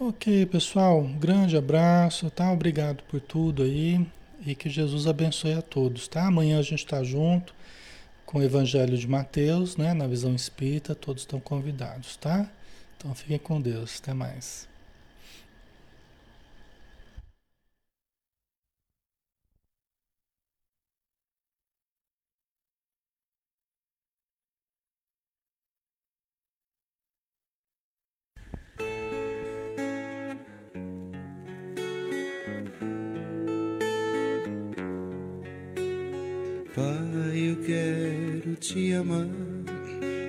Ok, 0.01 0.47
pessoal. 0.47 1.01
Um 1.01 1.19
grande 1.19 1.57
abraço, 1.57 2.31
tá? 2.31 2.53
Obrigado 2.53 3.03
por 3.11 3.21
tudo 3.21 3.65
aí. 3.65 4.07
E 4.47 4.55
que 4.55 4.71
Jesus 4.71 5.09
abençoe 5.09 5.55
a 5.55 5.61
todos, 5.61 6.07
tá? 6.07 6.25
Amanhã 6.25 6.61
a 6.61 6.63
gente 6.63 6.85
está 6.85 7.03
junto 7.03 7.53
com 8.25 8.39
o 8.39 8.43
Evangelho 8.43 8.97
de 8.97 9.09
Mateus, 9.09 9.77
né? 9.77 9.93
Na 9.95 10.07
visão 10.07 10.37
espírita, 10.37 10.95
todos 10.95 11.23
estão 11.23 11.41
convidados, 11.41 12.17
tá? 12.17 12.49
Então 12.97 13.13
fiquem 13.13 13.39
com 13.39 13.61
Deus. 13.61 13.99
Até 14.01 14.15
mais. 14.15 14.69
Amar, 38.99 39.27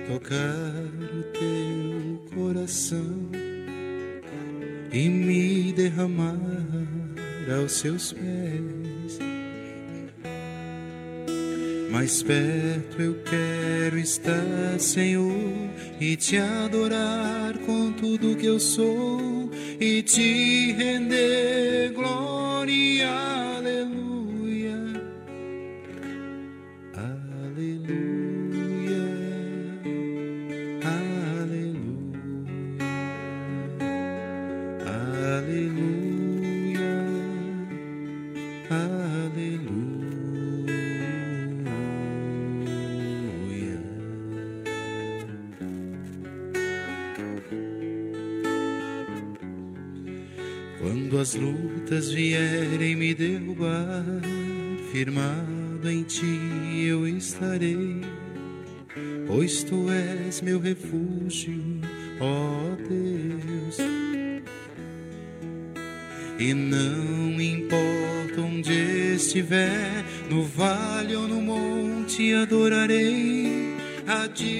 tocar 0.08 0.84
o 1.12 1.22
teu 1.32 2.34
coração 2.34 3.30
e 4.92 5.08
me 5.08 5.72
derramar 5.72 6.36
aos 7.60 7.72
seus 7.72 8.12
pés. 8.12 9.18
Mais 11.90 12.22
perto 12.22 13.02
eu 13.02 13.16
quero 13.24 13.98
estar, 13.98 14.78
Senhor, 14.78 15.32
e 16.00 16.16
te 16.16 16.38
adorar 16.38 17.58
com 17.66 17.92
tudo 17.92 18.36
que 18.36 18.46
eu 18.46 18.60
sou 18.60 19.50
e 19.80 20.00
te 20.02 20.72
render 20.72 21.92
glória. 21.92 23.49
Estiver, 69.30 70.04
no 70.28 70.42
vale 70.42 71.14
ou 71.14 71.28
no 71.28 71.40
monte 71.40 72.34
adorarei, 72.34 73.76
a 74.04 74.26
ti 74.26 74.59